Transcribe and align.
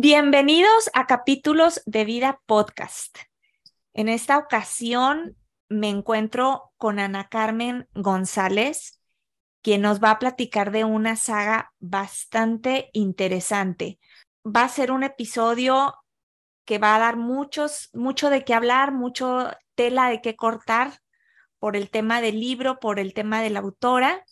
Bienvenidos 0.00 0.88
a 0.94 1.08
capítulos 1.08 1.82
de 1.84 2.04
vida 2.04 2.40
podcast. 2.46 3.18
En 3.94 4.08
esta 4.08 4.38
ocasión 4.38 5.36
me 5.68 5.88
encuentro 5.88 6.70
con 6.76 7.00
Ana 7.00 7.28
Carmen 7.28 7.88
González, 7.94 9.00
quien 9.60 9.82
nos 9.82 10.00
va 10.00 10.12
a 10.12 10.18
platicar 10.20 10.70
de 10.70 10.84
una 10.84 11.16
saga 11.16 11.72
bastante 11.80 12.90
interesante. 12.92 13.98
Va 14.46 14.62
a 14.62 14.68
ser 14.68 14.92
un 14.92 15.02
episodio 15.02 15.96
que 16.64 16.78
va 16.78 16.94
a 16.94 17.00
dar 17.00 17.16
muchos, 17.16 17.90
mucho 17.92 18.30
de 18.30 18.44
qué 18.44 18.54
hablar, 18.54 18.92
mucho 18.92 19.50
tela 19.74 20.10
de 20.10 20.20
qué 20.20 20.36
cortar 20.36 21.00
por 21.58 21.74
el 21.74 21.90
tema 21.90 22.20
del 22.20 22.38
libro, 22.38 22.78
por 22.78 23.00
el 23.00 23.14
tema 23.14 23.42
de 23.42 23.50
la 23.50 23.58
autora. 23.58 24.24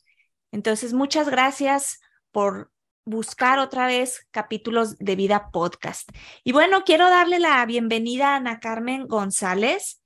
Entonces, 0.52 0.92
muchas 0.92 1.28
gracias 1.28 1.98
por 2.30 2.70
buscar 3.06 3.60
otra 3.60 3.87
vez 3.87 4.27
capítulos 4.33 4.98
de 4.98 5.15
vida 5.16 5.51
podcast. 5.52 6.10
Y 6.42 6.52
bueno, 6.52 6.83
quiero 6.84 7.09
darle 7.09 7.38
la 7.38 7.65
bienvenida 7.65 8.32
a 8.32 8.37
Ana 8.37 8.59
Carmen 8.59 9.07
González. 9.07 10.02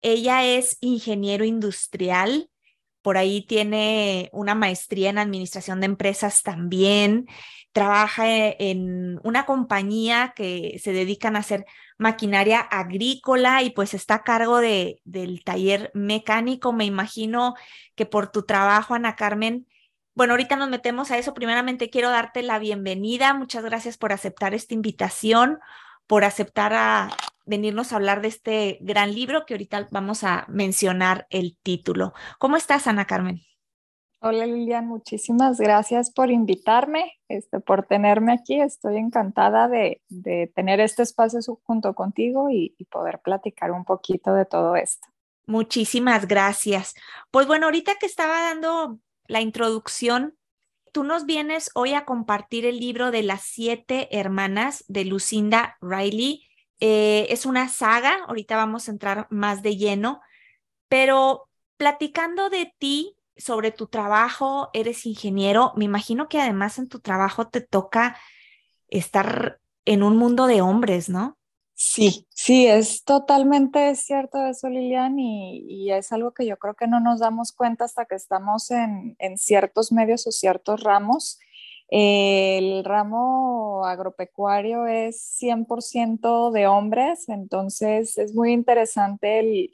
Ella 0.00 0.44
es 0.44 0.78
ingeniero 0.80 1.44
industrial, 1.44 2.48
por 3.02 3.18
ahí 3.18 3.42
tiene 3.42 4.30
una 4.32 4.54
maestría 4.54 5.10
en 5.10 5.18
administración 5.18 5.80
de 5.80 5.86
empresas 5.86 6.44
también, 6.44 7.26
trabaja 7.72 8.28
e, 8.28 8.56
en 8.58 9.18
una 9.24 9.44
compañía 9.44 10.32
que 10.36 10.78
se 10.82 10.92
dedican 10.92 11.34
a 11.34 11.40
hacer 11.40 11.66
maquinaria 11.98 12.60
agrícola 12.60 13.64
y 13.64 13.70
pues 13.70 13.92
está 13.92 14.14
a 14.14 14.22
cargo 14.22 14.60
de, 14.60 15.00
del 15.04 15.42
taller 15.42 15.90
mecánico. 15.94 16.72
Me 16.72 16.84
imagino 16.84 17.54
que 17.96 18.06
por 18.06 18.30
tu 18.30 18.44
trabajo, 18.44 18.94
Ana 18.94 19.16
Carmen, 19.16 19.66
bueno, 20.16 20.32
ahorita 20.32 20.56
nos 20.56 20.70
metemos 20.70 21.10
a 21.10 21.18
eso. 21.18 21.34
Primeramente 21.34 21.90
quiero 21.90 22.08
darte 22.08 22.42
la 22.42 22.58
bienvenida. 22.58 23.34
Muchas 23.34 23.62
gracias 23.62 23.98
por 23.98 24.14
aceptar 24.14 24.54
esta 24.54 24.72
invitación, 24.72 25.60
por 26.06 26.24
aceptar 26.24 26.72
a 26.72 27.10
venirnos 27.44 27.92
a 27.92 27.96
hablar 27.96 28.22
de 28.22 28.28
este 28.28 28.78
gran 28.80 29.14
libro 29.14 29.44
que 29.44 29.52
ahorita 29.52 29.88
vamos 29.90 30.24
a 30.24 30.46
mencionar 30.48 31.26
el 31.28 31.58
título. 31.62 32.14
¿Cómo 32.38 32.56
estás, 32.56 32.86
Ana 32.86 33.04
Carmen? 33.04 33.42
Hola 34.20 34.46
Lilian, 34.46 34.86
muchísimas 34.86 35.60
gracias 35.60 36.10
por 36.10 36.30
invitarme, 36.30 37.12
este, 37.28 37.60
por 37.60 37.84
tenerme 37.84 38.32
aquí. 38.32 38.58
Estoy 38.58 38.96
encantada 38.96 39.68
de, 39.68 40.00
tener 40.54 40.80
este 40.80 41.02
espacio 41.02 41.40
junto 41.62 41.94
contigo 41.94 42.48
y 42.48 42.74
poder 42.90 43.20
platicar 43.20 43.70
un 43.70 43.84
poquito 43.84 44.32
de 44.32 44.46
todo 44.46 44.76
esto. 44.76 45.06
Muchísimas 45.46 46.26
gracias. 46.26 46.94
Pues 47.30 47.46
bueno, 47.46 47.66
ahorita 47.66 47.94
que 48.00 48.06
estaba 48.06 48.42
dando 48.42 48.98
la 49.28 49.40
introducción, 49.40 50.36
tú 50.92 51.04
nos 51.04 51.26
vienes 51.26 51.70
hoy 51.74 51.94
a 51.94 52.04
compartir 52.04 52.64
el 52.66 52.78
libro 52.78 53.10
de 53.10 53.22
las 53.22 53.42
siete 53.42 54.08
hermanas 54.16 54.84
de 54.88 55.04
Lucinda 55.04 55.76
Riley. 55.80 56.46
Eh, 56.80 57.26
es 57.30 57.46
una 57.46 57.68
saga, 57.68 58.18
ahorita 58.26 58.56
vamos 58.56 58.88
a 58.88 58.92
entrar 58.92 59.26
más 59.30 59.62
de 59.62 59.76
lleno, 59.76 60.20
pero 60.88 61.48
platicando 61.76 62.50
de 62.50 62.74
ti, 62.78 63.16
sobre 63.36 63.70
tu 63.70 63.86
trabajo, 63.86 64.70
eres 64.72 65.04
ingeniero, 65.04 65.72
me 65.76 65.84
imagino 65.84 66.28
que 66.28 66.40
además 66.40 66.78
en 66.78 66.88
tu 66.88 67.00
trabajo 67.00 67.48
te 67.48 67.60
toca 67.60 68.18
estar 68.88 69.60
en 69.84 70.02
un 70.02 70.16
mundo 70.16 70.46
de 70.46 70.62
hombres, 70.62 71.08
¿no? 71.08 71.38
Sí, 71.78 72.26
sí, 72.30 72.66
es 72.66 73.04
totalmente 73.04 73.94
cierto 73.96 74.46
eso, 74.46 74.70
Lilian, 74.70 75.18
y, 75.18 75.90
es 75.92 76.10
algo 76.10 76.32
que 76.32 76.46
yo 76.46 76.56
creo 76.56 76.74
que 76.74 76.86
no 76.86 77.00
nos 77.00 77.20
damos 77.20 77.52
cuenta 77.52 77.84
hasta 77.84 78.06
que 78.06 78.14
estamos 78.14 78.70
en, 78.70 79.14
ciertos 79.36 79.92
medios 79.92 80.26
o 80.26 80.32
ciertos 80.32 80.82
ramos. 80.82 81.38
el 81.88 82.82
ramo 82.84 83.84
agropecuario 83.84 84.86
es 84.86 85.38
100% 85.38 86.50
de 86.50 86.66
hombres, 86.66 87.28
entonces 87.28 88.16
es 88.18 88.34
muy 88.34 88.52
interesante 88.52 89.40
el, 89.40 89.70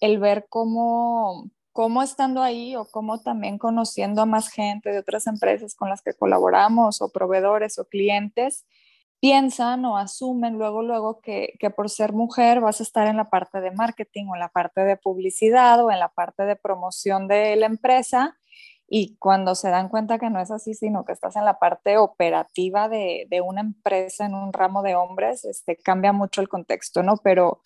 el 0.00 0.18
ver 0.20 0.46
cómo, 0.48 1.50
cómo 1.72 2.02
estando 2.02 2.42
ahí 2.42 2.76
o 2.76 2.86
cómo 2.86 3.22
también 3.22 3.58
conociendo 3.58 4.22
a 4.22 4.26
más 4.26 4.50
gente 4.50 4.90
de 4.90 5.00
otras 5.00 5.26
empresas 5.26 5.74
con 5.74 5.88
las 5.90 6.02
que 6.02 6.14
colaboramos 6.14 7.02
o 7.02 7.10
proveedores 7.10 7.78
o 7.80 7.86
clientes 7.86 8.66
piensan 9.20 9.84
o 9.84 9.98
asumen 9.98 10.54
luego, 10.54 10.82
luego 10.82 11.20
que, 11.20 11.54
por 11.76 11.90
ser 11.90 12.12
mujer 12.12 12.60
vas 12.60 12.80
a 12.80 12.82
estar 12.82 13.06
en 13.06 13.18
la 13.18 13.28
parte 13.28 13.60
de 13.60 13.70
marketing 13.70 14.26
o 14.26 14.34
en 14.34 14.40
la 14.40 14.48
parte 14.48 14.80
de 14.80 14.96
publicidad 14.96 15.84
o 15.84 15.90
en 15.90 16.00
la 16.00 16.08
parte 16.08 16.44
de 16.44 16.56
promoción 16.56 17.28
de 17.28 17.54
la 17.56 17.66
empresa 17.66 18.38
y 18.88 19.16
cuando 19.18 19.54
se 19.54 19.70
dan 19.70 19.88
cuenta 19.88 20.18
que 20.18 20.30
no 20.30 20.40
es 20.40 20.50
así, 20.50 20.74
sino 20.74 21.04
que 21.04 21.12
estás 21.12 21.36
en 21.36 21.44
la 21.44 21.58
parte 21.60 21.96
operativa 21.98 22.88
de, 22.88 23.28
una 23.44 23.60
empresa 23.60 24.26
en 24.26 24.34
un 24.34 24.52
ramo 24.52 24.82
de 24.82 24.96
hombres, 24.96 25.44
este, 25.44 25.76
cambia 25.76 26.12
mucho 26.12 26.40
el 26.40 26.48
contexto, 26.48 27.04
¿no? 27.04 27.16
Pero, 27.22 27.62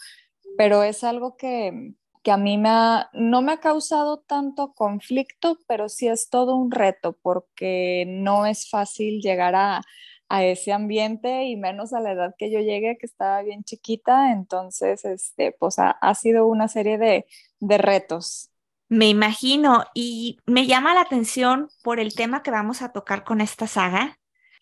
pero 0.59 0.83
es 0.83 1.03
algo 1.03 1.37
que, 1.37 1.95
que 2.23 2.31
a 2.31 2.37
mí 2.37 2.59
me 2.59 2.69
no 3.15 3.41
me 3.41 3.53
ha 3.53 3.61
causado 3.61 4.19
tanto 4.19 4.75
conflicto, 4.75 5.57
pero 5.67 5.89
sí 5.89 6.09
es 6.09 6.29
todo 6.29 6.57
un 6.57 6.71
reto 6.71 7.17
porque 7.23 8.05
no 8.07 8.45
es 8.45 8.69
fácil 8.69 9.23
llegar 9.23 9.55
a, 9.55 9.81
a 10.29 10.45
ese 10.45 10.73
ambiente 10.73 11.45
y 11.45 11.57
menos 11.57 11.93
a 11.93 12.01
la 12.01 12.13
edad 12.13 12.35
que 12.37 12.51
yo 12.51 12.61
llegué, 12.61 12.97
que 12.99 13.07
estaba 13.07 13.43
bien 13.43 13.65
chiquita. 13.65 14.33
Entonces, 14.33 15.05
este, 15.05 15.53
pues 15.53 15.77
ha, 15.79 16.15
sido 16.15 16.47
una 16.47 16.69
serie 16.69 16.99
de, 16.99 17.27
de 17.61 17.79
retos. 17.79 18.51
Me 18.89 19.09
imagino 19.09 19.85
y 19.95 20.39
me 20.47 20.67
llama 20.67 20.95
la 20.95 21.01
atención 21.01 21.69
por 21.83 22.01
el 22.01 22.15
tema 22.15 22.43
que 22.43 22.51
vamos 22.51 22.83
a 22.83 22.93
tocar 22.93 23.25
con 23.25 23.41
esta 23.41 23.67
saga. 23.67 24.19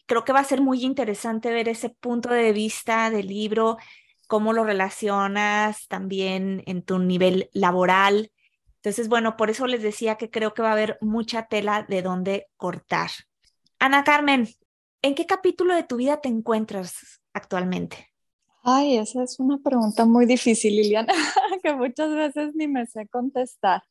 Creo 0.07 0.25
que 0.25 0.33
va 0.33 0.41
a 0.41 0.45
ser 0.45 0.61
muy 0.61 0.85
interesante 0.85 1.53
ver 1.53 1.69
ese 1.69 1.91
punto 1.91 2.31
de 2.31 2.53
vista 2.53 3.11
del 3.11 3.29
libro, 3.29 3.79
cómo 4.27 4.53
lo 4.53 4.65
relacionas 4.65 5.89
también 5.89 6.63
en 6.67 6.83
tu 6.83 6.99
nivel 6.99 7.51
laboral. 7.53 8.33
Entonces, 8.77 9.09
bueno, 9.09 9.37
por 9.37 9.51
eso 9.51 9.67
les 9.67 9.83
decía 9.83 10.17
que 10.17 10.31
creo 10.31 10.55
que 10.55 10.63
va 10.63 10.71
a 10.71 10.73
haber 10.73 10.99
mucha 11.01 11.47
tela 11.47 11.85
de 11.89 12.03
dónde 12.03 12.49
cortar. 12.57 13.11
Ana 13.79 14.05
Carmen, 14.05 14.49
¿En 15.05 15.17
qué 15.17 15.27
capítulo 15.27 15.75
de 15.75 15.83
tu 15.83 15.97
vida 15.97 16.21
te 16.21 16.29
encuentras 16.29 17.21
actualmente? 17.35 18.13
Ay, 18.63 18.99
esa 18.99 19.25
es 19.25 19.41
una 19.41 19.59
pregunta 19.59 20.07
muy 20.07 20.27
difícil, 20.27 20.77
Liliana, 20.77 21.13
que 21.65 21.75
muchas 21.75 22.15
veces 22.15 22.55
ni 22.55 22.69
me 22.69 22.87
sé 22.87 23.09
contestar. 23.09 23.83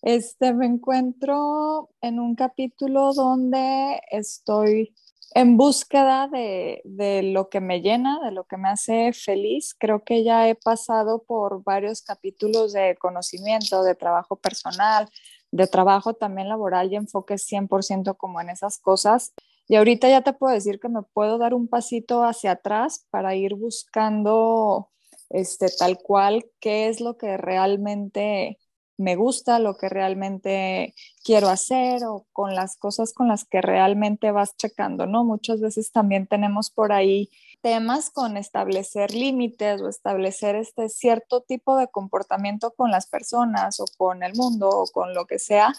Este, 0.00 0.54
me 0.54 0.66
encuentro 0.66 1.90
en 2.00 2.20
un 2.20 2.36
capítulo 2.36 3.12
donde 3.12 4.00
estoy 4.12 4.94
en 5.34 5.56
búsqueda 5.56 6.28
de, 6.28 6.82
de, 6.84 7.24
lo 7.24 7.48
que 7.48 7.60
me 7.60 7.80
llena, 7.80 8.20
de 8.20 8.30
lo 8.30 8.44
que 8.44 8.56
me 8.56 8.68
hace 8.68 9.12
feliz. 9.12 9.74
Creo 9.76 10.04
que 10.04 10.22
ya 10.22 10.48
he 10.48 10.54
pasado 10.54 11.24
por 11.24 11.64
varios 11.64 12.00
capítulos 12.00 12.72
de 12.72 12.96
conocimiento, 12.96 13.82
de 13.82 13.96
trabajo 13.96 14.36
personal, 14.36 15.08
de 15.50 15.66
trabajo 15.66 16.14
también 16.14 16.48
laboral 16.48 16.92
y 16.92 16.96
enfoque 16.96 17.38
100% 17.38 18.16
como 18.16 18.40
en 18.40 18.50
esas 18.50 18.78
cosas. 18.78 19.32
Y 19.70 19.76
ahorita 19.76 20.08
ya 20.08 20.22
te 20.22 20.32
puedo 20.32 20.52
decir 20.52 20.80
que 20.80 20.88
me 20.88 21.02
puedo 21.02 21.38
dar 21.38 21.54
un 21.54 21.68
pasito 21.68 22.24
hacia 22.24 22.50
atrás 22.50 23.06
para 23.10 23.36
ir 23.36 23.54
buscando 23.54 24.90
este, 25.28 25.68
tal 25.78 25.98
cual 25.98 26.44
qué 26.58 26.88
es 26.88 27.00
lo 27.00 27.16
que 27.16 27.36
realmente 27.36 28.58
me 28.96 29.14
gusta, 29.14 29.60
lo 29.60 29.76
que 29.76 29.88
realmente 29.88 30.92
quiero 31.22 31.50
hacer 31.50 32.02
o 32.04 32.26
con 32.32 32.56
las 32.56 32.76
cosas 32.78 33.12
con 33.12 33.28
las 33.28 33.44
que 33.44 33.62
realmente 33.62 34.32
vas 34.32 34.56
checando, 34.56 35.06
¿no? 35.06 35.22
Muchas 35.22 35.60
veces 35.60 35.92
también 35.92 36.26
tenemos 36.26 36.72
por 36.72 36.92
ahí 36.92 37.30
temas 37.60 38.10
con 38.10 38.36
establecer 38.36 39.14
límites 39.14 39.80
o 39.82 39.88
establecer 39.88 40.56
este 40.56 40.88
cierto 40.88 41.42
tipo 41.42 41.76
de 41.76 41.86
comportamiento 41.86 42.72
con 42.72 42.90
las 42.90 43.06
personas 43.06 43.78
o 43.78 43.84
con 43.96 44.24
el 44.24 44.34
mundo 44.34 44.68
o 44.68 44.86
con 44.88 45.14
lo 45.14 45.26
que 45.26 45.38
sea 45.38 45.72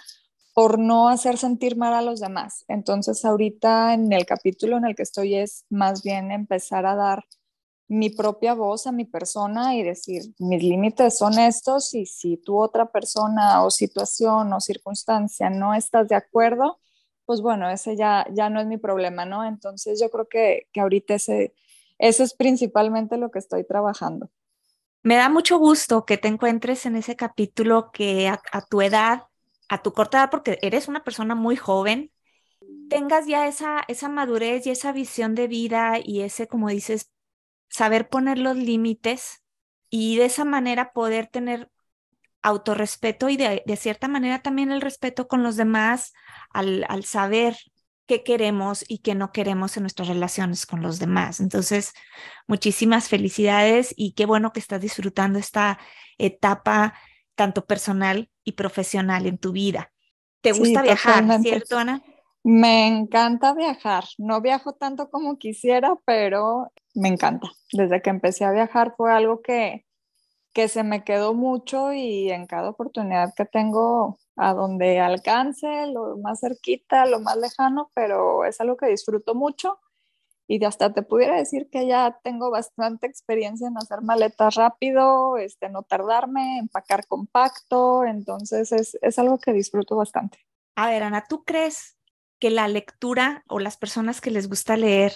por 0.54 0.80
no 0.80 1.10
hacer 1.10 1.38
sentir 1.38 1.78
mal 1.78 1.94
a 1.94 2.02
los 2.02 2.20
demás. 2.20 2.66
Entonces 2.68 3.24
ahorita 3.26 3.94
en 3.94 4.12
el 4.12 4.26
capítulo 4.26 4.78
en 4.78 4.86
el 4.86 4.96
que 4.96 5.04
estoy 5.04 5.36
es 5.36 5.66
más 5.70 6.04
bien 6.04 6.32
empezar 6.32 6.86
a 6.86 6.96
dar 6.96 7.26
mi 7.88 8.10
propia 8.10 8.54
voz 8.54 8.88
a 8.88 8.92
mi 8.92 9.06
persona 9.06 9.76
y 9.76 9.84
decir, 9.84 10.34
mis 10.40 10.64
límites 10.64 11.18
son 11.18 11.38
estos 11.40 11.94
y 11.94 12.06
si 12.06 12.38
tú 12.38 12.58
otra 12.58 12.92
persona 12.92 13.64
o 13.64 13.72
situación 13.72 14.54
o 14.54 14.62
circunstancia 14.62 15.50
no 15.50 15.74
estás 15.74 16.08
de 16.08 16.16
acuerdo, 16.16 16.80
pues 17.26 17.42
bueno, 17.42 17.70
ese 17.70 17.98
ya, 17.98 18.26
ya 18.34 18.50
no 18.50 18.62
es 18.62 18.68
mi 18.68 18.78
problema, 18.78 19.26
¿no? 19.26 19.46
Entonces 19.46 20.00
yo 20.02 20.10
creo 20.10 20.28
que, 20.28 20.68
que 20.72 20.80
ahorita 20.80 21.16
ese, 21.16 21.54
eso 21.98 22.24
es 22.24 22.34
principalmente 22.34 23.18
lo 23.18 23.30
que 23.30 23.40
estoy 23.40 23.64
trabajando. 23.66 24.30
Me 25.04 25.16
da 25.16 25.30
mucho 25.30 25.58
gusto 25.58 26.06
que 26.06 26.18
te 26.18 26.28
encuentres 26.28 26.86
en 26.86 26.96
ese 26.96 27.16
capítulo 27.16 27.92
que 27.92 28.28
a, 28.28 28.62
tu 28.70 28.82
edad, 28.82 29.24
a 29.72 29.82
tu 29.82 29.94
corta 29.94 30.18
edad, 30.18 30.30
porque 30.30 30.60
eres 30.62 30.90
una 30.90 31.02
persona 31.06 31.34
muy 31.34 31.56
joven, 31.56 32.12
tengas 32.90 33.26
ya 33.26 33.48
esa, 33.48 33.86
esa 33.88 34.10
madurez 34.10 34.68
y 34.68 34.72
esa 34.72 34.92
visión 34.92 35.34
de 35.34 35.48
vida 35.48 35.94
y 36.04 36.24
ese, 36.24 36.46
como 36.48 36.68
dices, 36.68 37.10
saber 37.70 38.10
poner 38.10 38.38
los 38.38 38.58
límites 38.58 39.46
y 39.90 40.18
de 40.18 40.26
esa 40.26 40.44
manera 40.44 40.92
poder 40.92 41.28
tener 41.28 41.72
autorrespeto 42.42 43.30
y 43.30 43.38
de, 43.38 43.64
de, 43.66 43.76
cierta 43.78 44.10
manera 44.10 44.42
también 44.42 44.74
el 44.74 44.82
respeto 44.82 45.30
con 45.30 45.42
los 45.42 45.56
demás 45.56 46.12
al, 46.50 46.86
al 46.90 47.06
saber 47.06 47.56
qué 48.08 48.24
queremos 48.24 48.84
y 48.90 48.98
qué 48.98 49.16
no 49.16 49.32
queremos 49.32 49.78
en 49.78 49.84
nuestras 49.84 50.10
relaciones 50.10 50.66
con 50.66 50.82
los 50.82 51.00
demás. 51.00 51.40
Entonces, 51.40 51.94
muchísimas 52.46 53.08
felicidades 53.08 53.94
y 53.96 54.16
qué 54.16 54.26
bueno 54.26 54.52
que 54.52 54.60
estás 54.60 54.82
disfrutando 54.82 55.40
esta 55.40 55.80
etapa 56.18 56.94
tanto 57.36 57.66
personal 57.66 58.31
y 58.44 58.54
profesional 58.54 59.26
en 59.28 59.38
tu 59.38 59.52
vida. 59.52 59.92
¿Te 60.42 60.52
gusta 60.54 60.82
viajar, 60.82 61.40
cierto, 61.42 61.78
Ana? 61.78 62.02
Me 62.44 62.88
encanta 62.88 63.54
viajar. 63.54 64.06
No 64.18 64.42
viajo 64.42 64.74
tanto 64.74 65.10
como 65.12 65.38
quisiera, 65.38 65.96
pero 66.06 66.72
me 66.96 67.10
encanta. 67.10 67.52
Desde 67.72 68.02
que 68.02 68.10
empecé 68.10 68.46
a 68.46 68.52
viajar 68.52 68.96
fue 68.98 69.14
algo 69.14 69.42
que, 69.42 69.86
que 70.54 70.68
se 70.68 70.84
me 70.84 71.04
quedó 71.04 71.36
mucho 71.36 71.94
y 71.94 72.32
en 72.32 72.48
cada 72.48 72.70
oportunidad 72.70 73.34
que 73.36 73.46
tengo 73.46 74.18
a 74.36 74.54
donde 74.54 75.00
alcance, 75.00 75.68
lo 75.88 76.18
más 76.18 76.40
cerquita, 76.40 77.06
lo 77.06 77.20
más 77.20 77.38
lejano, 77.38 77.92
pero 77.94 78.46
es 78.46 78.60
algo 78.60 78.76
que 78.76 78.88
disfruto 78.88 79.36
mucho 79.36 79.80
y 80.54 80.62
hasta 80.66 80.94
te 80.94 81.02
pudiera 81.02 81.38
decir 81.38 81.70
que 81.72 81.88
ya 81.88 82.20
tengo 82.26 82.52
bastante 82.52 83.08
experiencia 83.08 83.70
en 83.70 83.78
hacer 83.78 84.02
maletas 84.02 84.56
rápido, 84.56 85.38
este, 85.38 85.70
no 85.70 85.84
tardarme, 85.84 86.58
empacar 86.58 87.08
compacto, 87.08 88.04
entonces 88.04 88.74
es, 88.74 88.98
es 89.02 89.18
algo 89.18 89.40
que 89.40 89.54
disfruto 89.54 89.96
bastante. 89.96 90.40
A 90.76 90.90
ver, 90.90 91.04
Ana, 91.04 91.24
¿tú 91.30 91.46
crees 91.46 91.98
que 92.38 92.50
la 92.50 92.68
lectura 92.68 93.46
o 93.48 93.60
las 93.60 93.78
personas 93.78 94.20
que 94.20 94.30
les 94.30 94.50
gusta 94.50 94.76
leer 94.76 95.14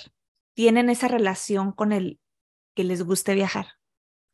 tienen 0.54 0.90
esa 0.90 1.10
relación 1.10 1.74
con 1.74 1.92
el 1.92 2.22
que 2.74 2.86
les 2.86 3.04
guste 3.04 3.34
viajar? 3.34 3.66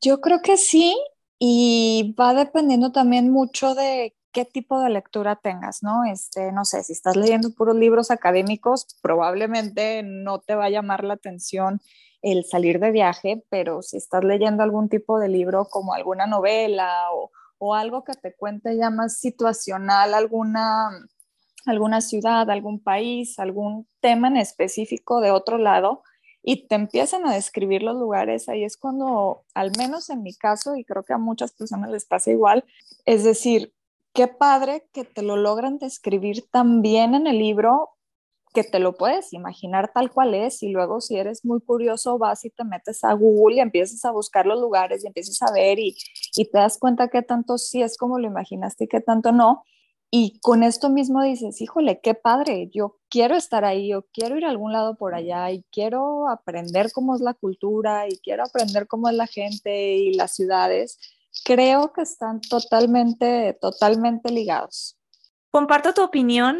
Yo 0.01 0.21
creo 0.21 0.44
que 0.44 0.56
sí, 0.56 0.95
y 1.39 2.15
va 2.19 2.36
dependiendo 2.36 2.92
también 2.92 3.31
mucho 3.31 3.74
de 3.74 4.15
qué 4.31 4.45
tipo 4.45 4.80
de 4.80 4.89
lectura 4.89 5.36
tengas, 5.36 5.83
¿no? 5.83 6.06
Este, 6.06 6.51
no 6.51 6.66
sé, 6.66 6.83
si 6.83 6.94
estás 6.94 7.16
leyendo 7.16 7.54
puros 7.54 7.75
libros 7.75 8.12
académicos, 8.12 8.88
probablemente 9.01 10.04
no 10.04 10.39
te 10.39 10.56
va 10.56 10.66
a 10.66 10.69
llamar 10.69 11.04
la 11.04 11.16
atención 11.16 11.81
el 12.22 12.45
salir 12.45 12.80
de 12.80 12.92
viaje, 12.92 13.44
pero 13.50 13.81
si 13.81 13.98
estás 13.98 14.24
leyendo 14.24 14.63
algún 14.63 14.89
tipo 14.89 15.19
de 15.19 15.28
libro 15.28 15.66
como 15.66 15.94
alguna 15.94 16.28
novela 16.28 17.12
o, 17.13 17.31
o 17.57 17.75
algo 17.75 18.04
que 18.04 18.13
te 18.13 18.36
cuente 18.36 18.78
ya 18.78 18.89
más 18.89 19.19
situacional, 19.19 20.13
alguna, 20.13 20.89
alguna 21.66 22.01
ciudad, 22.01 22.50
algún 22.50 22.81
país, 22.81 23.39
algún 23.39 23.88
tema 24.00 24.27
en 24.27 24.38
específico 24.38 25.19
de 25.19 25.31
otro 25.31 25.57
lado, 25.57 26.04
y 26.44 26.68
te 26.68 26.75
empiezan 26.75 27.25
a 27.25 27.34
describir 27.34 27.84
los 27.84 27.95
lugares, 27.95 28.50
ahí 28.50 28.63
es 28.63 28.77
cuando, 28.77 29.44
al 29.54 29.72
menos 29.77 30.10
en 30.10 30.24
mi 30.24 30.34
caso, 30.34 30.75
y 30.75 30.84
creo 30.84 31.04
que 31.04 31.13
a 31.13 31.19
muchas 31.19 31.51
personas 31.51 31.92
les 31.92 32.06
pasa 32.06 32.31
igual, 32.31 32.66
es 33.06 33.24
decir, 33.24 33.74
qué 34.13 34.28
padre 34.28 34.88
que 34.94 35.04
te 35.04 35.22
lo 35.22 35.38
logran 35.38 35.80
describir 35.80 36.46
tan 36.52 36.81
bien 36.81 37.16
en 37.16 37.28
el 37.28 37.40
libro 37.40 37.90
que 38.54 38.63
te 38.63 38.80
lo 38.80 38.96
puedes 38.98 39.31
imaginar 39.34 39.92
tal 39.94 40.12
cual 40.12 40.34
es 40.34 40.62
y 40.62 40.69
luego 40.69 41.00
si 41.00 41.16
eres 41.18 41.46
muy 41.46 41.62
curioso 41.62 42.18
vas 42.18 42.44
y 42.44 42.50
te 42.50 42.63
metes 42.66 43.04
a 43.04 43.13
Google 43.13 43.58
y 43.58 43.60
empiezas 43.62 44.04
a 44.04 44.12
buscar 44.12 44.46
los 44.46 44.60
lugares 44.60 45.04
y 45.04 45.08
empiezas 45.08 45.42
a 45.42 45.54
ver 45.54 45.80
y, 45.80 45.96
y 46.36 46.46
te 46.46 46.58
das 46.58 46.78
cuenta 46.78 47.08
que 47.08 47.22
tanto 47.22 47.58
sí 47.58 47.81
es 47.81 47.98
como 47.98 48.19
lo 48.19 48.28
imaginaste 48.28 48.86
y 48.86 48.88
que 48.88 49.02
tanto 49.02 49.31
no. 49.31 49.63
Y 50.13 50.40
con 50.42 50.63
esto 50.63 50.90
mismo 50.90 51.24
dices, 51.24 51.62
híjole, 51.62 52.02
qué 52.04 52.16
padre, 52.16 52.69
yo 52.74 53.00
quiero 53.10 53.36
estar 53.38 53.63
ahí, 53.63 53.92
yo 53.92 54.06
quiero 54.12 54.38
ir 54.38 54.44
a 54.44 54.50
algún 54.50 54.74
lado 54.74 54.98
por 54.98 55.16
allá 55.16 55.50
y 55.52 55.63
quiero 55.72 56.28
aprender 56.28 56.92
cómo 56.92 57.16
es 57.16 57.22
la 57.22 57.34
cultura 57.34 58.10
y 58.10 58.18
quiero 58.18 58.44
aprender 58.44 58.88
cómo 58.88 59.08
es 59.08 59.16
la 59.16 59.28
gente 59.28 59.96
y 59.96 60.13
las 60.13 60.36
ciudades 60.36 61.00
creo 61.44 61.94
que 61.94 62.01
están 62.01 62.42
totalmente, 62.42 63.57
totalmente 63.60 64.31
ligados. 64.31 64.98
Comparto 65.50 65.94
tu 65.94 66.04
opinión. 66.04 66.60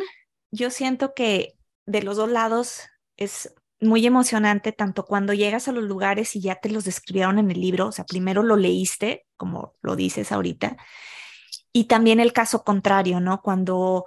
Yo 0.52 0.70
siento 0.70 1.14
que 1.14 1.56
de 1.86 2.04
los 2.04 2.18
dos 2.18 2.30
lados 2.30 2.82
es 3.18 3.54
muy 3.80 4.06
emocionante, 4.06 4.72
tanto 4.72 5.06
cuando 5.06 5.34
llegas 5.34 5.68
a 5.68 5.72
los 5.72 5.84
lugares 5.84 6.36
y 6.36 6.42
ya 6.42 6.56
te 6.56 6.70
los 6.70 6.84
describieron 6.84 7.40
en 7.40 7.50
el 7.50 7.60
libro, 7.60 7.88
o 7.88 7.92
sea, 7.92 8.06
primero 8.06 8.44
lo 8.44 8.56
leíste, 8.56 9.26
como 9.38 9.74
lo 9.82 9.96
dices 9.96 10.32
ahorita, 10.32 10.78
y 11.74 11.86
también 11.86 12.20
el 12.20 12.32
caso 12.32 12.64
contrario, 12.64 13.20
¿no? 13.20 13.42
Cuando 13.42 14.06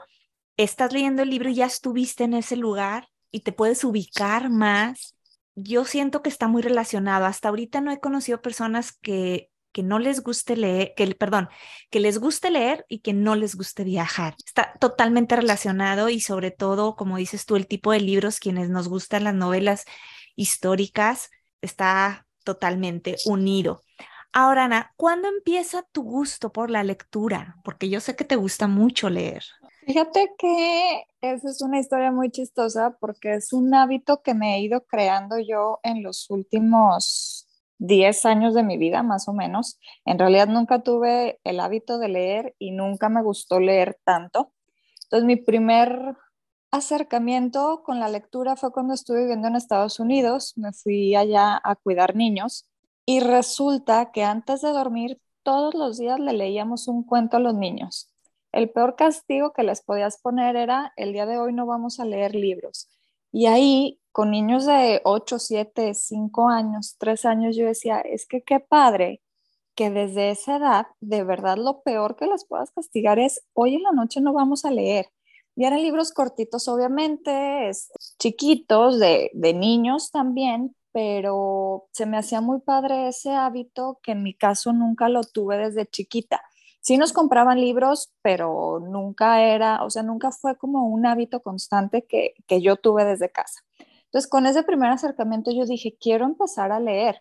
estás 0.56 0.92
leyendo 0.92 1.22
el 1.22 1.30
libro 1.30 1.50
y 1.50 1.56
ya 1.56 1.66
estuviste 1.66 2.24
en 2.24 2.34
ese 2.34 2.56
lugar 2.56 3.08
y 3.30 3.40
te 3.40 3.52
puedes 3.52 3.82
ubicar 3.84 4.50
más. 4.50 5.16
Yo 5.56 5.84
siento 5.84 6.22
que 6.22 6.28
está 6.28 6.46
muy 6.46 6.62
relacionado. 6.62 7.26
Hasta 7.26 7.48
ahorita 7.48 7.80
no 7.80 7.90
he 7.90 8.00
conocido 8.00 8.42
personas 8.42 8.92
que 8.92 9.50
que 9.74 9.82
no 9.82 9.98
les 9.98 10.22
guste 10.22 10.56
leer, 10.56 10.94
que, 10.96 11.12
perdón, 11.16 11.48
que 11.90 11.98
les 11.98 12.18
guste 12.18 12.50
leer 12.50 12.86
y 12.88 13.00
que 13.00 13.12
no 13.12 13.34
les 13.34 13.56
guste 13.56 13.82
viajar. 13.82 14.36
Está 14.46 14.72
totalmente 14.80 15.34
relacionado 15.34 16.08
y 16.08 16.20
sobre 16.20 16.52
todo, 16.52 16.94
como 16.94 17.16
dices 17.16 17.44
tú, 17.44 17.56
el 17.56 17.66
tipo 17.66 17.90
de 17.90 18.00
libros, 18.00 18.38
quienes 18.38 18.70
nos 18.70 18.88
gustan 18.88 19.24
las 19.24 19.34
novelas 19.34 19.84
históricas, 20.36 21.30
está 21.60 22.26
totalmente 22.44 23.16
unido. 23.26 23.82
Ahora, 24.32 24.64
Ana, 24.64 24.92
¿cuándo 24.96 25.28
empieza 25.28 25.82
tu 25.90 26.04
gusto 26.04 26.52
por 26.52 26.70
la 26.70 26.84
lectura? 26.84 27.56
Porque 27.64 27.88
yo 27.88 28.00
sé 28.00 28.14
que 28.14 28.24
te 28.24 28.36
gusta 28.36 28.68
mucho 28.68 29.10
leer. 29.10 29.42
Fíjate 29.86 30.34
que 30.38 31.04
esa 31.20 31.50
es 31.50 31.60
una 31.62 31.80
historia 31.80 32.12
muy 32.12 32.30
chistosa 32.30 32.96
porque 33.00 33.34
es 33.34 33.52
un 33.52 33.74
hábito 33.74 34.22
que 34.22 34.34
me 34.34 34.54
he 34.54 34.60
ido 34.60 34.84
creando 34.86 35.38
yo 35.38 35.80
en 35.82 36.02
los 36.02 36.30
últimos 36.30 37.33
10 37.78 38.24
años 38.26 38.54
de 38.54 38.62
mi 38.62 38.78
vida, 38.78 39.02
más 39.02 39.28
o 39.28 39.32
menos. 39.32 39.78
En 40.04 40.18
realidad 40.18 40.48
nunca 40.48 40.82
tuve 40.82 41.40
el 41.44 41.60
hábito 41.60 41.98
de 41.98 42.08
leer 42.08 42.54
y 42.58 42.70
nunca 42.70 43.08
me 43.08 43.22
gustó 43.22 43.60
leer 43.60 43.98
tanto. 44.04 44.52
Entonces 45.04 45.26
mi 45.26 45.36
primer 45.36 46.16
acercamiento 46.70 47.82
con 47.84 48.00
la 48.00 48.08
lectura 48.08 48.56
fue 48.56 48.72
cuando 48.72 48.94
estuve 48.94 49.20
viviendo 49.20 49.48
en 49.48 49.56
Estados 49.56 50.00
Unidos. 50.00 50.54
Me 50.56 50.72
fui 50.72 51.14
allá 51.14 51.60
a 51.62 51.76
cuidar 51.76 52.16
niños 52.16 52.68
y 53.06 53.20
resulta 53.20 54.10
que 54.12 54.24
antes 54.24 54.60
de 54.60 54.70
dormir 54.70 55.20
todos 55.42 55.74
los 55.74 55.98
días 55.98 56.18
le 56.18 56.32
leíamos 56.32 56.88
un 56.88 57.04
cuento 57.04 57.36
a 57.36 57.40
los 57.40 57.54
niños. 57.54 58.10
El 58.50 58.70
peor 58.70 58.96
castigo 58.96 59.52
que 59.52 59.62
les 59.62 59.82
podías 59.82 60.20
poner 60.20 60.56
era 60.56 60.92
el 60.96 61.12
día 61.12 61.26
de 61.26 61.38
hoy 61.38 61.52
no 61.52 61.66
vamos 61.66 62.00
a 62.00 62.04
leer 62.04 62.34
libros. 62.34 62.88
Y 63.30 63.46
ahí 63.46 64.00
con 64.14 64.30
niños 64.30 64.64
de 64.64 65.00
8, 65.02 65.40
7, 65.40 65.92
5 65.92 66.48
años, 66.48 66.94
3 66.98 67.24
años, 67.24 67.56
yo 67.56 67.66
decía, 67.66 67.98
es 67.98 68.26
que 68.26 68.42
qué 68.42 68.60
padre 68.60 69.20
que 69.74 69.90
desde 69.90 70.30
esa 70.30 70.58
edad, 70.58 70.86
de 71.00 71.24
verdad 71.24 71.56
lo 71.56 71.82
peor 71.82 72.14
que 72.14 72.26
les 72.26 72.44
puedas 72.46 72.70
castigar 72.70 73.18
es, 73.18 73.44
hoy 73.54 73.74
en 73.74 73.82
la 73.82 73.90
noche 73.90 74.20
no 74.20 74.32
vamos 74.32 74.64
a 74.64 74.70
leer. 74.70 75.08
Y 75.56 75.64
eran 75.64 75.82
libros 75.82 76.12
cortitos, 76.12 76.68
obviamente, 76.68 77.72
chiquitos, 78.20 79.00
de, 79.00 79.32
de 79.34 79.52
niños 79.52 80.12
también, 80.12 80.76
pero 80.92 81.88
se 81.90 82.06
me 82.06 82.16
hacía 82.16 82.40
muy 82.40 82.60
padre 82.60 83.08
ese 83.08 83.32
hábito 83.32 83.98
que 84.00 84.12
en 84.12 84.22
mi 84.22 84.32
caso 84.32 84.72
nunca 84.72 85.08
lo 85.08 85.24
tuve 85.24 85.58
desde 85.58 85.86
chiquita. 85.86 86.40
Sí 86.80 86.98
nos 86.98 87.12
compraban 87.12 87.60
libros, 87.60 88.12
pero 88.22 88.78
nunca 88.78 89.42
era, 89.42 89.82
o 89.82 89.90
sea, 89.90 90.04
nunca 90.04 90.30
fue 90.30 90.56
como 90.56 90.86
un 90.86 91.04
hábito 91.04 91.42
constante 91.42 92.06
que, 92.06 92.34
que 92.46 92.62
yo 92.62 92.76
tuve 92.76 93.04
desde 93.04 93.28
casa. 93.32 93.64
Entonces, 94.14 94.30
con 94.30 94.46
ese 94.46 94.62
primer 94.62 94.90
acercamiento 94.90 95.50
yo 95.50 95.66
dije, 95.66 95.96
quiero 96.00 96.24
empezar 96.24 96.70
a 96.70 96.78
leer. 96.78 97.20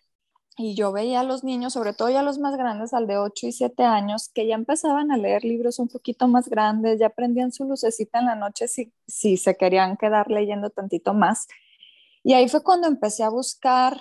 Y 0.56 0.76
yo 0.76 0.92
veía 0.92 1.20
a 1.20 1.24
los 1.24 1.42
niños, 1.42 1.72
sobre 1.72 1.92
todo 1.92 2.08
ya 2.08 2.22
los 2.22 2.38
más 2.38 2.56
grandes, 2.56 2.94
al 2.94 3.08
de 3.08 3.18
8 3.18 3.48
y 3.48 3.52
7 3.52 3.82
años, 3.82 4.30
que 4.32 4.46
ya 4.46 4.54
empezaban 4.54 5.10
a 5.10 5.16
leer 5.16 5.42
libros 5.42 5.80
un 5.80 5.88
poquito 5.88 6.28
más 6.28 6.48
grandes, 6.48 7.00
ya 7.00 7.10
prendían 7.10 7.50
su 7.50 7.64
lucecita 7.64 8.20
en 8.20 8.26
la 8.26 8.36
noche 8.36 8.68
si, 8.68 8.92
si 9.08 9.36
se 9.38 9.56
querían 9.56 9.96
quedar 9.96 10.30
leyendo 10.30 10.70
tantito 10.70 11.14
más. 11.14 11.48
Y 12.22 12.34
ahí 12.34 12.48
fue 12.48 12.62
cuando 12.62 12.86
empecé 12.86 13.24
a 13.24 13.28
buscar 13.28 13.98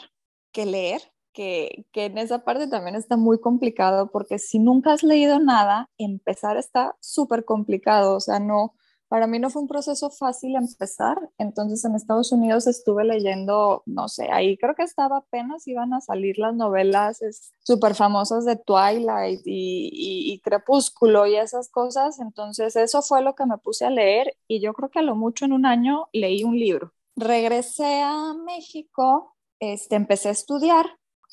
qué 0.52 0.68
leer, 0.68 1.02
que, 1.34 1.88
que, 1.94 2.06
en 2.06 2.20
esa 2.20 2.44
parte 2.44 2.68
también 2.68 2.96
está 2.96 3.18
muy 3.18 3.40
complicado, 3.42 4.12
porque 4.12 4.38
si 4.38 4.60
nunca 4.60 4.94
has 4.94 5.02
leído 5.02 5.40
nada, 5.40 5.90
empezar 5.98 6.58
está 6.58 6.96
súper 7.00 7.44
complicado, 7.44 8.16
o 8.16 8.20
sea, 8.20 8.38
no, 8.38 8.76
para 9.14 9.28
mí 9.28 9.38
no 9.38 9.52
fue 9.52 9.62
un 9.62 9.68
proceso 9.68 10.10
fácil 10.10 10.56
empezar, 10.56 11.20
entonces 11.38 11.86
en 11.86 11.94
Estados 11.94 12.32
Unidos 12.32 12.66
estuve 12.66 13.04
leyendo, 13.04 13.84
no 13.86 14.08
sé, 14.08 14.32
ahí 14.32 14.58
creo 14.58 14.74
que 14.74 14.82
estaba 14.82 15.18
apenas, 15.18 15.68
iban 15.68 15.94
a 15.94 16.02
salir 16.02 16.40
las 16.40 16.56
novelas 16.56 17.22
súper 17.62 17.94
famosas 17.94 18.44
de 18.44 18.56
Twilight 18.56 19.42
y, 19.46 20.42
Crepúsculo 20.44 21.28
y 21.28 21.36
esas 21.36 21.70
cosas, 21.70 22.20
entonces 22.20 22.76
eso 22.76 23.04
fue 23.04 23.22
lo 23.22 23.36
que 23.36 23.46
me 23.46 23.60
puse 23.60 23.86
a 23.86 23.92
leer 23.92 24.36
y 24.48 24.62
yo 24.62 24.74
creo 24.74 24.90
que 24.90 24.98
a 24.98 25.04
lo 25.04 25.16
mucho 25.16 25.46
en 25.46 25.54
un 25.54 25.68
año 25.68 26.08
leí 26.12 26.44
un 26.44 26.58
libro. 26.58 26.92
Regresé 27.16 28.02
a 28.02 28.34
México, 28.34 29.36
este, 29.60 29.96
empecé 29.96 30.30
a 30.30 30.32
estudiar 30.32 30.88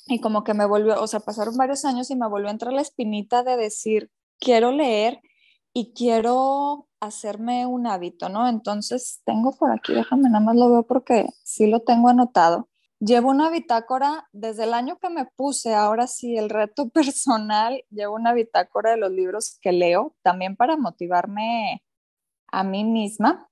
y 0.07 0.21
como 0.21 0.45
que 0.45 0.53
me 0.53 0.67
volvió, 0.67 1.01
o 1.01 1.07
sea, 1.07 1.21
pasaron 1.21 1.57
varios 1.57 1.87
años 1.87 2.11
y 2.11 2.17
me 2.17 2.29
volvió 2.29 2.49
a 2.49 2.53
entrar 2.53 2.75
la 2.75 2.83
espinita 2.83 3.43
de 3.43 3.57
decir, 3.57 4.11
quiero 4.39 4.71
leer 4.71 5.23
y 5.73 5.95
quiero 5.95 6.90
hacerme 7.01 7.67
un 7.67 7.87
hábito, 7.87 8.29
¿no? 8.29 8.49
Entonces 8.49 9.23
tengo 9.25 9.53
por 9.57 9.73
aquí, 9.73 9.95
déjame 9.95 10.29
nada 10.29 10.45
más 10.45 10.57
lo 10.57 10.71
veo 10.71 10.83
porque 10.85 11.27
sí 11.43 11.67
lo 11.67 11.81
tengo 11.81 12.09
anotado. 12.09 12.69
Llevo 13.01 13.31
una 13.31 13.49
bitácora 13.49 14.29
desde 14.33 14.65
el 14.65 14.75
año 14.75 14.99
que 14.99 15.09
me 15.09 15.25
puse, 15.25 15.75
ahora 15.75 16.07
sí, 16.07 16.37
el 16.37 16.51
reto 16.51 16.89
personal, 16.91 17.83
llevo 17.91 18.15
una 18.15 18.35
bitácora 18.35 18.91
de 18.91 18.99
los 18.99 19.11
libros 19.11 19.59
que 19.63 19.73
leo, 19.73 20.15
también 20.23 20.57
para 20.57 20.77
motivarme 20.77 21.83
a 22.53 22.65
mí 22.65 22.85
misma. 22.85 23.49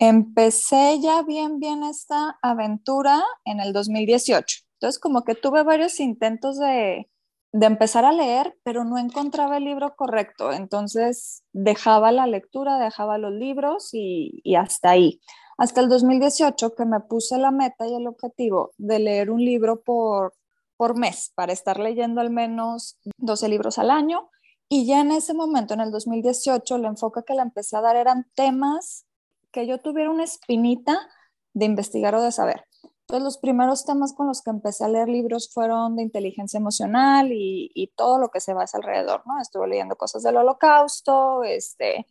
Empecé 0.00 1.00
ya 1.00 1.22
bien, 1.22 1.60
bien 1.60 1.82
esta 1.84 2.38
aventura 2.42 3.22
en 3.44 3.60
el 3.60 3.72
2018. 3.72 4.58
Entonces, 4.74 5.00
como 5.00 5.24
que 5.24 5.34
tuve 5.34 5.62
varios 5.64 5.98
intentos 6.00 6.58
de, 6.58 7.08
de 7.52 7.66
empezar 7.66 8.04
a 8.04 8.12
leer, 8.12 8.56
pero 8.62 8.84
no 8.84 8.98
encontraba 8.98 9.56
el 9.56 9.64
libro 9.64 9.94
correcto. 9.96 10.52
Entonces, 10.52 11.42
dejaba 11.52 12.12
la 12.12 12.26
lectura, 12.26 12.78
dejaba 12.78 13.18
los 13.18 13.32
libros 13.32 13.90
y, 13.92 14.40
y 14.44 14.56
hasta 14.56 14.90
ahí. 14.90 15.20
Hasta 15.56 15.80
el 15.80 15.88
2018 15.88 16.74
que 16.74 16.84
me 16.84 17.00
puse 17.00 17.36
la 17.38 17.50
meta 17.50 17.86
y 17.86 17.94
el 17.94 18.06
objetivo 18.06 18.70
de 18.76 19.00
leer 19.00 19.30
un 19.30 19.44
libro 19.44 19.82
por, 19.82 20.34
por 20.76 20.96
mes, 20.96 21.32
para 21.34 21.52
estar 21.52 21.80
leyendo 21.80 22.20
al 22.20 22.30
menos 22.30 22.98
12 23.16 23.48
libros 23.48 23.78
al 23.78 23.90
año. 23.90 24.30
Y 24.68 24.86
ya 24.86 25.00
en 25.00 25.10
ese 25.10 25.34
momento, 25.34 25.74
en 25.74 25.80
el 25.80 25.90
2018, 25.90 26.76
el 26.76 26.84
enfoque 26.84 27.22
que 27.26 27.34
le 27.34 27.42
empecé 27.42 27.76
a 27.76 27.80
dar 27.80 27.96
eran 27.96 28.26
temas 28.34 29.06
que 29.50 29.66
yo 29.66 29.78
tuviera 29.78 30.10
una 30.10 30.24
espinita 30.24 31.08
de 31.54 31.64
investigar 31.64 32.14
o 32.14 32.22
de 32.22 32.30
saber. 32.30 32.64
Entonces, 33.08 33.24
los 33.24 33.38
primeros 33.38 33.86
temas 33.86 34.12
con 34.12 34.26
los 34.26 34.42
que 34.42 34.50
empecé 34.50 34.84
a 34.84 34.88
leer 34.88 35.08
libros 35.08 35.50
fueron 35.50 35.96
de 35.96 36.02
inteligencia 36.02 36.58
emocional 36.58 37.30
y, 37.32 37.90
todo 37.96 38.18
lo 38.18 38.30
que 38.30 38.38
se 38.40 38.52
basa 38.52 38.76
alrededor, 38.76 39.22
¿no? 39.26 39.40
Estuve 39.40 39.66
leyendo 39.66 39.96
cosas 39.96 40.22
del 40.22 40.36
holocausto, 40.36 41.42
este, 41.42 42.06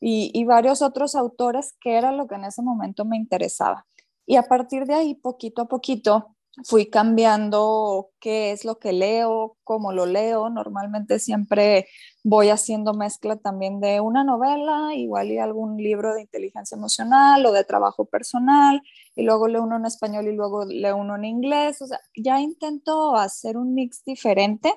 y, 0.00 0.30
y, 0.34 0.44
varios 0.44 0.82
otros 0.82 1.14
autores 1.14 1.74
que 1.80 1.96
era 1.98 2.12
lo 2.12 2.26
que 2.26 2.36
en 2.36 2.44
ese 2.44 2.62
momento 2.62 3.04
me 3.04 3.18
interesaba. 3.18 3.86
Y 4.26 4.36
a 4.36 4.44
partir 4.44 4.86
de 4.86 4.94
ahí, 4.94 5.14
poquito 5.14 5.62
a 5.62 5.68
poquito, 5.68 6.36
fui 6.64 6.90
cambiando 6.90 8.10
qué 8.20 8.52
es 8.52 8.64
lo 8.64 8.78
que 8.78 8.92
leo, 8.92 9.56
cómo 9.64 9.92
lo 9.92 10.06
leo. 10.06 10.50
Normalmente 10.50 11.18
siempre 11.18 11.86
voy 12.22 12.50
haciendo 12.50 12.94
mezcla 12.94 13.36
también 13.36 13.80
de 13.80 14.00
una 14.00 14.24
novela, 14.24 14.94
igual 14.94 15.30
y 15.30 15.38
algún 15.38 15.76
libro 15.76 16.14
de 16.14 16.22
inteligencia 16.22 16.76
emocional 16.76 17.44
o 17.46 17.52
de 17.52 17.64
trabajo 17.64 18.04
personal, 18.06 18.82
y 19.14 19.22
luego 19.22 19.48
leo 19.48 19.62
uno 19.62 19.76
en 19.76 19.86
español 19.86 20.28
y 20.28 20.34
luego 20.34 20.64
leo 20.64 20.96
uno 20.96 21.16
en 21.16 21.24
inglés. 21.24 21.82
O 21.82 21.86
sea, 21.86 22.00
ya 22.16 22.40
intento 22.40 23.16
hacer 23.16 23.56
un 23.56 23.74
mix 23.74 24.04
diferente. 24.04 24.72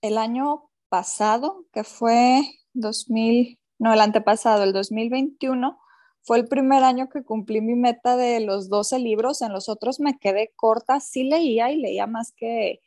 El 0.00 0.18
año 0.18 0.70
pasado, 0.88 1.66
que 1.72 1.84
fue 1.84 2.42
2000, 2.74 3.58
no, 3.78 3.92
el 3.92 4.00
antepasado, 4.00 4.62
el 4.64 4.72
2021, 4.72 5.78
fue 6.22 6.38
el 6.38 6.46
primer 6.46 6.84
año 6.84 7.08
que 7.08 7.24
cumplí 7.24 7.60
mi 7.60 7.74
meta 7.74 8.16
de 8.16 8.40
los 8.40 8.68
12 8.68 8.98
libros, 8.98 9.42
en 9.42 9.52
los 9.52 9.68
otros 9.68 10.00
me 10.00 10.18
quedé 10.18 10.52
corta, 10.54 11.00
sí 11.00 11.24
leía 11.24 11.70
y 11.70 11.76
leía 11.76 12.06
más 12.06 12.32
que, 12.32 12.80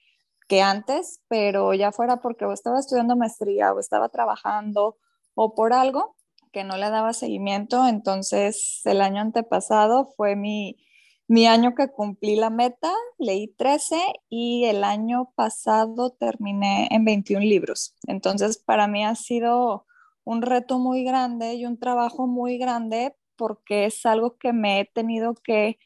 que 0.48 0.62
antes, 0.62 1.22
pero 1.28 1.74
ya 1.74 1.92
fuera 1.92 2.22
porque 2.22 2.46
estaba 2.52 2.80
estudiando 2.80 3.16
maestría 3.16 3.74
o 3.74 3.80
estaba 3.80 4.10
trabajando 4.10 4.98
o 5.34 5.54
por 5.54 5.74
algo 5.74 6.16
que 6.54 6.64
no 6.64 6.78
le 6.78 6.90
daba 6.90 7.12
seguimiento, 7.12 7.86
entonces 7.86 8.82
el 8.86 9.02
año 9.02 9.22
antepasado 9.22 10.06
fue 10.06 10.38
mi, 10.38 10.78
mi 11.28 11.48
año 11.48 11.76
que 11.76 11.90
cumplí 11.90 12.38
la 12.38 12.50
meta, 12.50 12.94
leí 13.18 13.50
13 13.50 14.00
y 14.30 14.64
el 14.64 14.86
año 14.86 15.34
pasado 15.36 16.12
terminé 16.12 16.88
en 16.92 17.04
21 17.04 17.44
libros. 17.46 17.96
Entonces 18.08 18.58
para 18.58 18.88
mí 18.88 19.04
ha 19.04 19.16
sido 19.16 19.86
un 20.24 20.42
reto 20.42 20.80
muy 20.80 21.04
grande 21.04 21.56
y 21.56 21.66
un 21.66 21.78
trabajo 21.78 22.28
muy 22.28 22.58
grande 22.58 23.16
porque 23.38 23.86
es 23.86 24.06
algo 24.06 24.38
que 24.38 24.54
me 24.54 24.80
he 24.80 24.86
tenido 24.86 25.36
que, 25.36 25.78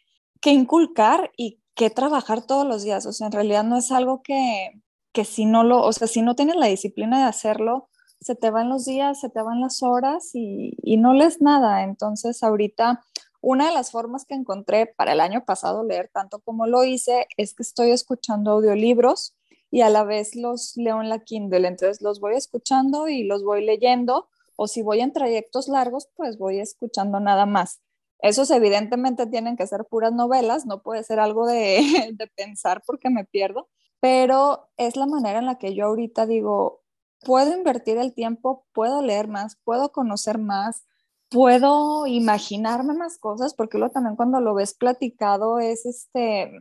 que 0.42 0.52
inculcar 0.52 1.32
y 1.38 1.62
que 1.76 1.90
trabajar 1.90 2.46
todos 2.46 2.68
los 2.68 2.84
días. 2.84 3.06
O 3.06 3.14
sea, 3.14 3.28
en 3.28 3.34
realidad 3.34 3.64
no 3.64 3.78
es 3.78 3.92
algo 3.92 4.22
que, 4.22 4.82
que 5.14 5.26
si 5.26 5.46
no 5.46 5.64
lo, 5.64 5.82
o 5.82 5.94
sea, 5.94 6.08
si 6.08 6.22
no 6.22 6.36
tienes 6.36 6.56
la 6.56 6.68
disciplina 6.68 7.20
de 7.20 7.26
hacerlo, 7.26 7.90
se 8.22 8.36
te 8.36 8.52
van 8.52 8.70
los 8.70 8.86
días, 8.86 9.20
se 9.22 9.30
te 9.30 9.42
van 9.42 9.62
las 9.62 9.82
horas 9.82 10.32
y, 10.34 10.76
y 10.84 10.98
no 10.98 11.14
lees 11.14 11.42
nada. 11.42 11.84
Entonces, 11.84 12.44
ahorita, 12.44 13.04
una 13.42 13.68
de 13.68 13.74
las 13.74 13.92
formas 13.92 14.26
que 14.26 14.36
encontré 14.36 14.88
para 14.88 15.14
el 15.14 15.22
año 15.22 15.46
pasado 15.46 15.84
leer 15.84 16.10
tanto 16.14 16.40
como 16.40 16.68
lo 16.68 16.84
hice 16.84 17.28
es 17.38 17.54
que 17.54 17.64
estoy 17.64 17.92
escuchando 17.92 18.52
audiolibros 18.52 19.36
y 19.72 19.82
a 19.82 19.90
la 19.90 20.04
vez 20.04 20.36
los 20.36 20.76
leo 20.76 21.02
en 21.02 21.10
la 21.10 21.20
Kindle. 21.20 21.68
Entonces, 21.68 22.02
los 22.02 22.20
voy 22.20 22.36
escuchando 22.36 23.08
y 23.08 23.24
los 23.24 23.44
voy 23.44 23.64
leyendo 23.64 24.28
o 24.60 24.68
si 24.68 24.82
voy 24.82 25.00
en 25.00 25.14
trayectos 25.14 25.70
largos, 25.70 26.10
pues 26.18 26.38
voy 26.38 26.60
escuchando 26.60 27.22
nada 27.22 27.46
más. 27.46 27.82
Esos 28.20 28.52
evidentemente 28.52 29.26
tienen 29.26 29.56
que 29.56 29.66
ser 29.66 29.86
puras 29.86 30.12
novelas, 30.12 30.66
no 30.66 30.82
puede 30.82 31.02
ser 31.04 31.22
algo 31.22 31.48
de, 31.48 32.30
pensar 32.36 32.84
porque 32.86 33.10
me 33.10 33.24
pierdo, 33.24 33.70
pero 34.02 34.70
es 34.76 34.98
la 34.98 35.06
manera 35.06 35.40
en 35.40 35.46
la 35.46 35.58
que 35.58 35.74
yo 35.76 35.86
ahorita 35.86 36.26
digo, 36.26 36.84
puedo 37.22 37.56
invertir 37.56 37.98
el 37.98 38.14
tiempo, 38.14 38.66
puedo 38.74 39.02
leer 39.02 39.30
más, 39.30 39.56
puedo 39.64 39.94
conocer 39.94 40.40
más, 40.40 40.86
puedo 41.30 42.06
imaginarme 42.06 42.94
más 42.94 43.18
cosas, 43.18 43.54
porque 43.54 43.78
luego 43.78 43.94
también 43.94 44.18
cuando 44.18 44.42
lo 44.42 44.54
ves 44.56 44.74
platicado 44.74 45.60
es 45.60 45.86
este 45.86 46.52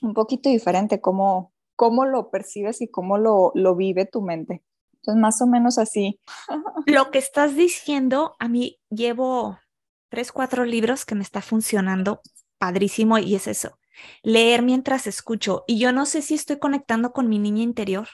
un 0.00 0.14
poquito 0.14 0.48
diferente 0.48 1.00
cómo, 1.00 1.52
cómo 1.74 2.04
lo 2.04 2.30
percibes 2.30 2.80
y 2.82 2.88
cómo 2.88 3.18
lo, 3.18 3.50
lo 3.56 3.74
vive 3.74 4.06
tu 4.06 4.22
mente. 4.22 4.62
Entonces, 5.06 5.22
más 5.22 5.40
o 5.40 5.46
menos 5.46 5.78
así. 5.78 6.18
Lo 6.86 7.10
que 7.10 7.18
estás 7.18 7.54
diciendo, 7.54 8.34
a 8.40 8.48
mí 8.48 8.80
llevo 8.90 9.58
tres, 10.08 10.32
cuatro 10.32 10.64
libros 10.64 11.04
que 11.04 11.14
me 11.14 11.22
está 11.22 11.42
funcionando 11.42 12.20
padrísimo 12.58 13.18
y 13.18 13.34
es 13.36 13.46
eso, 13.46 13.78
leer 14.22 14.62
mientras 14.62 15.06
escucho. 15.06 15.64
Y 15.68 15.78
yo 15.78 15.92
no 15.92 16.06
sé 16.06 16.22
si 16.22 16.34
estoy 16.34 16.58
conectando 16.58 17.12
con 17.12 17.28
mi 17.28 17.38
niña 17.38 17.62
interior. 17.62 18.08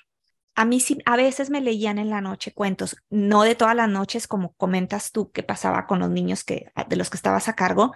A 0.54 0.66
mí 0.66 0.80
sí, 0.80 0.98
a 1.06 1.16
veces 1.16 1.48
me 1.48 1.62
leían 1.62 1.98
en 1.98 2.10
la 2.10 2.20
noche 2.20 2.52
cuentos, 2.52 2.96
no 3.08 3.42
de 3.42 3.54
todas 3.54 3.74
las 3.74 3.88
noches 3.88 4.28
como 4.28 4.52
comentas 4.54 5.10
tú 5.10 5.32
que 5.32 5.42
pasaba 5.42 5.86
con 5.86 6.00
los 6.00 6.10
niños 6.10 6.44
que, 6.44 6.70
de 6.88 6.96
los 6.96 7.08
que 7.08 7.16
estabas 7.16 7.48
a 7.48 7.54
cargo, 7.54 7.92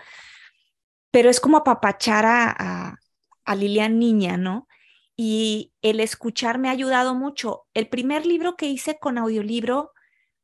pero 1.11 1.29
es 1.29 1.39
como 1.39 1.59
apapachar 1.59 2.25
a, 2.25 2.57
a, 2.59 2.97
a 3.45 3.55
Lilian 3.55 3.99
niña, 3.99 4.39
¿no? 4.39 4.67
Y 5.17 5.73
el 5.81 6.01
escuchar 6.01 6.59
me 6.59 6.69
ha 6.69 6.73
ayudado 6.73 7.15
mucho. 7.15 7.67
El 7.73 7.89
primer 7.89 8.27
libro 8.27 8.57
que 8.57 8.67
hice 8.67 8.99
con 8.99 9.17
audiolibro 9.17 9.93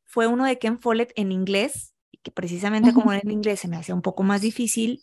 fue 0.05 0.27
uno 0.27 0.47
de 0.47 0.59
Ken 0.59 0.81
Follett 0.81 1.13
en 1.15 1.31
inglés, 1.31 1.95
que 2.23 2.31
precisamente 2.31 2.95
como 2.95 3.13
era 3.13 3.21
en 3.23 3.31
inglés 3.31 3.61
se 3.61 3.69
me 3.69 3.77
hacía 3.77 3.95
un 3.95 4.03
poco 4.03 4.23
más 4.23 4.41
difícil 4.41 5.03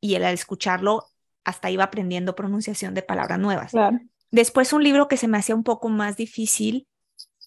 y 0.00 0.14
el 0.14 0.24
al 0.24 0.34
escucharlo 0.34 1.04
hasta 1.44 1.70
iba 1.70 1.84
aprendiendo 1.84 2.34
pronunciación 2.34 2.94
de 2.94 3.02
palabras 3.02 3.38
nuevas. 3.38 3.72
Después 4.30 4.72
un 4.72 4.82
libro 4.82 5.08
que 5.08 5.16
se 5.16 5.28
me 5.28 5.36
hacía 5.36 5.54
un 5.54 5.64
poco 5.64 5.88
más 5.88 6.16
difícil, 6.16 6.88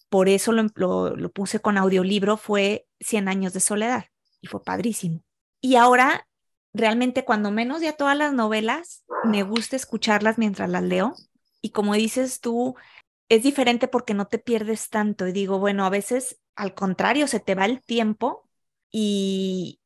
por 0.08 0.28
eso 0.28 0.52
lo, 0.52 0.66
lo, 0.74 1.16
lo 1.16 1.32
puse 1.32 1.58
con 1.60 1.78
audiolibro, 1.78 2.36
fue 2.36 2.86
Cien 2.98 3.28
años 3.28 3.52
de 3.52 3.60
soledad 3.60 4.06
y 4.40 4.46
fue 4.46 4.62
padrísimo. 4.62 5.22
Y 5.60 5.76
ahora 5.76 6.26
realmente 6.72 7.24
cuando 7.24 7.50
menos 7.50 7.82
ya 7.82 7.92
todas 7.92 8.16
las 8.16 8.32
novelas 8.32 9.04
me 9.24 9.42
gusta 9.42 9.76
escucharlas 9.76 10.38
mientras 10.38 10.70
las 10.70 10.82
leo 10.82 11.14
y 11.66 11.70
como 11.70 11.94
dices 11.94 12.40
tú, 12.40 12.76
es 13.28 13.42
diferente 13.42 13.88
porque 13.88 14.14
no 14.14 14.26
te 14.28 14.38
pierdes 14.38 14.90
tanto. 14.90 15.26
Y 15.26 15.32
digo, 15.32 15.58
bueno, 15.58 15.84
a 15.86 15.90
veces 15.90 16.40
al 16.56 16.74
contrario, 16.74 17.26
se 17.28 17.40
te 17.40 17.54
va 17.54 17.66
el 17.66 17.82
tiempo 17.82 18.48
y, 18.90 19.80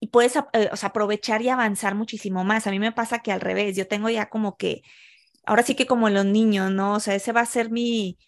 y 0.00 0.08
puedes 0.08 0.36
eh, 0.36 0.70
o 0.72 0.76
sea, 0.76 0.90
aprovechar 0.90 1.42
y 1.42 1.48
avanzar 1.50 1.94
muchísimo 1.94 2.44
más. 2.44 2.66
A 2.66 2.70
mí 2.70 2.78
me 2.78 2.92
pasa 2.92 3.20
que 3.20 3.32
al 3.32 3.40
revés, 3.40 3.76
yo 3.76 3.88
tengo 3.88 4.10
ya 4.10 4.28
como 4.30 4.56
que, 4.56 4.82
ahora 5.46 5.62
sí 5.64 5.74
que 5.76 5.86
como 5.86 6.10
los 6.10 6.24
niños, 6.26 6.70
¿no? 6.72 6.94
O 6.96 7.00
sea, 7.00 7.14
ese 7.16 7.32
va 7.32 7.42
a 7.42 7.46
ser 7.46 7.70
mi, 7.70 8.18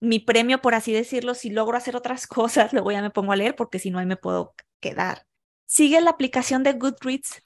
mi 0.00 0.20
premio, 0.20 0.60
por 0.62 0.74
así 0.74 0.92
decirlo. 0.92 1.34
Si 1.34 1.50
logro 1.50 1.76
hacer 1.78 1.96
otras 1.96 2.26
cosas, 2.28 2.72
luego 2.72 2.92
ya 2.92 3.02
me 3.02 3.10
pongo 3.10 3.32
a 3.32 3.36
leer 3.36 3.56
porque 3.56 3.78
si 3.78 3.90
no, 3.90 3.98
ahí 4.00 4.06
me 4.06 4.16
puedo 4.16 4.54
quedar. 4.80 5.26
¿Sigue 5.66 6.00
la 6.00 6.10
aplicación 6.10 6.62
de 6.64 6.74
Goodreads? 6.74 7.42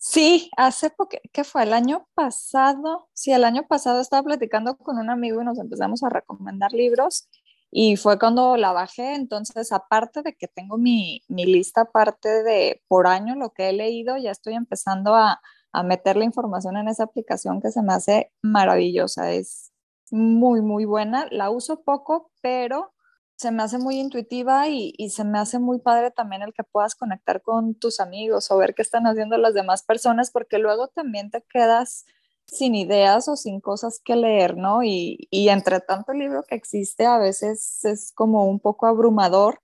Sí, 0.00 0.50
hace 0.56 0.90
poco, 0.90 1.16
¿qué 1.32 1.42
fue? 1.44 1.64
El 1.64 1.72
año 1.72 2.06
pasado, 2.14 3.08
sí, 3.14 3.32
el 3.32 3.42
año 3.44 3.66
pasado 3.66 4.00
estaba 4.00 4.22
platicando 4.22 4.76
con 4.78 4.96
un 4.98 5.10
amigo 5.10 5.42
y 5.42 5.44
nos 5.44 5.58
empezamos 5.58 6.02
a 6.04 6.08
recomendar 6.08 6.72
libros 6.72 7.28
y 7.70 7.96
fue 7.96 8.16
cuando 8.18 8.56
la 8.56 8.72
bajé, 8.72 9.14
entonces 9.14 9.72
aparte 9.72 10.22
de 10.22 10.34
que 10.36 10.46
tengo 10.48 10.78
mi, 10.78 11.22
mi 11.28 11.44
lista 11.46 11.82
aparte 11.82 12.42
de 12.44 12.80
por 12.86 13.06
año 13.08 13.34
lo 13.34 13.50
que 13.52 13.70
he 13.70 13.72
leído, 13.72 14.16
ya 14.16 14.30
estoy 14.30 14.54
empezando 14.54 15.16
a, 15.16 15.40
a 15.72 15.82
meter 15.82 16.16
la 16.16 16.24
información 16.24 16.76
en 16.76 16.86
esa 16.88 17.02
aplicación 17.04 17.60
que 17.60 17.70
se 17.72 17.82
me 17.82 17.92
hace 17.92 18.32
maravillosa, 18.40 19.32
es 19.32 19.72
muy, 20.12 20.62
muy 20.62 20.84
buena, 20.84 21.26
la 21.32 21.50
uso 21.50 21.82
poco, 21.82 22.30
pero 22.40 22.92
se 23.38 23.52
me 23.52 23.62
hace 23.62 23.78
muy 23.78 24.00
intuitiva 24.00 24.68
y, 24.68 24.92
y, 24.98 25.10
se 25.10 25.24
me 25.24 25.38
hace 25.38 25.60
muy 25.60 25.78
padre 25.78 26.10
también 26.10 26.42
el 26.42 26.52
que 26.52 26.64
puedas 26.64 26.96
conectar 26.96 27.40
con 27.40 27.74
tus 27.76 28.00
amigos 28.00 28.50
o 28.50 28.58
ver 28.58 28.74
qué 28.74 28.82
están 28.82 29.06
haciendo 29.06 29.38
las 29.38 29.54
demás 29.54 29.84
personas, 29.84 30.32
porque 30.32 30.58
luego 30.58 30.88
también 30.88 31.30
te 31.30 31.42
quedas 31.42 32.04
sin 32.46 32.74
ideas 32.74 33.28
o 33.28 33.36
sin 33.36 33.60
cosas 33.60 34.00
que 34.04 34.16
leer, 34.16 34.56
¿no? 34.56 34.82
Y, 34.82 35.28
y 35.30 35.50
entre 35.50 35.80
tanto 35.80 36.12
libro 36.14 36.42
que 36.42 36.56
existe, 36.56 37.06
a 37.06 37.18
veces 37.18 37.84
es 37.84 38.12
como 38.12 38.46
un 38.46 38.58
poco 38.58 38.86
abrumador 38.86 39.60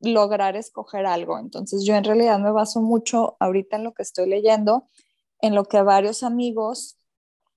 lograr 0.00 0.56
escoger 0.56 1.06
algo. 1.06 1.38
Entonces 1.38 1.84
yo 1.84 1.94
en 1.94 2.04
realidad 2.04 2.40
me 2.40 2.50
baso 2.50 2.80
mucho 2.80 3.36
ahorita 3.38 3.76
en 3.76 3.84
lo 3.84 3.94
que 3.94 4.02
estoy 4.02 4.28
leyendo, 4.28 4.88
en 5.40 5.54
lo 5.54 5.66
que 5.66 5.80
varios 5.82 6.24
amigos 6.24 6.98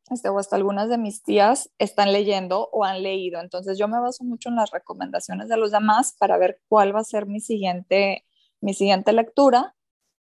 este, 0.10 0.30
o 0.30 0.38
hasta 0.40 0.56
algunas 0.56 0.90
de 0.90 0.98
mis 0.98 1.24
tías 1.24 1.70
están 1.80 2.14
leyendo 2.14 2.70
o 2.72 2.84
han 2.84 3.02
leído. 3.02 3.40
Entonces 3.40 3.78
yo 3.78 3.88
me 3.88 4.00
baso 4.00 4.24
mucho 4.24 4.50
en 4.50 4.56
las 4.56 4.72
recomendaciones 4.72 5.50
de 5.50 5.58
los 5.58 5.72
demás 5.72 6.16
para 6.20 6.38
ver 6.38 6.62
cuál 6.68 6.96
va 6.96 7.00
a 7.00 7.04
ser 7.04 7.26
mi 7.26 7.40
siguiente, 7.40 8.26
mi 8.62 8.74
siguiente 8.74 9.14
lectura. 9.14 9.76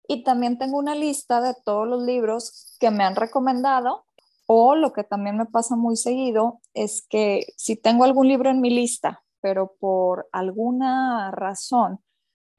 Y 0.08 0.24
también 0.24 0.58
tengo 0.58 0.78
una 0.78 0.96
lista 0.96 1.42
de 1.42 1.56
todos 1.66 1.88
los 1.88 2.04
libros 2.04 2.76
que 2.80 2.92
me 2.92 3.04
han 3.04 3.16
recomendado. 3.16 4.06
O 4.46 4.76
lo 4.76 4.92
que 4.92 5.04
también 5.04 5.38
me 5.38 5.46
pasa 5.46 5.76
muy 5.76 5.96
seguido 5.96 6.60
es 6.74 7.06
que 7.08 7.46
si 7.56 7.78
tengo 7.78 8.04
algún 8.04 8.28
libro 8.28 8.50
en 8.50 8.60
mi 8.60 8.70
lista, 8.70 9.24
pero 9.40 9.76
por 9.80 10.28
alguna 10.34 11.32
razón 11.32 12.02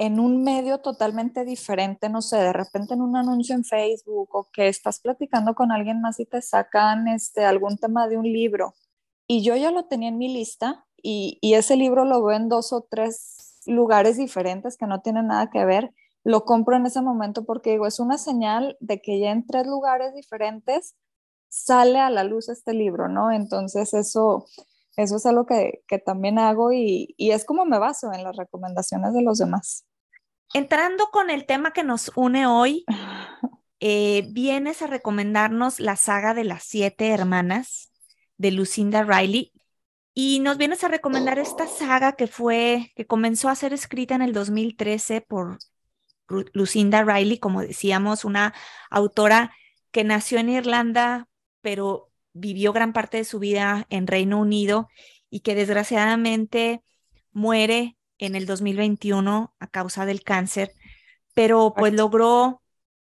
en 0.04 0.18
un 0.18 0.42
medio 0.42 0.78
totalmente 0.78 1.44
diferente, 1.44 2.08
no 2.08 2.22
sé, 2.22 2.36
de 2.36 2.52
repente 2.52 2.94
en 2.94 3.02
un 3.02 3.14
anuncio 3.16 3.54
en 3.54 3.64
Facebook 3.64 4.30
o 4.32 4.50
que 4.52 4.66
estás 4.66 4.98
platicando 4.98 5.54
con 5.54 5.70
alguien 5.70 6.00
más 6.00 6.18
y 6.18 6.26
te 6.26 6.42
sacan 6.42 7.06
este, 7.06 7.44
algún 7.44 7.78
tema 7.78 8.08
de 8.08 8.16
un 8.16 8.24
libro 8.24 8.74
y 9.28 9.44
yo 9.44 9.54
ya 9.54 9.70
lo 9.70 9.84
tenía 9.84 10.08
en 10.08 10.18
mi 10.18 10.26
lista 10.26 10.84
y, 11.00 11.38
y 11.40 11.54
ese 11.54 11.76
libro 11.76 12.04
lo 12.04 12.20
veo 12.24 12.36
en 12.36 12.48
dos 12.48 12.72
o 12.72 12.84
tres 12.90 13.60
lugares 13.64 14.16
diferentes 14.16 14.76
que 14.76 14.88
no 14.88 15.02
tienen 15.02 15.28
nada 15.28 15.50
que 15.50 15.64
ver, 15.64 15.94
lo 16.24 16.44
compro 16.44 16.74
en 16.76 16.86
ese 16.86 17.00
momento 17.00 17.44
porque 17.44 17.70
digo, 17.70 17.86
es 17.86 18.00
una 18.00 18.18
señal 18.18 18.76
de 18.80 19.00
que 19.00 19.20
ya 19.20 19.30
en 19.30 19.46
tres 19.46 19.68
lugares 19.68 20.14
diferentes 20.14 20.96
sale 21.48 22.00
a 22.00 22.10
la 22.10 22.24
luz 22.24 22.48
este 22.48 22.74
libro, 22.74 23.06
¿no? 23.06 23.30
Entonces 23.30 23.94
eso, 23.94 24.46
eso 24.96 25.16
es 25.16 25.26
algo 25.26 25.46
que, 25.46 25.84
que 25.86 26.00
también 26.00 26.40
hago 26.40 26.72
y, 26.72 27.14
y, 27.16 27.30
es 27.30 27.44
como 27.44 27.64
me 27.64 27.78
baso 27.78 28.12
en 28.12 28.24
las 28.24 28.36
recomendaciones 28.36 29.12
de 29.14 29.22
los 29.22 29.38
demás. 29.38 29.84
Entrando 30.54 31.08
con 31.10 31.30
el 31.30 31.46
tema 31.46 31.72
que 31.72 31.82
nos 31.82 32.12
une 32.14 32.46
hoy, 32.46 32.84
eh, 33.80 34.26
vienes 34.30 34.82
a 34.82 34.86
recomendarnos 34.86 35.80
la 35.80 35.96
saga 35.96 36.34
de 36.34 36.44
las 36.44 36.64
siete 36.64 37.08
hermanas 37.08 37.90
de 38.36 38.50
Lucinda 38.50 39.02
Riley 39.02 39.52
y 40.14 40.40
nos 40.40 40.58
vienes 40.58 40.84
a 40.84 40.88
recomendar 40.88 41.38
esta 41.38 41.66
saga 41.66 42.12
que 42.12 42.26
fue, 42.26 42.92
que 42.96 43.06
comenzó 43.06 43.48
a 43.48 43.54
ser 43.54 43.72
escrita 43.72 44.14
en 44.14 44.22
el 44.22 44.34
2013 44.34 45.22
por 45.22 45.58
Lucinda 46.52 47.02
Riley, 47.02 47.38
como 47.38 47.62
decíamos, 47.62 48.24
una 48.24 48.52
autora 48.90 49.54
que 49.90 50.04
nació 50.04 50.38
en 50.38 50.50
Irlanda, 50.50 51.28
pero 51.62 52.10
vivió 52.34 52.72
gran 52.72 52.92
parte 52.92 53.18
de 53.18 53.24
su 53.24 53.38
vida 53.38 53.86
en 53.88 54.06
Reino 54.06 54.38
Unido 54.38 54.88
y 55.30 55.40
que 55.40 55.54
desgraciadamente 55.54 56.82
muere 57.32 57.96
en 58.22 58.36
el 58.36 58.46
2021 58.46 59.54
a 59.58 59.66
causa 59.66 60.06
del 60.06 60.22
cáncer, 60.22 60.72
pero 61.34 61.74
pues 61.76 61.92
logró 61.92 62.62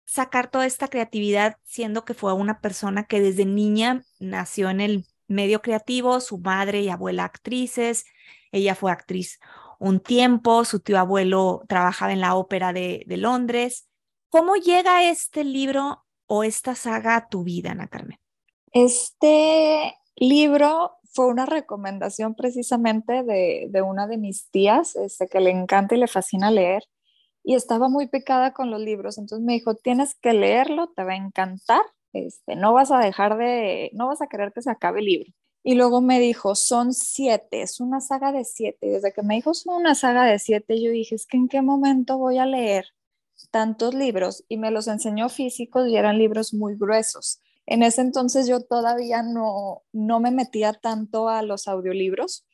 sacar 0.06 0.50
toda 0.50 0.64
esta 0.64 0.88
creatividad 0.88 1.56
siendo 1.64 2.04
que 2.04 2.14
fue 2.14 2.32
una 2.32 2.60
persona 2.60 3.04
que 3.04 3.20
desde 3.20 3.44
niña 3.44 4.02
nació 4.18 4.70
en 4.70 4.80
el 4.80 5.06
medio 5.28 5.60
creativo, 5.60 6.20
su 6.20 6.38
madre 6.38 6.80
y 6.80 6.88
abuela 6.88 7.24
actrices, 7.24 8.06
ella 8.50 8.74
fue 8.74 8.92
actriz 8.92 9.38
un 9.78 10.00
tiempo, 10.00 10.64
su 10.64 10.80
tío 10.80 10.98
abuelo 10.98 11.62
trabajaba 11.68 12.12
en 12.12 12.20
la 12.20 12.34
ópera 12.36 12.72
de, 12.72 13.04
de 13.06 13.16
Londres. 13.18 13.86
¿Cómo 14.30 14.56
llega 14.56 15.10
este 15.10 15.44
libro 15.44 16.04
o 16.26 16.44
esta 16.44 16.74
saga 16.74 17.16
a 17.16 17.28
tu 17.28 17.44
vida, 17.44 17.72
Ana 17.72 17.88
Carmen? 17.88 18.18
Este 18.72 19.94
libro 20.16 20.96
fue 21.14 21.26
una 21.26 21.46
recomendación 21.46 22.34
precisamente 22.34 23.22
de, 23.22 23.82
una 23.82 24.06
de 24.06 24.18
mis 24.18 24.50
tías, 24.50 24.96
este, 24.96 25.28
que 25.28 25.40
le 25.40 25.50
encanta 25.50 25.94
y 25.94 25.98
le 25.98 26.08
fascina 26.08 26.50
leer, 26.50 26.82
y 27.44 27.54
estaba 27.54 27.88
muy 27.88 28.08
picada 28.08 28.52
con 28.52 28.70
los 28.70 28.80
libros, 28.80 29.18
entonces 29.18 29.44
me 29.44 29.54
dijo, 29.54 29.74
tienes 29.76 30.16
que 30.16 30.32
leerlo, 30.32 30.88
te 30.88 31.04
va 31.04 31.12
a 31.12 31.16
encantar, 31.16 31.82
este, 32.12 32.56
no 32.56 32.72
vas 32.72 32.90
a 32.90 32.98
dejar 32.98 33.36
de, 33.38 33.90
no 33.94 34.08
vas 34.08 34.22
a 34.22 34.26
querer 34.26 34.52
que 34.52 34.62
se 34.62 34.70
acabe 34.70 35.00
el 35.00 35.06
libro. 35.06 35.32
Y 35.62 35.76
luego 35.76 36.02
me 36.02 36.20
dijo, 36.20 36.54
son 36.54 36.92
siete, 36.92 37.62
es 37.62 37.80
una 37.80 38.00
saga 38.00 38.32
de 38.32 38.44
siete. 38.44 38.86
Y 38.86 38.90
desde 38.90 39.12
que 39.12 39.22
me 39.22 39.36
dijo, 39.36 39.54
son 39.54 39.76
una 39.76 39.94
saga 39.94 40.24
de 40.24 40.38
siete, 40.38 40.82
yo 40.82 40.90
dije, 40.90 41.14
es 41.14 41.26
que 41.26 41.38
en 41.38 41.48
qué 41.48 41.62
momento 41.62 42.18
voy 42.18 42.36
a 42.38 42.44
leer 42.44 42.86
tantos 43.50 43.94
libros. 43.94 44.44
Y 44.48 44.58
me 44.58 44.70
los 44.70 44.88
enseñó 44.88 45.30
físicos 45.30 45.88
y 45.88 45.96
eran 45.96 46.18
libros 46.18 46.52
muy 46.52 46.76
gruesos. 46.76 47.40
En 47.66 47.82
ese 47.82 48.02
entonces 48.02 48.46
yo 48.46 48.60
todavía 48.62 49.22
no, 49.22 49.82
no 49.92 50.20
me 50.20 50.30
metía 50.30 50.72
tanto 50.72 51.28
a 51.28 51.42
los 51.42 51.66
audiolibros. 51.68 52.46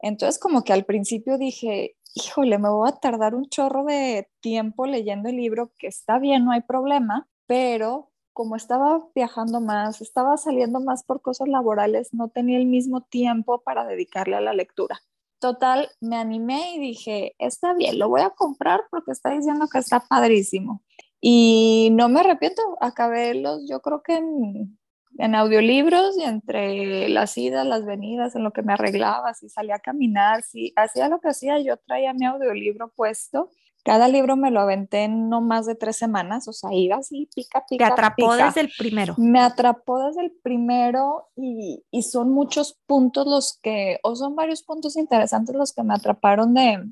Entonces 0.00 0.38
como 0.38 0.64
que 0.64 0.72
al 0.72 0.84
principio 0.84 1.38
dije, 1.38 1.96
híjole, 2.14 2.58
me 2.58 2.68
voy 2.68 2.88
a 2.88 2.96
tardar 2.96 3.34
un 3.34 3.48
chorro 3.48 3.84
de 3.84 4.28
tiempo 4.40 4.86
leyendo 4.86 5.28
el 5.28 5.36
libro, 5.36 5.72
que 5.78 5.88
está 5.88 6.18
bien, 6.18 6.44
no 6.44 6.52
hay 6.52 6.62
problema, 6.62 7.28
pero 7.46 8.10
como 8.32 8.56
estaba 8.56 9.06
viajando 9.14 9.60
más, 9.60 10.00
estaba 10.00 10.36
saliendo 10.36 10.80
más 10.80 11.04
por 11.04 11.22
cosas 11.22 11.48
laborales, 11.48 12.12
no 12.12 12.28
tenía 12.28 12.58
el 12.58 12.66
mismo 12.66 13.02
tiempo 13.02 13.62
para 13.62 13.84
dedicarle 13.84 14.36
a 14.36 14.40
la 14.40 14.52
lectura. 14.52 15.00
Total, 15.38 15.88
me 16.00 16.16
animé 16.16 16.74
y 16.74 16.80
dije, 16.80 17.34
está 17.38 17.74
bien, 17.74 17.98
lo 17.98 18.08
voy 18.08 18.22
a 18.22 18.30
comprar 18.30 18.82
porque 18.90 19.12
está 19.12 19.30
diciendo 19.30 19.68
que 19.70 19.78
está 19.78 20.00
padrísimo. 20.00 20.82
Y 21.26 21.88
no 21.92 22.10
me 22.10 22.20
arrepiento, 22.20 22.60
acabé 22.82 23.32
los, 23.32 23.66
yo 23.66 23.80
creo 23.80 24.02
que 24.02 24.16
en, 24.16 24.78
en 25.16 25.34
audiolibros 25.34 26.18
y 26.18 26.22
entre 26.22 27.08
las 27.08 27.38
idas, 27.38 27.66
las 27.66 27.86
venidas, 27.86 28.36
en 28.36 28.44
lo 28.44 28.52
que 28.52 28.60
me 28.60 28.74
arreglaba, 28.74 29.32
si 29.32 29.48
salía 29.48 29.76
a 29.76 29.78
caminar, 29.78 30.42
si 30.42 30.74
hacía 30.76 31.08
lo 31.08 31.20
que 31.20 31.28
hacía, 31.28 31.58
yo 31.60 31.78
traía 31.78 32.12
mi 32.12 32.26
audiolibro 32.26 32.92
puesto. 32.94 33.48
Cada 33.84 34.06
libro 34.06 34.36
me 34.36 34.50
lo 34.50 34.60
aventé 34.60 35.04
en 35.04 35.30
no 35.30 35.40
más 35.40 35.64
de 35.64 35.74
tres 35.74 35.96
semanas, 35.96 36.46
o 36.46 36.52
sea, 36.52 36.74
iba 36.74 36.96
así, 36.96 37.26
pica, 37.34 37.64
pica. 37.66 37.86
Te 37.86 37.92
atrapó 37.92 38.36
desde 38.36 38.60
el 38.60 38.70
primero. 38.76 39.14
Me 39.16 39.40
atrapó 39.40 40.06
desde 40.06 40.26
el 40.26 40.32
primero 40.42 41.30
y, 41.36 41.86
y, 41.90 42.02
son 42.02 42.32
muchos 42.32 42.78
puntos 42.86 43.26
los 43.26 43.58
que, 43.62 43.98
o 44.02 44.14
son 44.14 44.36
varios 44.36 44.62
puntos 44.62 44.94
interesantes 44.98 45.56
los 45.56 45.72
que 45.72 45.84
me 45.84 45.94
atraparon 45.94 46.52
de, 46.52 46.84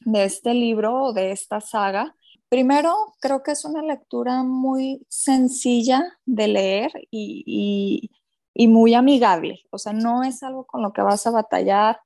de 0.00 0.24
este 0.24 0.52
libro 0.52 1.04
o 1.04 1.12
de 1.14 1.32
esta 1.32 1.62
saga. 1.62 2.14
Primero, 2.52 3.14
creo 3.18 3.42
que 3.42 3.52
es 3.52 3.64
una 3.64 3.80
lectura 3.80 4.42
muy 4.42 5.06
sencilla 5.08 6.04
de 6.26 6.48
leer 6.48 6.92
y, 7.10 8.10
muy 8.68 8.92
amigable. 8.92 9.62
O 9.70 9.78
sea, 9.78 9.94
no 9.94 10.22
es 10.22 10.42
algo 10.42 10.66
con 10.66 10.82
lo 10.82 10.92
que 10.92 11.00
vas 11.00 11.26
a 11.26 11.30
batallar. 11.30 12.00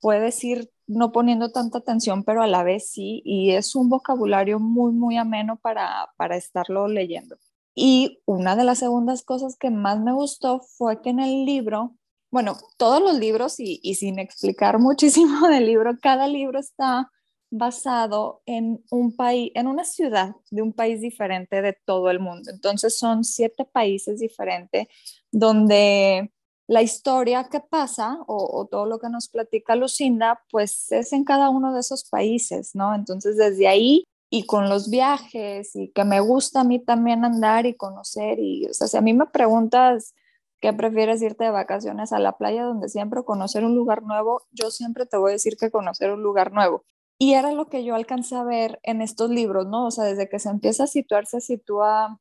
Puedes 0.00 0.42
ir 0.42 0.72
no 0.88 1.12
poniendo 1.12 1.52
tanta 1.52 1.78
atención, 1.78 2.24
pero 2.24 2.42
a 2.42 2.48
la 2.48 2.64
vez 2.64 2.90
sí. 2.90 3.22
Y 3.24 3.52
es 3.52 3.76
un 3.76 3.88
vocabulario 3.88 4.58
muy, 4.58 4.90
muy 4.90 5.16
ameno 5.18 5.56
para, 5.56 6.08
para 6.16 6.34
estarlo 6.34 6.88
leyendo. 6.88 7.36
Y 7.72 8.18
una 8.26 8.56
de 8.56 8.64
las 8.64 8.80
segundas 8.80 9.22
cosas 9.22 9.56
que 9.56 9.70
más 9.70 10.00
me 10.00 10.12
gustó 10.12 10.62
fue 10.78 11.00
que 11.00 11.10
en 11.10 11.20
el 11.20 11.44
libro, 11.44 11.94
bueno, 12.32 12.56
todos 12.76 13.00
los 13.00 13.20
libros 13.20 13.60
y 13.60 13.94
sin 13.94 14.18
explicar 14.18 14.78
muchísimo 14.80 15.46
del 15.46 15.64
libro, 15.66 15.92
cada 16.02 16.26
libro 16.26 16.58
está 16.58 17.08
basado 17.52 18.42
en 18.46 18.82
un 18.90 19.14
país, 19.14 19.52
en 19.54 19.66
una 19.66 19.84
ciudad 19.84 20.34
de 20.50 20.62
un 20.62 20.72
país 20.72 21.02
diferente 21.02 21.60
de 21.60 21.74
todo 21.84 22.10
el 22.10 22.18
mundo. 22.18 22.50
Entonces 22.50 22.98
son 22.98 23.24
siete 23.24 23.66
países 23.66 24.20
diferentes 24.20 24.88
donde 25.30 26.32
la 26.66 26.80
historia 26.80 27.48
que 27.50 27.60
pasa 27.60 28.18
o, 28.26 28.60
o, 28.60 28.66
todo 28.66 28.86
lo 28.86 28.98
que 28.98 29.10
nos 29.10 29.28
platica 29.28 29.76
Lucinda, 29.76 30.42
pues 30.50 30.90
es 30.92 31.12
en 31.12 31.24
cada 31.24 31.50
uno 31.50 31.74
de 31.74 31.80
esos 31.80 32.04
países, 32.08 32.74
¿no? 32.74 32.94
Entonces 32.94 33.36
desde 33.36 33.68
ahí 33.68 34.04
y 34.30 34.46
con 34.46 34.70
los 34.70 34.88
viajes 34.88 35.76
y 35.76 35.88
que 35.88 36.04
me 36.04 36.20
gusta 36.20 36.60
a 36.60 36.64
mí 36.64 36.78
también 36.78 37.22
andar 37.22 37.66
y 37.66 37.74
conocer 37.74 38.38
y, 38.38 38.66
o 38.66 38.72
sea, 38.72 38.86
si 38.86 38.96
a 38.96 39.02
mí 39.02 39.12
me 39.12 39.26
preguntas 39.26 40.14
qué 40.58 40.72
prefieres 40.72 41.20
irte 41.20 41.44
de 41.44 41.50
vacaciones 41.50 42.12
a 42.14 42.18
la 42.18 42.38
playa 42.38 42.64
donde 42.64 42.88
siempre 42.88 43.24
conocer 43.24 43.62
un 43.62 43.74
lugar 43.74 44.02
nuevo, 44.04 44.40
yo 44.52 44.70
siempre 44.70 45.04
te 45.04 45.18
voy 45.18 45.32
a 45.32 45.34
decir 45.34 45.58
que 45.58 45.70
conocer 45.70 46.12
un 46.12 46.22
lugar 46.22 46.52
nuevo. 46.52 46.84
Y 47.22 47.34
era 47.34 47.52
lo 47.52 47.68
que 47.68 47.84
yo 47.84 47.94
alcancé 47.94 48.34
a 48.34 48.42
ver 48.42 48.80
en 48.82 49.00
estos 49.00 49.30
libros, 49.30 49.68
¿no? 49.68 49.86
O 49.86 49.90
sea, 49.92 50.02
desde 50.02 50.28
que 50.28 50.40
se 50.40 50.48
empieza 50.48 50.82
a 50.82 50.86
situar, 50.88 51.24
se 51.26 51.40
sitúa 51.40 52.18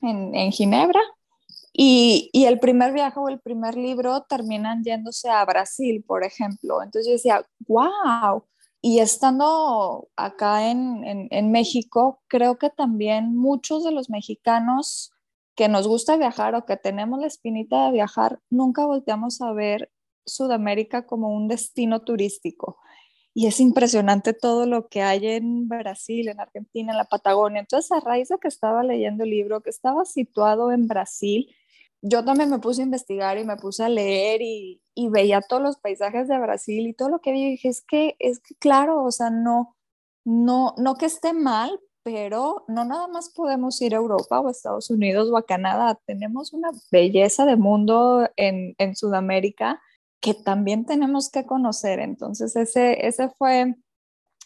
en, 0.00 0.34
en 0.34 0.50
Ginebra. 0.50 0.98
Y, 1.72 2.30
y, 2.32 2.46
el 2.46 2.58
primer 2.58 2.92
viaje 2.92 3.20
o 3.20 3.28
el 3.28 3.38
primer 3.38 3.76
libro 3.76 4.22
terminan 4.28 4.82
yéndose 4.82 5.30
a 5.30 5.44
Brasil, 5.44 6.02
por 6.04 6.24
ejemplo. 6.24 6.82
Entonces 6.82 7.06
yo 7.06 7.12
decía, 7.12 7.46
wow. 7.68 8.44
Y 8.80 8.98
estando 8.98 10.08
acá 10.16 10.68
en, 10.68 11.04
en, 11.04 11.28
en 11.30 11.52
México, 11.52 12.20
creo 12.26 12.58
que 12.58 12.70
también 12.70 13.36
muchos 13.36 13.84
de 13.84 13.92
los 13.92 14.10
mexicanos 14.10 15.12
que 15.54 15.68
nos 15.68 15.86
gusta 15.86 16.16
viajar 16.16 16.56
o 16.56 16.66
que 16.66 16.76
tenemos 16.76 17.20
la 17.20 17.28
espinita 17.28 17.86
de 17.86 17.92
viajar, 17.92 18.40
nunca 18.50 18.84
volteamos 18.84 19.40
a 19.42 19.52
ver 19.52 19.92
Sudamérica 20.26 21.06
como 21.06 21.28
un 21.28 21.46
destino 21.46 22.02
turístico 22.02 22.78
y 23.34 23.48
es 23.48 23.58
impresionante 23.58 24.32
todo 24.32 24.64
lo 24.64 24.88
que 24.88 25.02
hay 25.02 25.26
en 25.26 25.68
Brasil, 25.68 26.28
en 26.28 26.40
Argentina, 26.40 26.92
en 26.92 26.98
la 26.98 27.04
Patagonia. 27.04 27.60
Entonces, 27.60 27.90
a 27.90 27.98
raíz 27.98 28.28
de 28.28 28.38
que 28.38 28.46
estaba 28.46 28.84
leyendo 28.84 29.24
el 29.24 29.30
libro, 29.30 29.60
que 29.60 29.70
estaba 29.70 30.04
situado 30.04 30.70
en 30.70 30.86
Brasil, 30.86 31.52
yo 32.00 32.24
también 32.24 32.48
me 32.50 32.60
puse 32.60 32.82
a 32.82 32.84
investigar 32.84 33.36
y 33.38 33.44
me 33.44 33.56
puse 33.56 33.82
a 33.82 33.88
leer 33.88 34.40
y, 34.40 34.80
y 34.94 35.08
veía 35.08 35.40
todos 35.40 35.62
los 35.62 35.78
paisajes 35.78 36.28
de 36.28 36.38
Brasil 36.38 36.86
y 36.86 36.94
todo 36.94 37.08
lo 37.08 37.20
que 37.20 37.32
vi 37.32 37.42
y 37.42 37.50
dije, 37.52 37.68
es 37.68 37.82
que, 37.82 38.14
es 38.20 38.38
que 38.38 38.54
claro, 38.54 39.02
o 39.02 39.10
sea, 39.10 39.30
no, 39.30 39.76
no, 40.24 40.74
no 40.78 40.94
que 40.94 41.06
esté 41.06 41.32
mal, 41.32 41.80
pero 42.04 42.64
no 42.68 42.84
nada 42.84 43.08
más 43.08 43.30
podemos 43.30 43.80
ir 43.82 43.94
a 43.94 43.98
Europa 43.98 44.38
o 44.40 44.48
a 44.48 44.50
Estados 44.52 44.90
Unidos 44.90 45.28
o 45.32 45.36
a 45.36 45.46
Canadá, 45.46 45.98
tenemos 46.06 46.52
una 46.52 46.70
belleza 46.92 47.46
de 47.46 47.56
mundo 47.56 48.30
en, 48.36 48.74
en 48.78 48.94
Sudamérica 48.94 49.80
que 50.24 50.32
también 50.32 50.86
tenemos 50.86 51.28
que 51.30 51.44
conocer. 51.44 52.00
Entonces, 52.00 52.56
ese, 52.56 53.06
ese, 53.06 53.28
fue, 53.36 53.74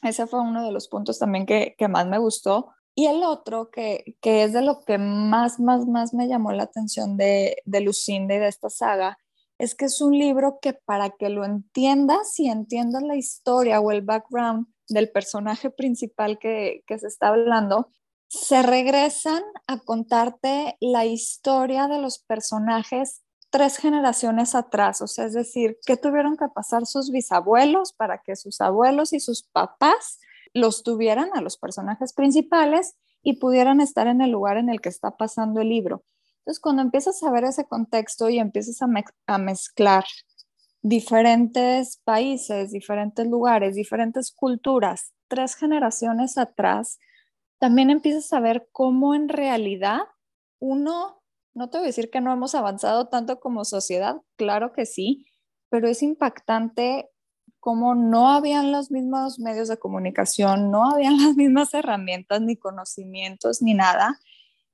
ese 0.02 0.26
fue 0.26 0.40
uno 0.40 0.64
de 0.64 0.72
los 0.72 0.88
puntos 0.88 1.20
también 1.20 1.46
que, 1.46 1.76
que 1.78 1.86
más 1.86 2.04
me 2.08 2.18
gustó. 2.18 2.72
Y 2.96 3.06
el 3.06 3.22
otro, 3.22 3.70
que, 3.70 4.16
que, 4.20 4.42
es 4.42 4.52
de 4.52 4.62
lo 4.62 4.80
que 4.84 4.98
más, 4.98 5.60
más, 5.60 5.86
más 5.86 6.14
me 6.14 6.26
llamó 6.26 6.50
la 6.50 6.64
atención 6.64 7.16
de, 7.16 7.58
de 7.64 7.80
Lucinda 7.80 8.34
y 8.34 8.40
de 8.40 8.48
esta 8.48 8.70
saga, 8.70 9.18
es 9.56 9.76
que 9.76 9.84
es 9.84 10.00
un 10.00 10.18
libro 10.18 10.58
que 10.60 10.72
para 10.72 11.10
que 11.10 11.28
lo 11.28 11.44
entiendas 11.44 12.40
y 12.40 12.48
entiendas 12.48 13.04
la 13.04 13.14
historia 13.14 13.78
o 13.78 13.92
el 13.92 14.02
background 14.02 14.66
del 14.88 15.12
personaje 15.12 15.70
principal 15.70 16.40
que, 16.40 16.82
que 16.88 16.98
se 16.98 17.06
está 17.06 17.28
hablando, 17.28 17.92
se 18.26 18.62
regresan 18.62 19.44
a 19.68 19.78
contarte 19.78 20.76
la 20.80 21.04
historia 21.04 21.86
de 21.86 22.00
los 22.00 22.18
personajes 22.18 23.22
tres 23.50 23.78
generaciones 23.78 24.54
atrás, 24.54 25.00
o 25.00 25.06
sea, 25.06 25.24
es 25.24 25.32
decir, 25.32 25.78
qué 25.86 25.96
tuvieron 25.96 26.36
que 26.36 26.48
pasar 26.48 26.86
sus 26.86 27.10
bisabuelos 27.10 27.92
para 27.92 28.18
que 28.18 28.36
sus 28.36 28.60
abuelos 28.60 29.12
y 29.12 29.20
sus 29.20 29.42
papás 29.42 30.20
los 30.52 30.82
tuvieran 30.82 31.30
a 31.34 31.40
los 31.40 31.56
personajes 31.56 32.12
principales 32.12 32.96
y 33.22 33.34
pudieran 33.34 33.80
estar 33.80 34.06
en 34.06 34.20
el 34.20 34.30
lugar 34.30 34.56
en 34.56 34.68
el 34.68 34.80
que 34.80 34.88
está 34.88 35.16
pasando 35.16 35.60
el 35.60 35.68
libro. 35.68 36.04
Entonces, 36.40 36.60
cuando 36.60 36.82
empiezas 36.82 37.22
a 37.22 37.30
ver 37.30 37.44
ese 37.44 37.66
contexto 37.66 38.28
y 38.30 38.38
empiezas 38.38 38.80
a, 38.80 39.38
mezclar 39.38 40.04
diferentes 40.80 42.00
países, 42.04 42.72
diferentes 42.72 43.26
lugares, 43.26 43.74
diferentes 43.74 44.32
culturas, 44.32 45.12
tres 45.28 45.56
generaciones 45.56 46.38
atrás, 46.38 46.98
también 47.58 47.90
empiezas 47.90 48.32
a 48.32 48.40
ver 48.40 48.68
cómo 48.72 49.14
en 49.14 49.28
realidad 49.28 50.00
uno 50.58 51.17
no 51.58 51.68
te 51.68 51.78
voy 51.78 51.86
a 51.86 51.88
decir 51.88 52.08
que 52.08 52.20
no 52.20 52.32
hemos 52.32 52.54
avanzado 52.54 53.08
tanto 53.08 53.40
como 53.40 53.64
sociedad, 53.64 54.22
claro 54.36 54.72
que 54.72 54.86
sí, 54.86 55.26
pero 55.68 55.88
es 55.88 56.04
impactante 56.04 57.10
cómo 57.58 57.96
no 57.96 58.30
habían 58.30 58.70
los 58.70 58.92
mismos 58.92 59.40
medios 59.40 59.66
de 59.66 59.76
comunicación, 59.76 60.70
no 60.70 60.88
habían 60.88 61.16
las 61.22 61.34
mismas 61.36 61.74
herramientas, 61.74 62.40
ni 62.40 62.56
conocimientos, 62.56 63.60
ni 63.60 63.74
nada. 63.74 64.20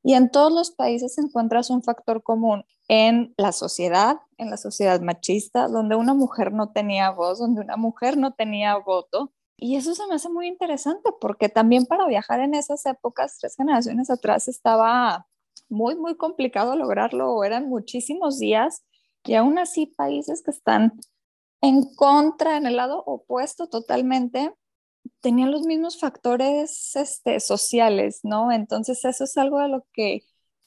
Y 0.03 0.13
en 0.13 0.31
todos 0.31 0.53
los 0.53 0.73
países 0.73 1.17
encuentras 1.17 1.71
un 1.71 1.83
factor 1.83 2.23
común 2.23 2.67
en 2.89 3.33
la 3.39 3.53
sociedad, 3.53 4.19
en 4.37 4.51
la 4.51 4.59
sociedad 4.59 5.01
machista, 5.01 5.69
donde 5.69 5.97
una 5.97 6.13
mujer 6.13 6.53
no 6.53 6.71
tenía 6.71 7.11
voz, 7.11 7.39
donde 7.39 7.63
una 7.63 7.79
mujer 7.79 8.19
no 8.19 8.35
tenía 8.35 8.77
voto. 8.77 9.33
Y 9.57 9.77
eso 9.77 9.95
se 9.95 10.07
me 10.07 10.17
hace 10.17 10.29
muy 10.29 10.49
interesante 10.49 11.11
porque 11.19 11.49
también 11.49 11.87
para 11.87 12.07
viajar 12.07 12.41
en 12.41 12.53
esas 12.53 12.85
épocas, 12.85 13.39
tres 13.39 13.57
generaciones 13.57 14.11
atrás, 14.11 14.49
estaba 14.49 15.27
muy, 15.69 15.97
muy 15.97 16.17
complicado 16.17 16.77
lograrlo, 16.77 17.43
eran 17.45 17.69
muchísimos 17.69 18.39
días 18.39 18.85
y 19.25 19.35
aún 19.35 19.59
así 19.59 19.87
países 19.87 20.43
que 20.45 20.51
están 20.51 20.93
en 21.61 21.95
contra, 21.95 22.57
en 22.57 22.67
el 22.67 22.77
lado 22.77 23.03
opuesto 23.07 23.69
totalmente, 23.69 24.53
tenían 25.21 25.51
los 25.51 25.63
mismos 25.63 25.99
factores 25.99 26.95
este, 26.97 27.41
sociales, 27.41 28.21
¿no? 28.23 28.53
Entonces 28.53 29.05
eso 29.05 29.25
es 29.25 29.37
algo 29.39 29.59
de 29.61 29.69
lo 29.69 29.87
que 29.93 30.23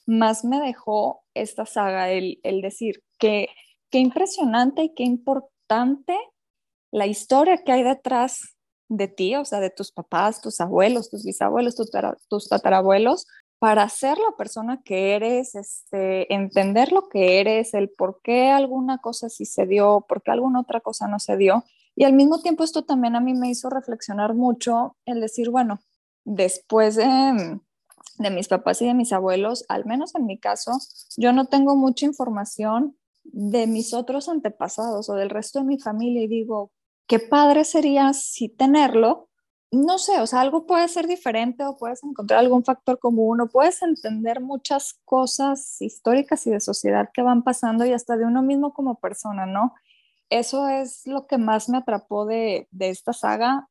más 0.06 0.44
me 0.44 0.60
dejó 0.60 1.24
esta 1.34 1.66
saga, 1.66 2.10
el, 2.10 2.40
el 2.44 2.62
decir 2.62 3.04
que 3.20 3.50
qué 3.90 4.00
impresionante 4.00 4.84
y 4.84 4.94
qué 4.94 5.04
importante 5.04 6.18
la 6.92 7.08
historia 7.08 7.64
que 7.64 7.72
hay 7.72 7.84
detrás 7.84 8.58
de 8.90 9.08
ti, 9.08 9.36
o 9.36 9.46
sea, 9.46 9.60
de 9.60 9.70
tus 9.70 9.92
papás, 9.92 10.42
tus 10.42 10.60
abuelos, 10.62 11.10
tus 11.10 11.26
bisabuelos, 11.26 11.76
tus 11.76 12.50
tatarabuelos, 12.50 13.26
para 13.60 13.90
ser 13.90 14.18
la 14.18 14.36
persona 14.38 14.82
que 14.84 15.16
eres, 15.16 15.56
este, 15.56 16.32
entender 16.34 16.92
lo 16.92 17.10
que 17.10 17.40
eres, 17.40 17.74
el 17.74 17.90
por 17.90 18.22
qué 18.22 18.50
alguna 18.50 19.00
cosa 19.00 19.30
sí 19.30 19.46
se 19.46 19.66
dio, 19.66 20.06
por 20.08 20.22
qué 20.22 20.32
alguna 20.32 20.62
otra 20.62 20.82
cosa 20.82 21.08
no 21.08 21.20
se 21.20 21.38
dio. 21.38 21.64
Y 21.96 22.04
al 22.04 22.14
mismo 22.14 22.40
tiempo 22.42 22.64
esto 22.64 22.84
también 22.84 23.16
a 23.16 23.20
mí 23.20 23.34
me 23.34 23.50
hizo 23.50 23.70
reflexionar 23.70 24.36
mucho 24.36 24.96
el 25.06 25.22
decir, 25.22 25.50
bueno, 25.50 25.80
después 26.24 26.96
de, 26.96 27.60
de 28.20 28.30
mis 28.30 28.48
papás 28.48 28.82
y 28.82 28.86
de 28.86 28.94
mis 28.94 29.12
abuelos, 29.12 29.66
al 29.70 29.86
menos 29.86 30.14
en 30.14 30.28
mi 30.28 30.38
caso, 30.38 30.74
yo 31.18 31.34
no 31.34 31.46
tengo 31.46 31.76
mucha 31.76 32.06
información 32.06 32.96
de 33.24 33.66
mis 33.66 33.94
otros 33.94 34.30
antepasados 34.30 35.10
o 35.10 35.16
del 35.16 35.30
resto 35.30 35.60
de 35.60 35.66
mi 35.66 35.80
familia 35.80 36.24
y 36.24 36.28
digo, 36.28 36.72
qué 37.08 37.20
padre 37.20 37.66
sería 37.66 38.14
si 38.14 38.50
tenerlo, 38.50 39.30
no 39.72 39.98
sé, 39.98 40.20
o 40.22 40.28
sea, 40.28 40.42
algo 40.42 40.66
puede 40.66 40.88
ser 40.88 41.08
diferente 41.08 41.64
o 41.66 41.78
puedes 41.78 42.04
encontrar 42.04 42.40
algún 42.40 42.64
factor 42.64 43.00
común 43.00 43.42
o 43.42 43.50
puedes 43.50 43.82
entender 43.82 44.40
muchas 44.40 45.00
cosas 45.04 45.82
históricas 45.82 46.48
y 46.48 46.52
de 46.52 46.62
sociedad 46.62 47.10
que 47.14 47.22
van 47.22 47.44
pasando 47.44 47.86
y 47.86 47.92
hasta 47.92 48.16
de 48.16 48.26
uno 48.26 48.42
mismo 48.42 48.74
como 48.74 49.00
persona, 49.00 49.46
¿no? 49.46 49.74
Eso 50.30 50.70
es 50.70 51.06
lo 51.06 51.28
que 51.28 51.38
más 51.38 51.68
me 51.70 51.78
atrapó 51.78 52.26
de, 52.26 52.68
esta 52.80 53.12
saga. 53.14 53.68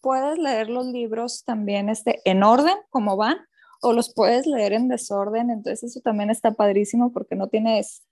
Puedes 0.00 0.38
leer 0.38 0.68
los 0.68 0.86
libros 0.86 1.44
también 1.44 1.88
este, 1.88 2.20
en 2.24 2.42
orden, 2.42 2.76
como 2.90 3.16
van, 3.16 3.38
o 3.80 3.92
los 3.92 4.12
puedes 4.12 4.46
leer 4.46 4.74
en 4.74 4.88
desorden, 4.88 5.50
entonces 5.50 5.90
eso 5.90 6.00
también 6.00 6.30
está 6.30 6.52
padrísimo 6.52 7.12
porque 7.12 7.36
no 7.36 7.48
tienes, 7.48 8.02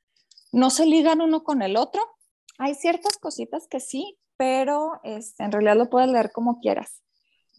no 0.53 0.70
se 0.70 0.87
ligan 0.87 1.20
uno 1.20 1.44
con 1.44 1.62
el 1.62 1.77
otro. 1.77 2.03
Hay 2.59 2.75
ciertas 2.75 3.18
cositas 3.18 3.66
que 3.68 3.81
sí, 3.81 4.18
pero 4.38 5.01
este, 5.05 5.44
en 5.44 5.53
realidad 5.53 5.77
lo 5.77 5.90
puedes 5.90 6.09
leer 6.09 6.33
como 6.33 6.61
quieras 6.61 7.03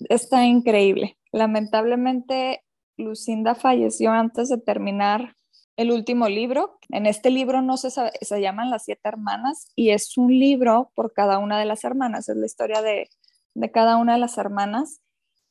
está 0.10 0.46
increíble. 0.46 1.18
Lamentablemente, 1.32 2.64
Lucinda 2.98 3.56
falleció 3.56 4.12
antes 4.12 4.50
de 4.50 4.58
terminar 4.58 5.36
el 5.76 5.92
último 5.92 6.28
libro. 6.28 6.80
En 6.90 7.06
este 7.06 7.30
libro 7.30 7.62
no 7.62 7.78
se 7.78 7.90
se 7.92 8.42
llaman 8.42 8.70
las 8.70 8.86
siete 8.86 9.08
hermanas 9.08 9.72
y 9.76 9.92
es 9.92 10.18
un 10.18 10.38
libro 10.38 10.92
por 10.96 11.14
cada 11.14 11.38
una 11.38 11.60
de 11.60 11.66
las 11.66 11.84
hermanas, 11.84 12.30
es 12.30 12.36
la 12.36 12.46
historia 12.46 12.82
de, 12.82 13.10
de 13.54 13.72
cada 13.72 13.98
una 13.98 14.14
de 14.14 14.20
las 14.20 14.38
hermanas. 14.38 15.02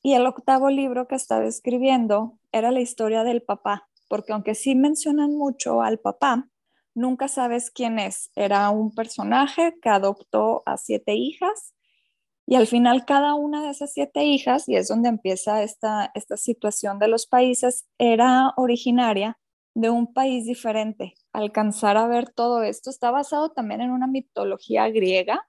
Y 0.02 0.14
el 0.14 0.26
octavo 0.26 0.70
libro 0.70 1.08
que 1.08 1.16
estaba 1.16 1.46
escribiendo 1.46 2.38
era 2.52 2.70
la 2.70 2.80
historia 2.80 3.24
del 3.24 3.42
papá, 3.42 3.88
porque 4.08 4.32
aunque 4.32 4.54
sí 4.54 4.74
mencionan 4.74 5.36
mucho 5.36 5.82
al 5.82 5.98
papá, 5.98 6.48
nunca 6.94 7.28
sabes 7.28 7.70
quién 7.70 7.98
es. 7.98 8.30
Era 8.34 8.70
un 8.70 8.94
personaje 8.94 9.74
que 9.80 9.88
adoptó 9.88 10.62
a 10.66 10.76
siete 10.76 11.14
hijas 11.14 11.74
y 12.46 12.54
al 12.54 12.68
final 12.68 13.04
cada 13.04 13.34
una 13.34 13.62
de 13.62 13.70
esas 13.70 13.92
siete 13.92 14.24
hijas, 14.24 14.68
y 14.68 14.76
es 14.76 14.88
donde 14.88 15.08
empieza 15.08 15.62
esta, 15.62 16.12
esta 16.14 16.36
situación 16.36 16.98
de 17.00 17.08
los 17.08 17.26
países, 17.26 17.86
era 17.98 18.52
originaria 18.56 19.38
de 19.74 19.90
un 19.90 20.12
país 20.12 20.46
diferente. 20.46 21.14
Alcanzar 21.32 21.96
a 21.96 22.06
ver 22.06 22.30
todo 22.30 22.62
esto 22.62 22.88
está 22.88 23.10
basado 23.10 23.50
también 23.50 23.82
en 23.82 23.90
una 23.90 24.06
mitología 24.06 24.88
griega. 24.88 25.46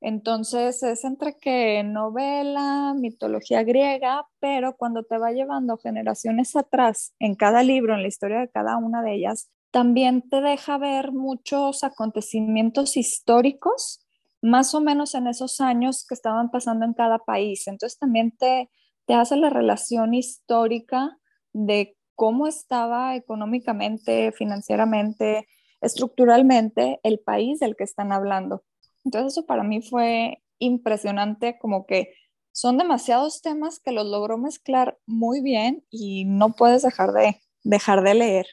Entonces 0.00 0.82
es 0.82 1.04
entre 1.04 1.38
que 1.38 1.84
novela, 1.84 2.92
mitología 2.98 3.62
griega, 3.62 4.26
pero 4.40 4.76
cuando 4.76 5.04
te 5.04 5.16
va 5.16 5.30
llevando 5.30 5.78
generaciones 5.78 6.56
atrás 6.56 7.14
en 7.20 7.36
cada 7.36 7.62
libro, 7.62 7.94
en 7.94 8.02
la 8.02 8.08
historia 8.08 8.40
de 8.40 8.50
cada 8.50 8.76
una 8.78 9.00
de 9.00 9.14
ellas, 9.14 9.48
también 9.70 10.28
te 10.28 10.40
deja 10.40 10.76
ver 10.76 11.12
muchos 11.12 11.84
acontecimientos 11.84 12.96
históricos 12.96 14.01
más 14.42 14.74
o 14.74 14.80
menos 14.80 15.14
en 15.14 15.28
esos 15.28 15.60
años 15.60 16.04
que 16.06 16.14
estaban 16.14 16.50
pasando 16.50 16.84
en 16.84 16.94
cada 16.94 17.18
país. 17.18 17.66
Entonces 17.68 17.98
también 17.98 18.32
te, 18.36 18.70
te 19.06 19.14
hace 19.14 19.36
la 19.36 19.48
relación 19.48 20.14
histórica 20.14 21.16
de 21.52 21.96
cómo 22.16 22.46
estaba 22.46 23.14
económicamente, 23.14 24.32
financieramente, 24.32 25.48
estructuralmente 25.80 27.00
el 27.02 27.20
país 27.20 27.60
del 27.60 27.76
que 27.76 27.84
están 27.84 28.12
hablando. 28.12 28.64
Entonces 29.04 29.32
eso 29.32 29.46
para 29.46 29.62
mí 29.62 29.80
fue 29.80 30.42
impresionante, 30.58 31.58
como 31.58 31.86
que 31.86 32.14
son 32.52 32.78
demasiados 32.78 33.42
temas 33.42 33.80
que 33.80 33.92
los 33.92 34.06
logró 34.06 34.38
mezclar 34.38 34.98
muy 35.06 35.40
bien 35.40 35.84
y 35.90 36.24
no 36.24 36.52
puedes 36.52 36.82
dejar 36.82 37.12
de, 37.12 37.40
dejar 37.64 38.02
de 38.02 38.14
leer. 38.14 38.46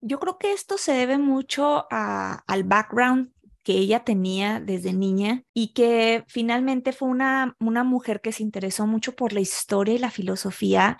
Yo 0.00 0.20
creo 0.20 0.38
que 0.38 0.52
esto 0.52 0.76
se 0.78 0.92
debe 0.92 1.18
mucho 1.18 1.86
al 1.90 2.64
background 2.64 3.32
que 3.66 3.72
ella 3.72 4.04
tenía 4.04 4.60
desde 4.60 4.92
niña 4.92 5.42
y 5.52 5.72
que 5.72 6.22
finalmente 6.28 6.92
fue 6.92 7.08
una, 7.08 7.56
una 7.58 7.82
mujer 7.82 8.20
que 8.20 8.30
se 8.30 8.44
interesó 8.44 8.86
mucho 8.86 9.16
por 9.16 9.32
la 9.32 9.40
historia 9.40 9.92
y 9.92 9.98
la 9.98 10.12
filosofía 10.12 10.98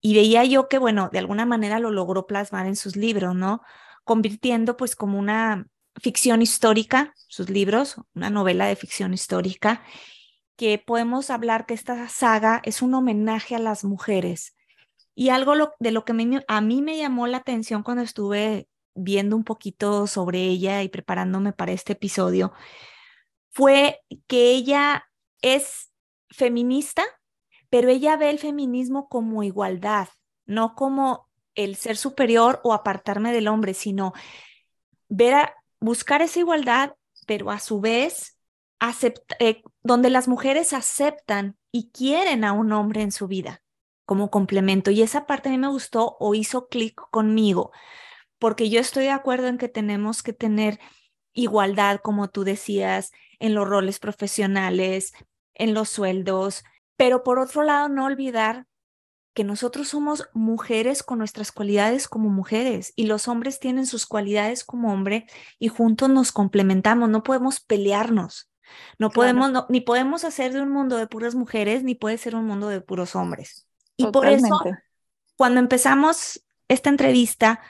y 0.00 0.14
veía 0.16 0.42
yo 0.44 0.68
que, 0.68 0.78
bueno, 0.78 1.10
de 1.12 1.20
alguna 1.20 1.46
manera 1.46 1.78
lo 1.78 1.92
logró 1.92 2.26
plasmar 2.26 2.66
en 2.66 2.74
sus 2.74 2.96
libros, 2.96 3.36
¿no? 3.36 3.60
Convirtiendo 4.02 4.76
pues 4.76 4.96
como 4.96 5.16
una 5.16 5.68
ficción 5.94 6.42
histórica, 6.42 7.14
sus 7.28 7.50
libros, 7.50 7.94
una 8.16 8.30
novela 8.30 8.66
de 8.66 8.74
ficción 8.74 9.14
histórica, 9.14 9.84
que 10.56 10.82
podemos 10.84 11.30
hablar 11.30 11.66
que 11.66 11.74
esta 11.74 12.08
saga 12.08 12.62
es 12.64 12.82
un 12.82 12.94
homenaje 12.94 13.54
a 13.54 13.60
las 13.60 13.84
mujeres. 13.84 14.56
Y 15.14 15.28
algo 15.28 15.54
de 15.78 15.92
lo 15.92 16.04
que 16.04 16.12
a 16.48 16.60
mí 16.60 16.82
me 16.82 16.98
llamó 16.98 17.28
la 17.28 17.36
atención 17.36 17.84
cuando 17.84 18.02
estuve 18.02 18.66
viendo 18.96 19.36
un 19.36 19.44
poquito 19.44 20.06
sobre 20.06 20.42
ella 20.42 20.82
y 20.82 20.88
preparándome 20.88 21.52
para 21.52 21.72
este 21.72 21.92
episodio, 21.92 22.52
fue 23.50 24.00
que 24.26 24.50
ella 24.50 25.04
es 25.42 25.92
feminista, 26.30 27.04
pero 27.70 27.88
ella 27.88 28.16
ve 28.16 28.30
el 28.30 28.38
feminismo 28.38 29.08
como 29.08 29.42
igualdad, 29.42 30.08
no 30.44 30.74
como 30.74 31.28
el 31.54 31.76
ser 31.76 31.96
superior 31.96 32.60
o 32.64 32.72
apartarme 32.72 33.32
del 33.32 33.48
hombre, 33.48 33.74
sino 33.74 34.12
ver 35.08 35.50
buscar 35.80 36.22
esa 36.22 36.40
igualdad, 36.40 36.94
pero 37.26 37.50
a 37.50 37.58
su 37.58 37.80
vez 37.80 38.36
eh, 39.38 39.62
donde 39.82 40.10
las 40.10 40.28
mujeres 40.28 40.72
aceptan 40.72 41.56
y 41.72 41.90
quieren 41.90 42.44
a 42.44 42.52
un 42.52 42.72
hombre 42.72 43.02
en 43.02 43.12
su 43.12 43.26
vida 43.26 43.62
como 44.04 44.30
complemento. 44.30 44.90
Y 44.90 45.02
esa 45.02 45.26
parte 45.26 45.48
a 45.48 45.52
mí 45.52 45.58
me 45.58 45.68
gustó 45.68 46.16
o 46.20 46.34
hizo 46.34 46.68
clic 46.68 47.00
conmigo, 47.10 47.72
porque 48.38 48.70
yo 48.70 48.80
estoy 48.80 49.04
de 49.04 49.10
acuerdo 49.10 49.48
en 49.48 49.58
que 49.58 49.68
tenemos 49.68 50.22
que 50.22 50.32
tener 50.32 50.78
igualdad, 51.32 52.00
como 52.02 52.28
tú 52.28 52.44
decías, 52.44 53.12
en 53.38 53.54
los 53.54 53.68
roles 53.68 53.98
profesionales, 53.98 55.12
en 55.54 55.74
los 55.74 55.88
sueldos, 55.88 56.64
pero 56.96 57.22
por 57.22 57.38
otro 57.38 57.62
lado, 57.62 57.88
no 57.88 58.04
olvidar 58.04 58.66
que 59.34 59.44
nosotros 59.44 59.88
somos 59.88 60.30
mujeres 60.32 61.02
con 61.02 61.18
nuestras 61.18 61.52
cualidades 61.52 62.08
como 62.08 62.30
mujeres 62.30 62.94
y 62.96 63.04
los 63.04 63.28
hombres 63.28 63.60
tienen 63.60 63.86
sus 63.86 64.06
cualidades 64.06 64.64
como 64.64 64.90
hombre 64.90 65.26
y 65.58 65.68
juntos 65.68 66.08
nos 66.08 66.32
complementamos, 66.32 67.10
no 67.10 67.22
podemos 67.22 67.60
pelearnos. 67.60 68.50
No 68.98 69.10
podemos, 69.10 69.52
ni 69.68 69.80
podemos 69.80 70.24
hacer 70.24 70.52
de 70.52 70.60
un 70.60 70.70
mundo 70.70 70.96
de 70.96 71.06
puras 71.06 71.36
mujeres, 71.36 71.84
ni 71.84 71.94
puede 71.94 72.18
ser 72.18 72.34
un 72.34 72.46
mundo 72.46 72.68
de 72.68 72.80
puros 72.80 73.14
hombres. 73.14 73.68
Y 73.96 74.06
por 74.08 74.26
eso, 74.26 74.60
cuando 75.36 75.60
empezamos 75.60 76.44
esta 76.66 76.90
entrevista, 76.90 77.60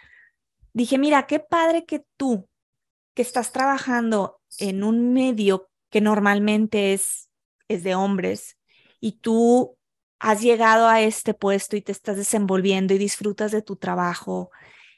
dije, 0.83 0.99
mira, 0.99 1.27
qué 1.27 1.41
padre 1.41 1.85
que 1.85 2.05
tú, 2.17 2.49
que 3.15 3.23
estás 3.23 3.53
trabajando 3.53 4.41
en 4.59 4.85
un 4.85 5.13
medio 5.13 5.69
que 5.91 6.01
normalmente 6.01 6.93
es, 6.93 7.31
es 7.69 7.83
de 7.83 7.95
hombres, 7.95 8.59
y 9.01 9.21
tú 9.21 9.77
has 10.19 10.41
llegado 10.41 10.89
a 10.89 11.01
este 11.03 11.35
puesto 11.35 11.77
y 11.77 11.83
te 11.83 11.93
estás 11.93 12.17
desenvolviendo 12.17 12.95
y 12.95 12.99
disfrutas 12.99 13.53
de 13.53 13.63
tu 13.63 13.77
trabajo 13.77 14.51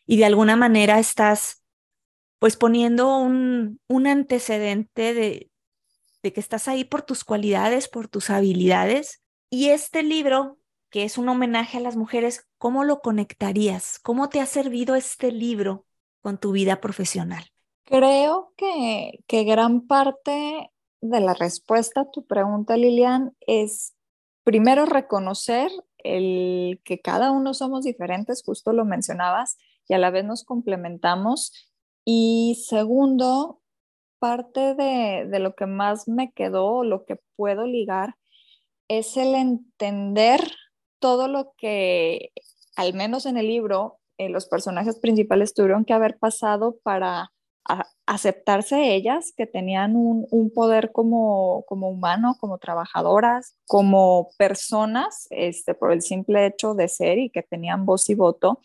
y 0.07 0.17
de 0.17 0.25
alguna 0.25 0.57
manera 0.57 0.99
estás 0.99 1.63
pues 2.39 2.57
poniendo 2.57 3.17
un, 3.19 3.81
un 3.89 4.07
antecedente 4.07 5.13
de, 5.13 5.51
de 6.23 6.33
que 6.33 6.41
estás 6.41 6.69
ahí 6.69 6.85
por 6.85 7.03
tus 7.03 7.25
cualidades, 7.25 7.89
por 7.89 8.09
tus 8.09 8.31
habilidades. 8.31 9.23
Y 9.51 9.71
este 9.71 10.03
libro, 10.03 10.58
que 10.91 11.05
es 11.05 11.19
un 11.19 11.29
homenaje 11.29 11.79
a 11.79 11.81
las 11.81 11.97
mujeres, 11.97 12.47
¿cómo 12.59 12.85
lo 12.85 13.01
conectarías? 13.01 13.99
¿Cómo 13.99 14.29
te 14.29 14.41
ha 14.41 14.47
servido 14.47 14.95
este 14.95 15.33
libro 15.33 15.87
con 16.21 16.39
tu 16.39 16.53
vida 16.53 16.81
profesional? 16.81 17.45
Creo 17.85 18.53
que, 18.57 19.25
que 19.27 19.45
gran 19.45 19.87
parte 19.87 20.71
de 21.01 21.21
la 21.21 21.35
respuesta 21.35 22.03
a 22.03 22.11
tu 22.11 22.27
pregunta, 22.27 22.77
Lilian, 22.77 23.35
es 23.41 23.95
primero 24.45 24.87
reconocer 24.87 25.71
el 25.99 26.81
que 26.85 27.01
cada 27.01 27.31
uno 27.31 27.55
somos 27.55 27.85
diferentes, 27.85 28.43
justo 28.45 28.73
lo 28.73 28.85
mencionabas, 28.85 29.59
y 29.89 29.95
a 29.95 29.99
la 29.99 30.11
vez 30.11 30.25
nos 30.25 30.45
complementamos. 30.45 31.53
Y 32.05 32.63
segundo, 32.67 33.61
parte 34.19 34.75
de, 34.75 35.39
lo 35.39 35.55
que 35.55 35.67
más 35.67 36.09
me 36.09 36.33
quedó, 36.33 36.85
lo 36.85 37.05
que 37.05 37.21
puedo 37.37 37.67
ligar, 37.67 38.17
es 38.89 39.17
el 39.17 39.35
entender 39.35 40.41
todo 40.99 41.29
lo 41.29 41.53
que, 41.57 42.33
al 42.77 42.95
menos 42.95 43.27
en 43.27 43.37
el 43.37 43.49
libro, 43.49 43.99
eh, 44.19 44.29
los 44.29 44.47
personajes 44.47 44.99
principales 44.99 45.55
tuvieron 45.55 45.85
que 45.85 45.93
haber 45.93 46.19
pasado 46.19 46.79
para 46.83 47.33
aceptarse 48.07 48.95
ellas, 48.95 49.35
que 49.37 49.47
tenían 49.47 49.95
un, 49.95 50.51
poder 50.55 50.91
como, 50.91 51.65
como, 51.69 51.91
humano, 51.91 52.37
como 52.41 52.57
trabajadoras, 52.57 53.57
como 53.67 54.31
personas, 54.39 55.27
este, 55.31 55.75
por 55.75 55.93
el 55.93 56.01
simple 56.01 56.47
hecho 56.47 56.75
de 56.75 56.89
ser 56.89 57.19
y 57.19 57.29
que 57.29 57.43
tenían 57.43 57.85
voz 57.85 58.09
y 58.09 58.15
voto. 58.15 58.61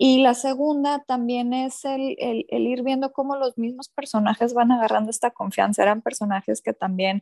Y 0.00 0.22
la 0.22 0.34
segunda 0.34 1.02
también 1.04 1.52
es 1.52 1.84
el, 1.84 2.16
ir 2.48 2.82
viendo 2.84 3.12
cómo 3.12 3.34
los 3.34 3.58
mismos 3.58 3.88
personajes 3.88 4.54
van 4.54 4.70
agarrando 4.70 5.10
esta 5.10 5.32
confianza. 5.32 5.82
Eran 5.82 6.02
personajes 6.02 6.62
que 6.62 6.72
también 6.72 7.20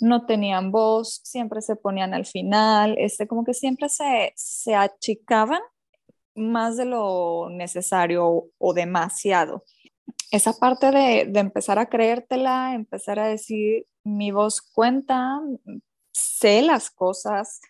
no 0.00 0.26
tenían 0.26 0.70
voz, 0.70 1.20
siempre 1.24 1.60
se 1.62 1.76
ponían 1.76 2.14
al 2.14 2.26
final, 2.26 2.94
este, 2.98 3.26
como 3.26 3.44
que 3.44 3.54
siempre 3.54 3.88
se, 3.88 4.32
se 4.36 4.74
achicaban 4.74 5.60
más 6.34 6.76
de 6.76 6.84
lo 6.84 7.48
necesario 7.50 8.46
o 8.58 8.74
demasiado. 8.74 9.64
Esa 10.30 10.52
parte 10.52 10.90
de, 10.90 11.26
de 11.26 11.40
empezar 11.40 11.78
a 11.78 11.88
creértela, 11.88 12.74
empezar 12.74 13.18
a 13.18 13.28
decir, 13.28 13.86
mi 14.04 14.30
voz 14.30 14.60
cuenta, 14.60 15.40
sé 16.12 16.62
las 16.62 16.90
cosas, 16.90 17.60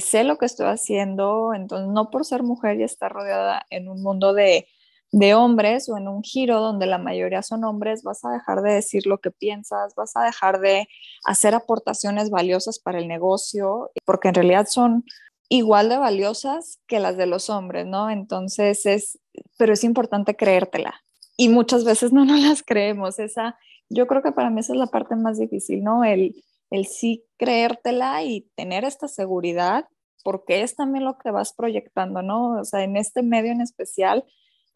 sé 0.00 0.24
lo 0.24 0.36
que 0.36 0.46
estoy 0.46 0.66
haciendo, 0.66 1.54
entonces 1.54 1.88
no 1.88 2.10
por 2.10 2.24
ser 2.24 2.42
mujer 2.42 2.80
y 2.80 2.82
estar 2.82 3.12
rodeada 3.12 3.64
en 3.70 3.88
un 3.88 4.02
mundo 4.02 4.32
de, 4.32 4.66
de 5.16 5.32
hombres 5.32 5.88
o 5.88 5.96
en 5.96 6.08
un 6.08 6.22
giro 6.22 6.60
donde 6.60 6.84
la 6.84 6.98
mayoría 6.98 7.42
son 7.42 7.64
hombres, 7.64 8.02
vas 8.02 8.22
a 8.26 8.30
dejar 8.30 8.60
de 8.60 8.74
decir 8.74 9.06
lo 9.06 9.16
que 9.16 9.30
piensas, 9.30 9.94
vas 9.94 10.14
a 10.14 10.22
dejar 10.22 10.60
de 10.60 10.88
hacer 11.24 11.54
aportaciones 11.54 12.28
valiosas 12.28 12.78
para 12.78 12.98
el 12.98 13.08
negocio, 13.08 13.90
porque 14.04 14.28
en 14.28 14.34
realidad 14.34 14.66
son 14.68 15.04
igual 15.48 15.88
de 15.88 15.96
valiosas 15.96 16.80
que 16.86 17.00
las 17.00 17.16
de 17.16 17.24
los 17.24 17.48
hombres, 17.48 17.86
¿no? 17.86 18.10
Entonces 18.10 18.84
es, 18.84 19.18
pero 19.56 19.72
es 19.72 19.84
importante 19.84 20.36
creértela. 20.36 21.00
Y 21.38 21.48
muchas 21.48 21.84
veces 21.84 22.12
no 22.12 22.24
nos 22.26 22.42
las 22.42 22.62
creemos. 22.62 23.18
Esa, 23.18 23.56
yo 23.88 24.06
creo 24.06 24.22
que 24.22 24.32
para 24.32 24.50
mí 24.50 24.60
esa 24.60 24.74
es 24.74 24.78
la 24.78 24.88
parte 24.88 25.16
más 25.16 25.38
difícil, 25.38 25.82
¿no? 25.82 26.04
El, 26.04 26.44
el 26.70 26.84
sí 26.84 27.24
creértela 27.38 28.22
y 28.22 28.50
tener 28.54 28.84
esta 28.84 29.08
seguridad, 29.08 29.86
porque 30.22 30.60
es 30.60 30.76
también 30.76 31.06
lo 31.06 31.16
que 31.16 31.30
vas 31.30 31.54
proyectando, 31.54 32.20
¿no? 32.20 32.60
O 32.60 32.64
sea, 32.64 32.84
en 32.84 32.98
este 32.98 33.22
medio 33.22 33.52
en 33.52 33.62
especial, 33.62 34.26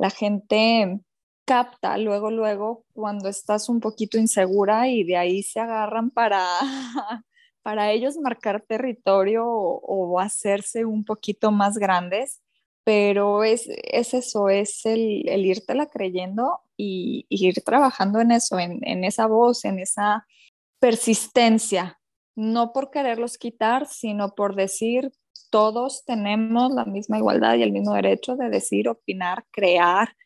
la 0.00 0.08
gente 0.08 0.98
capta 1.44 1.98
luego, 1.98 2.30
luego, 2.30 2.86
cuando 2.94 3.28
estás 3.28 3.68
un 3.68 3.80
poquito 3.80 4.16
insegura 4.16 4.88
y 4.88 5.04
de 5.04 5.18
ahí 5.18 5.42
se 5.42 5.60
agarran 5.60 6.10
para, 6.10 6.42
para 7.62 7.92
ellos 7.92 8.16
marcar 8.16 8.62
territorio 8.62 9.44
o, 9.46 10.18
hacerse 10.18 10.86
un 10.86 11.04
poquito 11.04 11.52
más 11.52 11.76
grandes, 11.76 12.40
pero 12.82 13.44
es, 13.44 13.68
es 13.68 14.14
eso, 14.14 14.48
es 14.48 14.86
el, 14.86 15.28
el 15.28 15.44
írtela 15.44 15.84
creyendo 15.84 16.60
y, 16.78 17.26
ir 17.28 17.62
trabajando 17.62 18.20
en 18.20 18.30
eso, 18.30 18.58
en, 18.58 18.80
en 18.82 19.04
esa 19.04 19.26
voz, 19.26 19.66
en 19.66 19.80
esa 19.80 20.26
persistencia, 20.78 22.00
no 22.34 22.72
por 22.72 22.90
quererlos 22.90 23.36
quitar, 23.36 23.86
sino 23.86 24.34
por 24.34 24.54
decir, 24.56 25.12
todos 25.50 26.04
tenemos 26.04 26.72
la 26.72 26.84
misma 26.84 27.18
igualdad 27.18 27.56
y 27.56 27.62
el 27.62 27.72
mismo 27.72 27.94
derecho 27.94 28.36
de 28.36 28.48
decir, 28.48 28.88
opinar, 28.88 29.44
crear, 29.50 30.16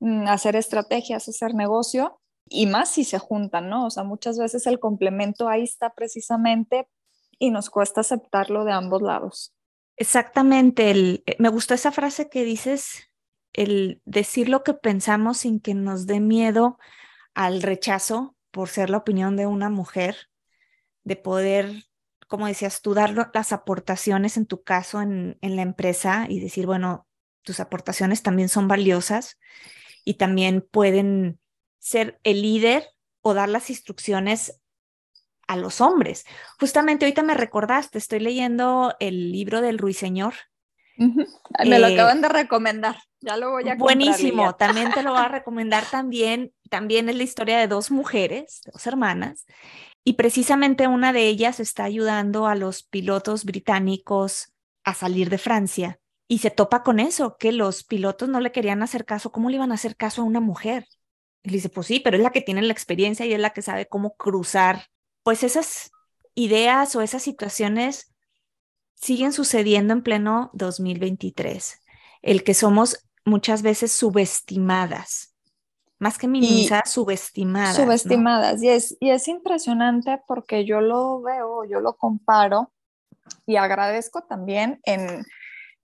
mm, 0.00 0.28
hacer 0.28 0.56
estrategias, 0.56 1.28
hacer 1.28 1.54
negocio, 1.54 2.20
y 2.48 2.66
más 2.66 2.90
si 2.90 3.04
se 3.04 3.18
juntan, 3.18 3.68
¿no? 3.68 3.86
O 3.86 3.90
sea, 3.90 4.04
muchas 4.04 4.38
veces 4.38 4.66
el 4.66 4.78
complemento 4.78 5.48
ahí 5.48 5.64
está 5.64 5.94
precisamente 5.94 6.88
y 7.38 7.50
nos 7.50 7.70
cuesta 7.70 8.02
aceptarlo 8.02 8.64
de 8.64 8.72
ambos 8.72 9.02
lados. 9.02 9.54
Exactamente, 9.96 10.90
eh, 10.90 11.36
me 11.38 11.48
gustó 11.48 11.74
esa 11.74 11.90
frase 11.90 12.28
que 12.28 12.44
dices, 12.44 13.10
el 13.52 14.00
decir 14.04 14.48
lo 14.48 14.62
que 14.62 14.74
pensamos 14.74 15.38
sin 15.38 15.60
que 15.60 15.74
nos 15.74 16.06
dé 16.06 16.20
miedo 16.20 16.78
al 17.34 17.62
rechazo 17.62 18.36
por 18.50 18.68
ser 18.68 18.90
la 18.90 18.98
opinión 18.98 19.36
de 19.36 19.46
una 19.46 19.70
mujer, 19.70 20.16
de 21.04 21.16
poder, 21.16 21.84
como 22.26 22.46
decías 22.46 22.82
tú, 22.82 22.94
dar 22.94 23.30
las 23.32 23.52
aportaciones 23.52 24.36
en 24.36 24.46
tu 24.46 24.62
caso 24.62 25.00
en, 25.00 25.38
en 25.40 25.56
la 25.56 25.62
empresa 25.62 26.26
y 26.28 26.40
decir, 26.40 26.66
bueno, 26.66 27.06
tus 27.42 27.60
aportaciones 27.60 28.22
también 28.22 28.48
son 28.48 28.68
valiosas 28.68 29.38
y 30.04 30.14
también 30.14 30.66
pueden 30.70 31.38
ser 31.78 32.18
el 32.24 32.42
líder 32.42 32.88
o 33.20 33.34
dar 33.34 33.48
las 33.48 33.70
instrucciones 33.70 34.60
a 35.46 35.56
los 35.56 35.80
hombres. 35.80 36.24
Justamente 36.58 37.04
ahorita 37.04 37.22
me 37.22 37.34
recordaste, 37.34 37.98
estoy 37.98 38.20
leyendo 38.20 38.94
el 38.98 39.30
libro 39.30 39.60
del 39.60 39.78
Ruiseñor 39.78 40.34
me 40.96 41.78
lo 41.78 41.88
eh, 41.88 41.94
acaban 41.94 42.20
de 42.20 42.28
recomendar, 42.28 42.96
ya 43.20 43.36
lo 43.36 43.50
voy 43.50 43.68
a 43.68 43.74
Buenísimo, 43.74 44.54
también 44.54 44.90
te 44.92 45.02
lo 45.02 45.12
voy 45.12 45.20
a 45.20 45.28
recomendar 45.28 45.84
también. 45.84 46.52
También 46.70 47.08
es 47.08 47.16
la 47.16 47.22
historia 47.22 47.58
de 47.58 47.68
dos 47.68 47.90
mujeres, 47.90 48.60
dos 48.72 48.86
hermanas, 48.86 49.46
y 50.08 50.12
precisamente 50.12 50.86
una 50.86 51.12
de 51.12 51.26
ellas 51.26 51.58
está 51.58 51.82
ayudando 51.82 52.46
a 52.46 52.54
los 52.54 52.84
pilotos 52.84 53.44
británicos 53.44 54.52
a 54.84 54.94
salir 54.94 55.30
de 55.30 55.38
Francia 55.38 55.98
y 56.28 56.38
se 56.38 56.52
topa 56.52 56.84
con 56.84 57.00
eso, 57.00 57.36
que 57.36 57.50
los 57.50 57.82
pilotos 57.82 58.28
no 58.28 58.38
le 58.38 58.52
querían 58.52 58.84
hacer 58.84 59.04
caso, 59.04 59.32
¿cómo 59.32 59.50
le 59.50 59.56
iban 59.56 59.72
a 59.72 59.74
hacer 59.74 59.96
caso 59.96 60.22
a 60.22 60.24
una 60.24 60.38
mujer? 60.38 60.86
Y 61.42 61.50
dice, 61.50 61.70
pues 61.70 61.88
sí, 61.88 61.98
pero 61.98 62.16
es 62.16 62.22
la 62.22 62.30
que 62.30 62.40
tiene 62.40 62.62
la 62.62 62.72
experiencia 62.72 63.26
y 63.26 63.32
es 63.32 63.40
la 63.40 63.50
que 63.50 63.62
sabe 63.62 63.88
cómo 63.88 64.14
cruzar. 64.14 64.86
Pues 65.24 65.42
esas 65.42 65.90
ideas 66.36 66.94
o 66.94 67.02
esas 67.02 67.24
situaciones 67.24 68.14
siguen 68.94 69.32
sucediendo 69.32 69.92
en 69.92 70.02
pleno 70.04 70.50
2023. 70.52 71.80
El 72.22 72.44
que 72.44 72.54
somos 72.54 73.04
muchas 73.24 73.62
veces 73.62 73.90
subestimadas 73.90 75.35
más 75.98 76.18
que 76.18 76.28
minimizadas, 76.28 76.90
subestimadas. 76.90 77.76
Subestimadas. 77.76 78.62
Y, 78.62 78.68
es, 78.68 78.96
y 79.00 79.10
es 79.10 79.28
impresionante 79.28 80.20
porque 80.26 80.64
yo 80.64 80.80
lo 80.80 81.22
veo, 81.22 81.64
yo 81.64 81.80
lo 81.80 81.96
comparo 81.96 82.72
y 83.46 83.56
agradezco 83.56 84.22
también 84.22 84.80
en, 84.84 85.24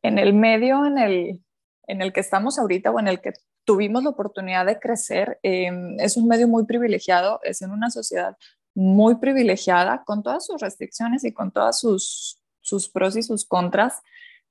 en 0.03 0.18
el 0.18 0.35
medio 0.35 0.85
en 0.85 0.98
el, 0.98 1.40
en 1.87 2.03
el 2.03 2.12
que 2.12 2.20
estamos 2.20 2.59
ahorita 2.59 2.90
o 2.90 3.01
en 3.01 3.09
el 3.09 3.20
que 3.20 3.33
tuvimos 3.64 4.03
la 4.03 4.11
oportunidad 4.11 4.66
de 4.66 4.79
crecer. 4.79 5.38
Em, 5.42 5.98
es 6.01 6.16
un 6.16 6.29
medio 6.29 6.48
muy 6.48 6.64
privilegiado, 6.64 7.40
es 7.42 7.62
en 7.62 7.70
una 7.70 7.90
sociedad 7.90 8.37
muy 8.75 9.16
privilegiada, 9.16 10.03
con 10.05 10.22
todas 10.22 10.46
sus 10.46 10.61
restricciones 10.61 11.25
y 11.25 11.33
con 11.33 11.53
todas 11.53 11.79
sus, 11.79 12.42
sus 12.61 12.88
pros 12.88 13.16
y 13.16 13.22
sus 13.22 13.44
contras, 13.44 14.01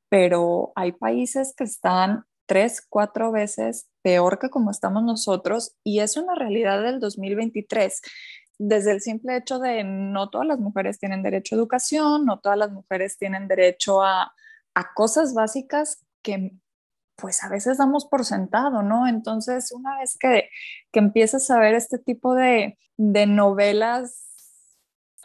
pero 0.10 0.72
hay 0.76 0.92
países 0.92 1.54
que 1.56 1.64
están 1.64 2.26
tres, 2.46 2.86
cuatro 2.88 3.32
veces 3.32 3.88
peor 4.02 4.40
que 4.40 4.50
como 4.50 4.72
estamos 4.72 5.04
nosotros 5.04 5.76
y 5.84 6.00
es 6.00 6.18
una 6.18 6.36
realidad 6.36 6.82
del 6.84 7.00
2023. 7.00 8.02
Desde 8.58 8.92
el 8.92 9.02
simple 9.02 9.38
hecho 9.38 9.60
de 9.60 9.84
no 9.84 10.30
todas 10.30 10.48
las 10.48 10.60
mujeres 10.60 11.00
tienen 11.00 11.24
derecho 11.24 11.56
a 11.56 11.58
educación, 11.58 12.26
no 12.26 12.40
todas 12.40 12.58
las 12.58 12.72
mujeres 12.72 13.18
tienen 13.18 13.48
derecho 13.48 14.04
a, 14.04 14.34
a 14.74 14.94
cosas 14.94 15.34
básicas 15.34 16.06
que 16.22 16.54
pues 17.16 17.44
a 17.44 17.50
veces 17.50 17.78
damos 17.78 18.06
por 18.06 18.26
sentado, 18.26 18.82
¿no? 18.82 19.08
Entonces, 19.08 19.72
una 19.72 20.00
vez 20.00 20.18
que, 20.18 20.50
que 20.92 21.00
empiezas 21.00 21.50
a 21.52 21.60
ver 21.60 21.76
este 21.76 22.00
tipo 22.00 22.34
de, 22.34 22.80
de 22.98 23.28
novelas 23.28 24.28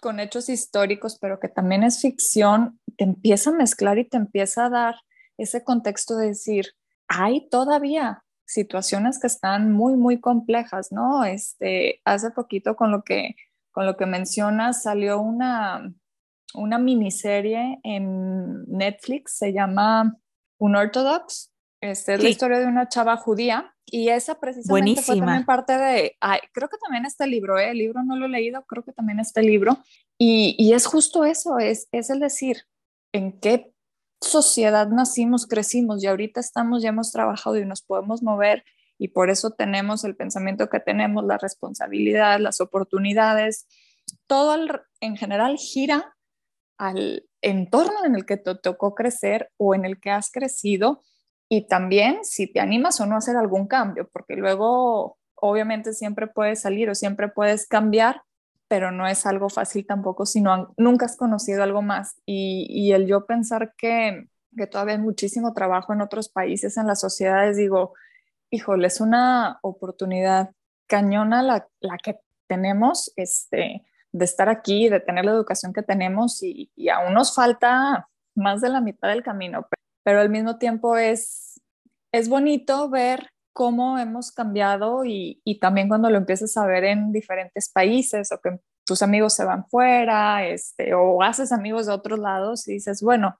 con 0.02 0.20
hechos 0.20 0.48
históricos, 0.50 1.18
pero 1.18 1.40
que 1.40 1.48
también 1.48 1.82
es 1.82 2.00
ficción, 2.00 2.78
te 2.96 3.04
empieza 3.04 3.50
a 3.50 3.54
mezclar 3.54 3.98
y 3.98 4.04
te 4.04 4.18
empieza 4.18 4.66
a 4.66 4.70
dar 4.70 4.94
ese 5.38 5.64
contexto 5.64 6.16
de 6.16 6.28
decir, 6.28 6.74
hay 7.08 7.48
todavía 7.48 8.24
situaciones 8.46 9.18
que 9.18 9.26
están 9.26 9.72
muy, 9.72 9.96
muy 9.96 10.20
complejas, 10.20 10.92
¿no? 10.92 11.24
Este, 11.24 12.00
hace 12.04 12.30
poquito 12.30 12.76
con 12.76 12.90
lo 12.92 13.02
que, 13.02 13.36
con 13.72 13.86
lo 13.86 13.96
que 13.96 14.06
mencionas 14.06 14.82
salió 14.82 15.20
una, 15.20 15.92
una 16.54 16.78
miniserie 16.78 17.80
en 17.82 18.64
Netflix, 18.66 19.36
se 19.36 19.52
llama 19.52 20.16
Unorthodox. 20.58 21.52
Este, 21.82 22.14
es 22.14 22.22
la 22.22 22.28
historia 22.28 22.58
de 22.58 22.66
una 22.66 22.88
chava 22.88 23.16
judía 23.16 23.74
y 23.84 24.08
esa 24.08 24.40
precisamente 24.40 25.02
fue 25.02 25.18
también 25.18 25.44
parte 25.44 25.76
de, 25.76 26.16
creo 26.52 26.68
que 26.68 26.78
también 26.82 27.04
este 27.04 27.26
libro, 27.26 27.58
¿eh? 27.58 27.70
el 27.70 27.78
libro 27.78 28.02
no 28.02 28.16
lo 28.16 28.26
he 28.26 28.30
leído, 28.30 28.64
creo 28.64 28.82
que 28.82 28.92
también 28.92 29.20
este 29.20 29.42
libro 29.42 29.78
y, 30.18 30.56
y 30.58 30.72
es 30.72 30.86
justo 30.86 31.24
eso, 31.24 31.58
es, 31.58 31.88
es 31.92 32.10
el 32.10 32.18
decir, 32.18 32.62
en 33.12 33.38
qué 33.38 33.75
sociedad 34.20 34.88
nacimos, 34.88 35.46
crecimos 35.46 36.02
y 36.02 36.06
ahorita 36.06 36.40
estamos, 36.40 36.82
ya 36.82 36.90
hemos 36.90 37.12
trabajado 37.12 37.56
y 37.58 37.66
nos 37.66 37.82
podemos 37.82 38.22
mover 38.22 38.64
y 38.98 39.08
por 39.08 39.30
eso 39.30 39.50
tenemos 39.50 40.04
el 40.04 40.16
pensamiento 40.16 40.68
que 40.68 40.80
tenemos, 40.80 41.24
la 41.24 41.38
responsabilidad, 41.38 42.40
las 42.40 42.60
oportunidades, 42.60 43.66
todo 44.26 44.56
en 45.00 45.16
general 45.16 45.56
gira 45.56 46.14
al 46.78 47.26
entorno 47.42 48.04
en 48.04 48.14
el 48.14 48.26
que 48.26 48.36
te 48.36 48.54
tocó 48.54 48.94
crecer 48.94 49.50
o 49.56 49.74
en 49.74 49.84
el 49.84 50.00
que 50.00 50.10
has 50.10 50.30
crecido 50.30 51.02
y 51.48 51.68
también 51.68 52.24
si 52.24 52.52
te 52.52 52.60
animas 52.60 53.00
o 53.00 53.06
no 53.06 53.14
a 53.14 53.18
hacer 53.18 53.36
algún 53.36 53.66
cambio, 53.66 54.08
porque 54.12 54.34
luego 54.34 55.18
obviamente 55.34 55.92
siempre 55.92 56.26
puedes 56.26 56.60
salir 56.62 56.90
o 56.90 56.94
siempre 56.94 57.28
puedes 57.28 57.66
cambiar, 57.66 58.22
pero 58.68 58.90
no 58.90 59.06
es 59.06 59.26
algo 59.26 59.48
fácil 59.48 59.86
tampoco 59.86 60.26
si 60.26 60.40
no, 60.40 60.74
nunca 60.76 61.06
has 61.06 61.16
conocido 61.16 61.62
algo 61.62 61.82
más. 61.82 62.16
Y, 62.26 62.66
y 62.68 62.92
el 62.92 63.06
yo 63.06 63.26
pensar 63.26 63.74
que, 63.76 64.28
que, 64.56 64.66
todavía 64.66 64.94
hay 64.94 65.00
muchísimo 65.00 65.52
trabajo 65.54 65.92
en 65.92 66.00
otros 66.00 66.28
países, 66.28 66.76
en 66.76 66.86
las 66.86 67.00
sociedades, 67.00 67.56
digo, 67.56 67.94
híjole, 68.50 68.88
es 68.88 69.00
una 69.00 69.58
oportunidad 69.62 70.50
cañona 70.86 71.42
la, 71.42 71.68
la 71.80 71.98
que 71.98 72.18
tenemos, 72.46 73.12
este, 73.16 73.84
de 74.12 74.24
estar 74.24 74.48
aquí, 74.48 74.88
de 74.88 75.00
tener 75.00 75.24
la 75.24 75.32
educación 75.32 75.72
que 75.72 75.82
tenemos 75.82 76.42
y, 76.42 76.70
aún 76.88 77.14
nos 77.14 77.34
falta 77.34 78.08
más 78.34 78.60
de 78.60 78.68
la 78.68 78.80
mitad 78.80 79.08
del 79.08 79.22
camino, 79.22 79.66
pero, 80.04 80.20
al 80.20 80.30
mismo 80.30 80.58
tiempo 80.58 80.96
es, 80.96 81.60
es 82.12 82.28
bonito 82.28 82.88
ver 82.88 83.30
cómo 83.56 83.98
hemos 83.98 84.32
cambiado 84.32 85.06
y, 85.06 85.40
también 85.62 85.88
cuando 85.88 86.10
lo 86.10 86.18
empiezas 86.18 86.54
a 86.58 86.66
ver 86.66 86.84
en 86.84 87.10
diferentes 87.10 87.70
países 87.70 88.30
o 88.30 88.38
que 88.38 88.60
tus 88.84 89.00
amigos 89.00 89.32
se 89.32 89.46
van 89.46 89.66
fuera 89.66 90.46
este, 90.46 90.92
o 90.92 91.22
haces 91.22 91.52
amigos 91.52 91.86
de 91.86 91.94
otros 91.94 92.18
lados 92.18 92.68
y 92.68 92.74
dices, 92.74 93.00
bueno, 93.00 93.38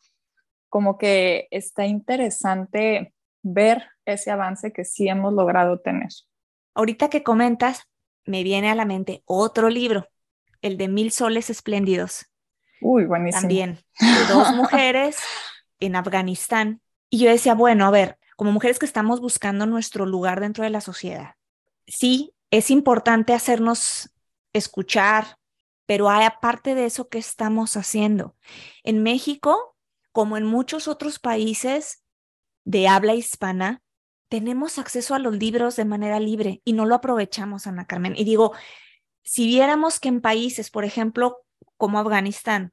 como 0.71 0.97
que 0.97 1.49
está 1.51 1.85
interesante 1.85 3.13
ver 3.43 3.91
ese 4.07 4.31
avance 4.31 4.73
que 4.73 4.87
sí 4.87 5.07
hemos 5.07 5.35
logrado 5.35 5.81
tener. 5.81 6.09
Ahorita 6.75 7.11
que 7.11 7.23
comentas, 7.23 7.83
me 8.25 8.43
viene 8.43 8.71
a 8.71 8.75
la 8.75 8.87
mente 8.87 9.23
otro 9.27 9.69
libro 9.69 10.09
el 10.63 10.79
de 10.79 10.89
Mil 10.89 11.13
Soles 11.13 11.51
Espléndidos. 11.51 12.25
Uy, 12.81 13.05
buenísimo. 13.05 13.43
También, 13.43 13.79
de 14.01 14.33
dos 14.33 14.51
mujeres 14.57 15.19
en 15.79 15.95
Afganistán. 15.95 16.81
Y 17.11 17.19
yo 17.19 17.29
decía, 17.29 17.55
bueno, 17.55 17.85
a 17.85 17.91
ver, 17.91 18.19
como 18.37 18.53
mujeres 18.53 18.79
que 18.79 18.87
estamos 18.87 19.21
buscando 19.21 19.67
nuestro 19.67 20.07
lugar 20.07 20.41
dentro 20.41 20.65
de 20.65 20.71
la 20.71 20.81
sociedad, 20.81 21.35
sí, 21.87 22.35
es 22.51 22.71
importante 22.71 23.35
hacernos 23.35 24.11
escuchar, 24.53 25.39
pero 25.87 26.11
hay 26.11 26.25
aparte 26.25 26.75
de 26.75 26.87
eso, 26.87 27.09
¿qué 27.09 27.19
estamos 27.19 27.77
haciendo? 27.77 28.37
En 28.83 29.03
México, 29.03 29.77
como 30.13 30.37
en 30.37 30.45
muchos 30.45 30.89
otros 30.89 31.19
países 31.19 32.03
de 32.65 32.89
habla 32.89 33.15
hispana, 33.15 33.83
tenemos 34.29 34.79
acceso 34.79 35.15
a 35.15 35.19
los 35.19 35.37
libros 35.37 35.77
de 35.77 35.85
manera 35.85 36.19
libre 36.19 36.61
y 36.65 36.73
no 36.73 36.85
lo 36.85 36.97
aprovechamos, 36.97 37.67
Ana 37.67 37.87
Carmen. 37.87 38.15
Y 38.17 38.25
digo, 38.25 38.53
si 39.23 39.47
viéramos 39.47 40.01
que 40.01 40.09
en 40.09 40.21
países, 40.21 40.71
por 40.71 40.85
ejemplo, 40.85 41.45
como 41.77 41.99
Afganistán, 41.99 42.73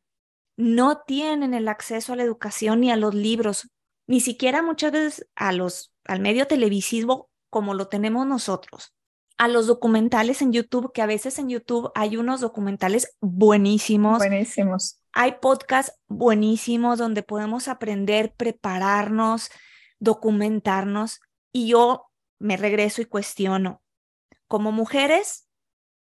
no 0.55 1.01
tienen 1.05 1.53
el 1.53 1.67
acceso 1.67 2.13
a 2.13 2.15
la 2.15 2.23
educación 2.23 2.81
ni 2.81 2.91
a 2.91 2.95
los 2.95 3.13
libros, 3.13 3.69
ni 4.07 4.19
siquiera 4.19 4.61
muchas 4.61 4.91
veces 4.91 5.27
a 5.35 5.51
los, 5.51 5.93
al 6.05 6.19
medio 6.19 6.47
televisivo 6.47 7.29
como 7.49 7.73
lo 7.73 7.87
tenemos 7.87 8.25
nosotros, 8.25 8.95
a 9.37 9.47
los 9.47 9.67
documentales 9.67 10.41
en 10.41 10.51
YouTube, 10.51 10.91
que 10.91 11.01
a 11.01 11.05
veces 11.05 11.37
en 11.39 11.49
YouTube 11.49 11.91
hay 11.95 12.17
unos 12.17 12.41
documentales 12.41 13.15
buenísimos. 13.21 14.17
Buenísimos. 14.17 14.99
Hay 15.13 15.35
podcasts 15.39 15.99
buenísimos 16.07 16.97
donde 16.97 17.21
podemos 17.21 17.67
aprender, 17.67 18.33
prepararnos, 18.35 19.51
documentarnos. 19.99 21.21
Y 21.51 21.67
yo 21.67 22.07
me 22.39 22.57
regreso 22.57 23.01
y 23.01 23.05
cuestiono, 23.05 23.83
como 24.47 24.71
mujeres, 24.71 25.47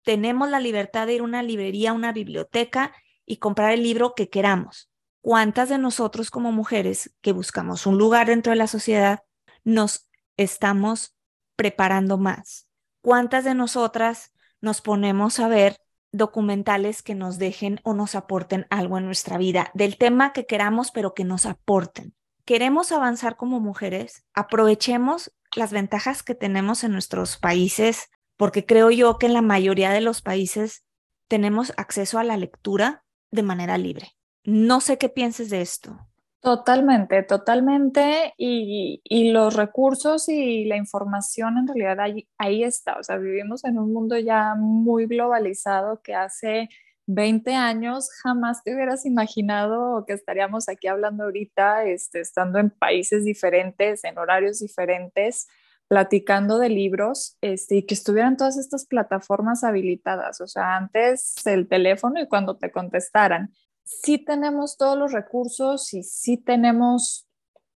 tenemos 0.04 0.50
la 0.50 0.60
libertad 0.60 1.08
de 1.08 1.16
ir 1.16 1.22
a 1.22 1.26
una 1.26 1.44
librería, 1.44 1.92
a 1.92 1.94
una 1.94 2.12
biblioteca 2.12 2.94
y 3.26 3.38
comprar 3.38 3.72
el 3.72 3.84
libro 3.84 4.14
que 4.16 4.30
queramos. 4.30 4.90
¿Cuántas 5.28 5.68
de 5.68 5.78
nosotros 5.78 6.32
como 6.32 6.54
mujeres 6.54 7.13
que 7.20 7.34
buscamos 7.34 7.86
un 7.86 7.98
lugar 7.98 8.28
dentro 8.28 8.52
de 8.52 8.56
la 8.56 8.68
sociedad 8.68 9.26
nos 9.66 10.10
estamos 10.38 11.18
preparando 11.58 12.18
más? 12.18 12.70
¿Cuántas 13.02 13.44
de 13.44 13.54
nosotras 13.54 14.32
nos 14.62 14.80
ponemos 14.80 15.42
a 15.42 15.50
ver 15.50 15.82
documentales 16.13 17.04
que 17.04 17.13
nos 17.13 17.40
dejen 17.40 17.82
o 17.84 17.94
nos 17.94 18.16
aporten 18.16 18.68
algo 18.70 19.00
en 19.00 19.06
nuestra 19.06 19.38
vida, 19.38 19.70
del 19.74 19.98
tema 19.98 20.32
que 20.32 20.46
queramos, 20.46 20.92
pero 20.92 21.13
que 21.13 21.26
nos 21.26 21.46
aporten? 21.46 22.16
Queremos 22.46 22.94
avanzar 22.94 23.36
como 23.36 23.60
mujeres, 23.60 24.24
aprovechemos 24.34 25.34
las 25.58 25.74
ventajas 25.74 26.24
que 26.24 26.36
tenemos 26.36 26.86
en 26.86 26.94
nuestros 26.94 27.36
países 27.36 28.12
porque 28.38 28.66
creo 28.66 28.92
yo 28.92 29.18
que 29.18 29.26
en 29.26 29.34
la 29.34 29.42
mayoría 29.42 29.90
de 29.90 30.00
los 30.00 30.22
países 30.22 30.86
tenemos 31.28 31.74
acceso 31.76 32.18
a 32.18 32.24
la 32.24 32.38
lectura 32.38 33.04
de 33.30 33.44
manera 33.44 33.78
libre. 33.78 34.17
No 34.48 34.80
sé 34.80 34.98
qué 34.98 35.10
pienses 35.10 35.50
de 35.50 35.60
esto. 35.60 36.00
Totalmente, 36.40 37.22
totalmente. 37.24 38.34
Y, 38.38 39.02
los 39.34 39.54
recursos 39.56 40.30
y 40.30 40.63
la 40.63 40.78
información 40.78 41.58
en 41.58 41.67
realidad 41.67 42.00
ahí, 42.00 42.30
ahí, 42.38 42.63
está. 42.63 42.98
O 42.98 43.04
sea, 43.04 43.17
vivimos 43.17 43.65
en 43.65 43.78
un 43.78 43.92
mundo 43.92 44.17
ya 44.17 44.56
muy 44.56 45.06
globalizado 45.06 46.02
que 46.02 46.15
hace 46.15 46.69
20 47.08 47.56
años 47.56 48.10
jamás 48.24 48.63
te 48.63 48.74
hubieras 48.74 49.06
imaginado 49.06 50.06
que 50.08 50.13
estaríamos 50.13 50.69
aquí 50.69 50.88
hablando 50.88 51.26
ahorita, 51.26 51.84
este, 51.84 52.21
estando 52.21 52.60
en 52.60 52.69
países 52.69 53.26
diferentes, 53.26 54.06
en 54.06 54.17
horarios 54.17 54.60
diferentes 54.60 55.48
platicando 55.90 56.58
de 56.58 56.69
libros 56.69 57.38
este, 57.42 57.78
y 57.78 57.86
que 57.86 57.94
estuvieran 57.94 58.38
todas 58.38 58.58
estas 58.58 58.86
plataformas 58.86 59.63
habilitadas, 59.63 60.42
o 60.42 60.48
sea, 60.48 60.76
antes 60.76 61.46
el 61.46 61.67
teléfono 61.67 62.21
y 62.21 62.28
cuando 62.28 62.58
te 62.58 62.71
contestaran. 62.71 63.52
Sí 63.88 64.17
tenemos 64.17 64.75
todos 64.75 64.98
los 64.98 65.13
recursos 65.13 65.94
y 65.94 66.04
sí 66.04 66.38
tenemos 66.38 67.25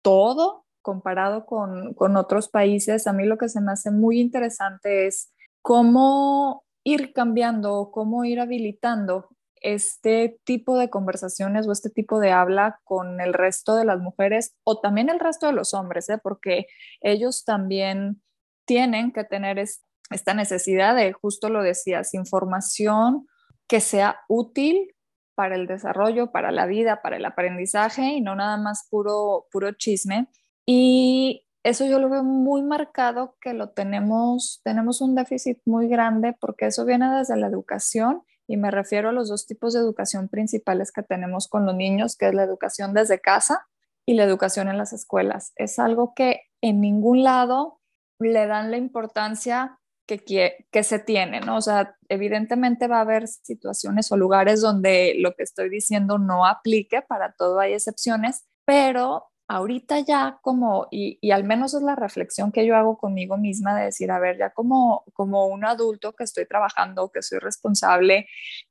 todo 0.01 0.65
comparado 0.81 1.45
con, 1.45 1.93
con 1.93 2.17
otros 2.17 2.49
países. 2.49 3.05
A 3.05 3.13
mí 3.13 3.25
lo 3.25 3.37
que 3.37 3.47
se 3.47 3.61
me 3.61 3.71
hace 3.71 3.91
muy 3.91 4.19
interesante 4.19 5.05
es 5.05 5.31
cómo 5.61 6.63
ir 6.83 7.13
cambiando, 7.13 7.91
cómo 7.93 8.25
ir 8.25 8.39
habilitando 8.39 9.29
este 9.61 10.39
tipo 10.45 10.77
de 10.77 10.89
conversaciones 10.89 11.67
o 11.67 11.71
este 11.71 11.91
tipo 11.91 12.19
de 12.19 12.31
habla 12.31 12.79
con 12.83 13.21
el 13.21 13.33
resto 13.33 13.75
de 13.75 13.85
las 13.85 13.99
mujeres 13.99 14.55
o 14.63 14.79
también 14.79 15.09
el 15.09 15.19
resto 15.19 15.45
de 15.47 15.53
los 15.53 15.73
hombres, 15.73 16.09
¿eh? 16.09 16.17
porque 16.21 16.65
ellos 17.01 17.43
también 17.43 18.21
tienen 18.65 19.11
que 19.11 19.25
tener 19.25 19.59
esta 19.59 20.33
necesidad 20.33 20.95
de, 20.95 21.11
justo 21.13 21.49
lo 21.49 21.61
decías, 21.61 22.13
información 22.13 23.27
que 23.67 23.79
sea 23.79 24.21
útil 24.27 24.95
para 25.39 25.55
el 25.55 25.67
desarrollo, 25.67 26.33
para 26.33 26.51
la 26.51 26.65
vida, 26.65 27.01
para 27.01 27.15
el 27.15 27.23
aprendizaje 27.23 28.07
y 28.07 28.19
no 28.19 28.35
nada 28.35 28.57
más 28.57 28.89
puro, 28.89 29.47
puro 29.53 29.71
chisme. 29.71 30.27
Y 30.65 31.45
eso 31.63 31.85
yo 31.85 31.97
lo 31.97 32.09
veo 32.09 32.25
muy 32.25 32.61
marcado 32.61 33.37
que 33.39 33.53
lo 33.53 33.69
tenemos, 33.69 34.59
tenemos 34.65 34.99
un 34.99 35.15
déficit 35.15 35.59
muy 35.65 35.87
grande 35.87 36.35
porque 36.41 36.65
eso 36.65 36.83
viene 36.83 37.09
desde 37.15 37.37
la 37.37 37.47
educación 37.47 38.23
y 38.47 38.57
me 38.57 38.69
refiero 38.69 39.07
a 39.07 39.11
los 39.13 39.29
dos 39.29 39.47
tipos 39.47 39.73
de 39.73 39.79
educación 39.79 40.27
principales 40.27 40.91
que 40.91 41.03
tenemos 41.03 41.47
con 41.47 41.65
los 41.65 41.73
niños, 41.73 42.17
que 42.17 42.27
es 42.27 42.33
la 42.33 42.43
educación 42.43 42.93
desde 42.93 43.21
casa 43.21 43.65
y 44.05 44.15
la 44.15 44.25
educación 44.25 44.67
en 44.67 44.77
las 44.77 44.91
escuelas. 44.91 45.53
Es 45.55 45.79
algo 45.79 46.13
que 46.13 46.41
en 46.59 46.81
ningún 46.81 47.23
lado 47.23 47.79
le 48.19 48.45
dan 48.45 48.71
la 48.71 48.77
importancia 48.77 49.78
que, 50.17 50.65
que, 50.71 50.83
se 50.83 50.99
tiene, 50.99 51.41
¿no? 51.41 51.57
O 51.57 51.61
sea, 51.61 51.95
evidentemente 52.09 52.87
va 52.87 52.97
a 52.97 53.01
haber 53.01 53.27
situaciones 53.27 54.11
o 54.11 54.17
lugares 54.17 54.61
donde 54.61 55.15
lo 55.19 55.35
que 55.35 55.43
estoy 55.43 55.69
diciendo 55.69 56.17
no 56.17 56.45
aplique, 56.45 57.01
para 57.01 57.33
todo 57.33 57.59
hay 57.59 57.73
excepciones, 57.73 58.45
pero 58.65 59.27
ahorita 59.47 59.99
ya 59.99 60.39
como, 60.41 60.87
y, 60.91 61.19
y, 61.21 61.31
al 61.31 61.43
menos 61.43 61.73
es 61.73 61.81
la 61.81 61.95
reflexión 61.95 62.51
que 62.51 62.65
yo 62.65 62.75
hago 62.75 62.97
conmigo 62.97 63.37
misma 63.37 63.77
de 63.77 63.85
decir, 63.85 64.11
a 64.11 64.19
ver, 64.19 64.37
ya 64.37 64.51
como, 64.51 65.03
como 65.13 65.47
un 65.47 65.65
adulto 65.65 66.13
que 66.13 66.23
estoy 66.23 66.45
trabajando, 66.47 67.11
que 67.11 67.21
soy 67.21 67.39
responsable, 67.39 68.27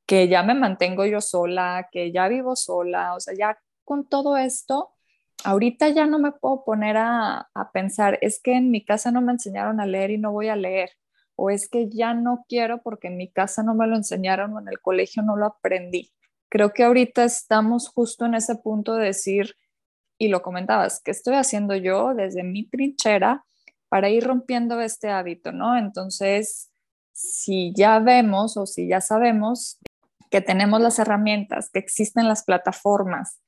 que 0.06 0.28
ya 0.28 0.42
me 0.42 0.54
mantengo 0.54 1.04
yo 1.06 1.20
sola, 1.20 1.88
que 1.92 2.12
ya 2.12 2.28
vivo 2.28 2.56
sola, 2.56 3.14
o 3.14 3.20
sea, 3.20 3.34
ya 3.36 3.58
con 3.84 4.08
todo 4.08 4.36
esto, 4.36 4.94
ahorita 5.44 5.88
ya 5.90 6.06
no 6.06 6.18
me 6.18 6.32
puedo 6.32 6.64
poner 6.64 6.96
a, 6.96 7.48
a 7.54 7.72
pensar, 7.72 8.18
es 8.22 8.40
que 8.42 8.54
en 8.54 8.70
mi 8.70 8.84
casa 8.84 9.10
no 9.10 9.20
me 9.20 9.32
enseñaron 9.32 9.80
a 9.80 9.86
leer 9.86 10.10
y 10.10 10.18
no 10.18 10.32
voy 10.32 10.48
a 10.48 10.56
leer 10.56 10.90
o 11.40 11.50
es 11.50 11.68
que 11.68 11.88
ya 11.88 12.14
no 12.14 12.44
quiero 12.48 12.82
porque 12.82 13.06
en 13.06 13.16
mi 13.16 13.30
casa 13.30 13.62
no 13.62 13.72
me 13.72 13.86
lo 13.86 13.94
enseñaron 13.94 14.54
o 14.54 14.60
en 14.60 14.66
el 14.66 14.80
colegio 14.80 15.22
no 15.22 15.36
lo 15.36 15.46
aprendí. 15.46 16.12
Creo 16.48 16.72
que 16.72 16.82
ahorita 16.82 17.22
estamos 17.22 17.88
justo 17.88 18.26
en 18.26 18.34
ese 18.34 18.56
punto 18.56 18.96
de 18.96 19.06
decir, 19.06 19.54
y 20.18 20.28
lo 20.28 20.42
comentabas, 20.42 21.00
¿qué 21.00 21.12
estoy 21.12 21.36
haciendo 21.36 21.76
yo 21.76 22.12
desde 22.12 22.42
mi 22.42 22.68
trinchera 22.68 23.44
para 23.88 24.10
ir 24.10 24.24
rompiendo 24.24 24.80
este 24.80 25.10
hábito, 25.10 25.52
¿no? 25.52 25.78
Entonces, 25.78 26.72
si 27.12 27.72
ya 27.72 28.00
vemos 28.00 28.56
o 28.56 28.66
si 28.66 28.88
ya 28.88 29.00
sabemos 29.00 29.78
que 30.32 30.40
tenemos 30.40 30.80
las 30.80 30.98
herramientas, 30.98 31.70
que 31.70 31.78
existen 31.78 32.26
las 32.26 32.42
plataformas, 32.42 33.40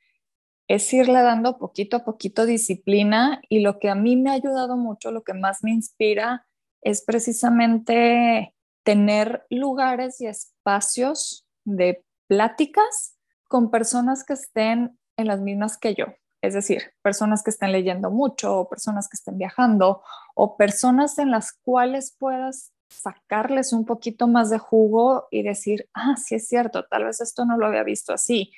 es 0.69 0.93
irle 0.93 1.23
dando 1.23 1.59
poquito 1.59 1.97
a 1.97 2.05
poquito 2.05 2.47
disciplina 2.47 3.41
y 3.49 3.63
lo 3.63 3.81
que 3.81 3.91
a 3.91 3.97
mí 3.97 4.15
me 4.15 4.31
ha 4.31 4.35
ayudado 4.35 4.77
mucho, 4.77 5.11
lo 5.11 5.25
que 5.25 5.35
más 5.35 5.65
me 5.65 5.73
inspira 5.73 6.47
es 6.83 7.03
precisamente 7.03 8.55
tener 8.85 9.47
lugares 9.51 10.21
y 10.21 10.27
espacios 10.27 11.47
de 11.65 12.05
pláticas 12.27 13.17
con 13.49 13.71
personas 13.71 14.25
que 14.25 14.35
estén 14.35 14.99
en 15.17 15.27
las 15.27 15.41
mismas 15.41 15.77
que 15.77 15.95
yo. 15.95 16.07
Es 16.43 16.55
decir, 16.55 16.93
personas 17.03 17.43
que 17.43 17.51
estén 17.51 17.73
leyendo 17.73 18.11
mucho, 18.11 18.61
o 18.61 18.69
personas 18.69 19.09
que 19.09 19.17
estén 19.17 19.37
viajando, 19.37 20.03
o 20.35 20.57
personas 20.57 21.19
en 21.19 21.31
las 21.31 21.53
cuales 21.53 22.17
puedas 22.19 22.73
sacarles 22.89 23.73
un 23.73 23.85
poquito 23.85 24.27
más 24.27 24.51
de 24.51 24.59
jugo 24.59 25.29
y 25.31 25.43
decir, 25.43 25.89
ah, 25.95 26.17
sí 26.17 26.37
es 26.37 26.49
cierto, 26.49 26.85
tal 26.87 27.05
vez 27.05 27.21
esto 27.21 27.45
no 27.45 27.59
lo 27.59 27.67
había 27.67 27.83
visto 27.83 28.13
así. 28.13 28.53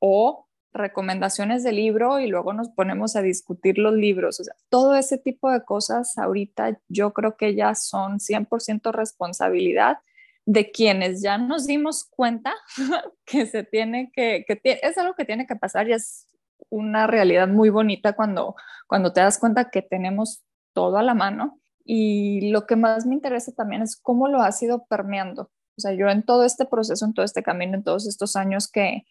O 0.00 0.47
recomendaciones 0.72 1.64
de 1.64 1.72
libro 1.72 2.20
y 2.20 2.26
luego 2.28 2.52
nos 2.52 2.68
ponemos 2.70 3.16
a 3.16 3.22
discutir 3.22 3.78
los 3.78 3.94
libros. 3.94 4.40
O 4.40 4.44
sea, 4.44 4.54
todo 4.68 4.94
ese 4.94 5.18
tipo 5.18 5.50
de 5.50 5.64
cosas 5.64 6.16
ahorita 6.18 6.80
yo 6.88 7.12
creo 7.12 7.36
que 7.36 7.54
ya 7.54 7.74
son 7.74 8.18
100% 8.18 8.92
responsabilidad 8.92 9.98
de 10.44 10.70
quienes 10.70 11.22
ya 11.22 11.36
nos 11.36 11.66
dimos 11.66 12.04
cuenta 12.04 12.54
que 13.26 13.46
se 13.46 13.64
tiene 13.64 14.10
que, 14.14 14.44
que 14.46 14.60
es 14.82 14.96
algo 14.98 15.14
que 15.14 15.24
tiene 15.24 15.46
que 15.46 15.56
pasar 15.56 15.88
y 15.88 15.92
es 15.92 16.26
una 16.70 17.06
realidad 17.06 17.48
muy 17.48 17.70
bonita 17.70 18.14
cuando, 18.14 18.56
cuando 18.86 19.12
te 19.12 19.20
das 19.20 19.38
cuenta 19.38 19.70
que 19.70 19.82
tenemos 19.82 20.42
todo 20.72 20.98
a 20.98 21.02
la 21.02 21.14
mano. 21.14 21.60
Y 21.84 22.50
lo 22.50 22.66
que 22.66 22.76
más 22.76 23.06
me 23.06 23.14
interesa 23.14 23.52
también 23.52 23.82
es 23.82 23.96
cómo 23.96 24.28
lo 24.28 24.42
has 24.42 24.62
ido 24.62 24.84
permeando. 24.86 25.50
O 25.76 25.80
sea, 25.80 25.92
yo 25.94 26.08
en 26.08 26.22
todo 26.22 26.44
este 26.44 26.66
proceso, 26.66 27.04
en 27.04 27.14
todo 27.14 27.24
este 27.24 27.42
camino, 27.42 27.74
en 27.74 27.84
todos 27.84 28.06
estos 28.06 28.36
años 28.36 28.70
que, 28.70 29.06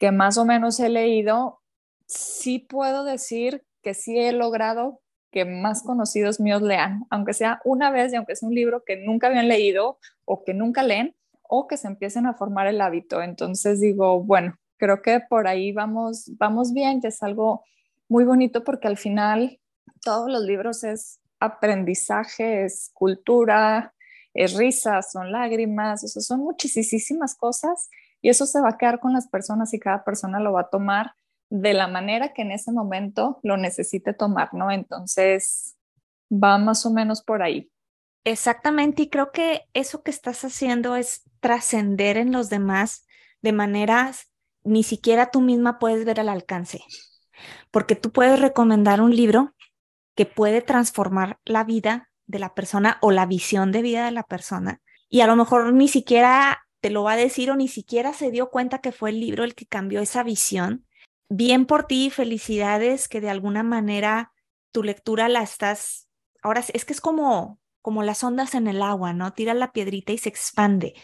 que 0.00 0.10
más 0.10 0.38
o 0.38 0.46
menos 0.46 0.80
he 0.80 0.88
leído, 0.88 1.60
sí 2.06 2.58
puedo 2.58 3.04
decir 3.04 3.64
que 3.82 3.92
sí 3.92 4.18
he 4.18 4.32
logrado 4.32 5.00
que 5.30 5.44
más 5.44 5.82
conocidos 5.82 6.40
míos 6.40 6.62
lean, 6.62 7.04
aunque 7.10 7.34
sea 7.34 7.60
una 7.64 7.90
vez 7.90 8.12
y 8.12 8.16
aunque 8.16 8.34
sea 8.34 8.48
un 8.48 8.54
libro 8.54 8.82
que 8.84 8.96
nunca 8.96 9.28
habían 9.28 9.46
leído 9.46 9.98
o 10.24 10.42
que 10.42 10.54
nunca 10.54 10.82
leen, 10.82 11.14
o 11.42 11.68
que 11.68 11.76
se 11.76 11.86
empiecen 11.86 12.26
a 12.26 12.34
formar 12.34 12.66
el 12.66 12.80
hábito. 12.80 13.22
Entonces 13.22 13.78
digo, 13.78 14.24
bueno, 14.24 14.56
creo 14.78 15.02
que 15.02 15.20
por 15.20 15.46
ahí 15.46 15.70
vamos, 15.70 16.30
vamos 16.38 16.72
bien, 16.72 17.02
que 17.02 17.08
es 17.08 17.22
algo 17.22 17.64
muy 18.08 18.24
bonito 18.24 18.64
porque 18.64 18.88
al 18.88 18.96
final 18.96 19.60
todos 20.02 20.30
los 20.30 20.42
libros 20.42 20.82
es 20.82 21.20
aprendizaje, 21.40 22.64
es 22.64 22.90
cultura, 22.94 23.92
es 24.32 24.54
risa, 24.54 25.02
son 25.02 25.30
lágrimas, 25.30 26.02
o 26.04 26.08
son 26.08 26.40
muchísimas 26.40 27.34
cosas 27.34 27.90
y 28.22 28.28
eso 28.28 28.46
se 28.46 28.60
va 28.60 28.70
a 28.70 28.78
quedar 28.78 29.00
con 29.00 29.12
las 29.12 29.28
personas 29.28 29.72
y 29.74 29.78
cada 29.78 30.04
persona 30.04 30.40
lo 30.40 30.52
va 30.52 30.62
a 30.62 30.70
tomar 30.70 31.14
de 31.50 31.74
la 31.74 31.88
manera 31.88 32.32
que 32.32 32.42
en 32.42 32.52
ese 32.52 32.72
momento 32.72 33.40
lo 33.42 33.56
necesite 33.56 34.12
tomar, 34.14 34.54
¿no? 34.54 34.70
Entonces, 34.70 35.76
va 36.30 36.58
más 36.58 36.86
o 36.86 36.90
menos 36.92 37.22
por 37.22 37.42
ahí. 37.42 37.70
Exactamente, 38.24 39.02
y 39.02 39.08
creo 39.08 39.32
que 39.32 39.62
eso 39.72 40.02
que 40.02 40.10
estás 40.10 40.44
haciendo 40.44 40.94
es 40.94 41.22
trascender 41.40 42.18
en 42.18 42.32
los 42.32 42.50
demás 42.50 43.06
de 43.42 43.52
maneras 43.52 44.30
ni 44.62 44.82
siquiera 44.82 45.30
tú 45.30 45.40
misma 45.40 45.78
puedes 45.78 46.04
ver 46.04 46.20
al 46.20 46.28
alcance, 46.28 46.84
porque 47.70 47.96
tú 47.96 48.12
puedes 48.12 48.38
recomendar 48.38 49.00
un 49.00 49.16
libro 49.16 49.54
que 50.14 50.26
puede 50.26 50.60
transformar 50.60 51.38
la 51.46 51.64
vida 51.64 52.10
de 52.26 52.38
la 52.38 52.54
persona 52.54 52.98
o 53.00 53.10
la 53.10 53.24
visión 53.24 53.72
de 53.72 53.80
vida 53.82 54.04
de 54.04 54.10
la 54.10 54.22
persona, 54.22 54.82
y 55.08 55.22
a 55.22 55.26
lo 55.26 55.34
mejor 55.34 55.72
ni 55.72 55.88
siquiera 55.88 56.60
te 56.80 56.90
lo 56.90 57.02
va 57.02 57.12
a 57.12 57.16
decir 57.16 57.50
o 57.50 57.56
ni 57.56 57.68
siquiera 57.68 58.12
se 58.12 58.30
dio 58.30 58.50
cuenta 58.50 58.80
que 58.80 58.92
fue 58.92 59.10
el 59.10 59.20
libro 59.20 59.44
el 59.44 59.54
que 59.54 59.66
cambió 59.66 60.00
esa 60.00 60.22
visión. 60.22 60.86
Bien 61.28 61.66
por 61.66 61.86
ti, 61.86 62.10
felicidades 62.10 63.08
que 63.08 63.20
de 63.20 63.30
alguna 63.30 63.62
manera 63.62 64.32
tu 64.72 64.82
lectura 64.82 65.28
la 65.28 65.42
estás, 65.42 66.08
ahora 66.42 66.64
es 66.72 66.84
que 66.84 66.92
es 66.92 67.00
como 67.00 67.60
como 67.82 68.02
las 68.02 68.22
ondas 68.22 68.54
en 68.54 68.68
el 68.68 68.82
agua, 68.82 69.12
¿no? 69.12 69.32
Tira 69.32 69.54
la 69.54 69.72
piedrita 69.72 70.12
y 70.12 70.18
se 70.18 70.28
expande. 70.28 70.94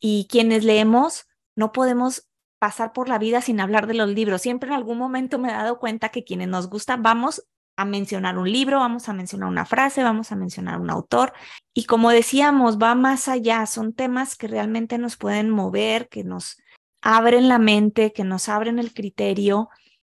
Y 0.00 0.26
quienes 0.28 0.64
leemos 0.64 1.26
no 1.54 1.72
podemos 1.72 2.28
pasar 2.58 2.92
por 2.92 3.08
la 3.08 3.18
vida 3.18 3.40
sin 3.40 3.60
hablar 3.60 3.86
de 3.86 3.94
los 3.94 4.08
libros. 4.08 4.42
Siempre 4.42 4.68
en 4.68 4.74
algún 4.74 4.98
momento 4.98 5.38
me 5.38 5.48
he 5.48 5.52
dado 5.52 5.78
cuenta 5.78 6.08
que 6.08 6.24
quienes 6.24 6.48
nos 6.48 6.68
gusta 6.68 6.96
vamos 6.96 7.46
a 7.78 7.84
mencionar 7.84 8.36
un 8.38 8.50
libro, 8.50 8.80
vamos 8.80 9.08
a 9.08 9.12
mencionar 9.12 9.48
una 9.48 9.64
frase, 9.64 10.02
vamos 10.02 10.32
a 10.32 10.36
mencionar 10.36 10.80
un 10.80 10.90
autor. 10.90 11.32
Y 11.72 11.84
como 11.84 12.10
decíamos, 12.10 12.76
va 12.76 12.96
más 12.96 13.28
allá, 13.28 13.64
son 13.66 13.92
temas 13.92 14.34
que 14.34 14.48
realmente 14.48 14.98
nos 14.98 15.16
pueden 15.16 15.48
mover, 15.48 16.08
que 16.08 16.24
nos 16.24 16.60
abren 17.02 17.48
la 17.48 17.60
mente, 17.60 18.12
que 18.12 18.24
nos 18.24 18.48
abren 18.48 18.80
el 18.80 18.92
criterio 18.92 19.68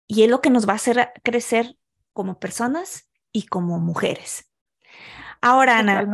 y 0.06 0.24
es 0.24 0.30
lo 0.30 0.42
que 0.42 0.50
nos 0.50 0.68
va 0.68 0.74
a 0.74 0.76
hacer 0.76 1.10
crecer 1.22 1.78
como 2.12 2.38
personas 2.38 3.08
y 3.32 3.46
como 3.46 3.78
mujeres. 3.78 4.52
Ahora, 5.40 5.78
Ana, 5.78 6.06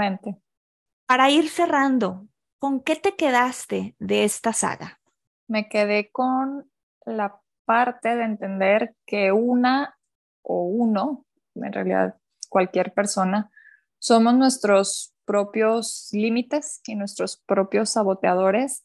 para 1.06 1.30
ir 1.30 1.48
cerrando, 1.48 2.28
¿con 2.60 2.80
qué 2.80 2.94
te 2.94 3.16
quedaste 3.16 3.96
de 3.98 4.22
esta 4.22 4.52
saga? 4.52 5.00
Me 5.48 5.68
quedé 5.68 6.12
con 6.12 6.70
la 7.04 7.40
parte 7.64 8.14
de 8.14 8.22
entender 8.22 8.94
que 9.04 9.32
una 9.32 9.98
o 10.42 10.62
uno 10.62 11.26
en 11.54 11.72
realidad 11.72 12.16
cualquier 12.48 12.92
persona, 12.92 13.50
somos 13.98 14.34
nuestros 14.34 15.14
propios 15.24 16.08
límites 16.12 16.80
y 16.86 16.96
nuestros 16.96 17.36
propios 17.46 17.90
saboteadores 17.90 18.84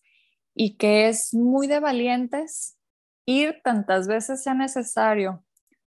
y 0.53 0.78
que 0.78 1.07
es 1.07 1.34
muy 1.34 1.68
de 1.68 1.80
valientes 1.80 2.78
ir 3.26 3.61
tantas 3.63 4.07
veces 4.07 4.43
sea 4.43 4.53
necesario 4.53 5.43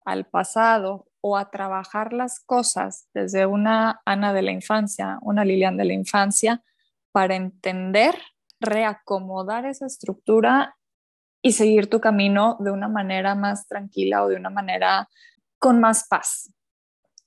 al 0.05 0.25
pasado 0.25 1.07
o 1.21 1.37
a 1.37 1.49
trabajar 1.49 2.13
las 2.13 2.39
cosas 2.39 3.09
desde 3.13 3.45
una 3.45 4.01
Ana 4.05 4.31
de 4.31 4.43
la 4.43 4.51
infancia, 4.51 5.17
una 5.21 5.43
Lilian 5.43 5.75
de 5.75 5.85
la 5.85 5.93
infancia, 5.93 6.63
para 7.11 7.35
entender, 7.35 8.15
reacomodar 8.59 9.65
esa 9.65 9.87
estructura 9.87 10.77
y 11.41 11.53
seguir 11.53 11.89
tu 11.89 11.99
camino 11.99 12.57
de 12.59 12.71
una 12.71 12.87
manera 12.87 13.35
más 13.35 13.67
tranquila 13.67 14.23
o 14.23 14.29
de 14.29 14.35
una 14.35 14.49
manera 14.49 15.09
con 15.59 15.79
más 15.79 16.07
paz 16.07 16.51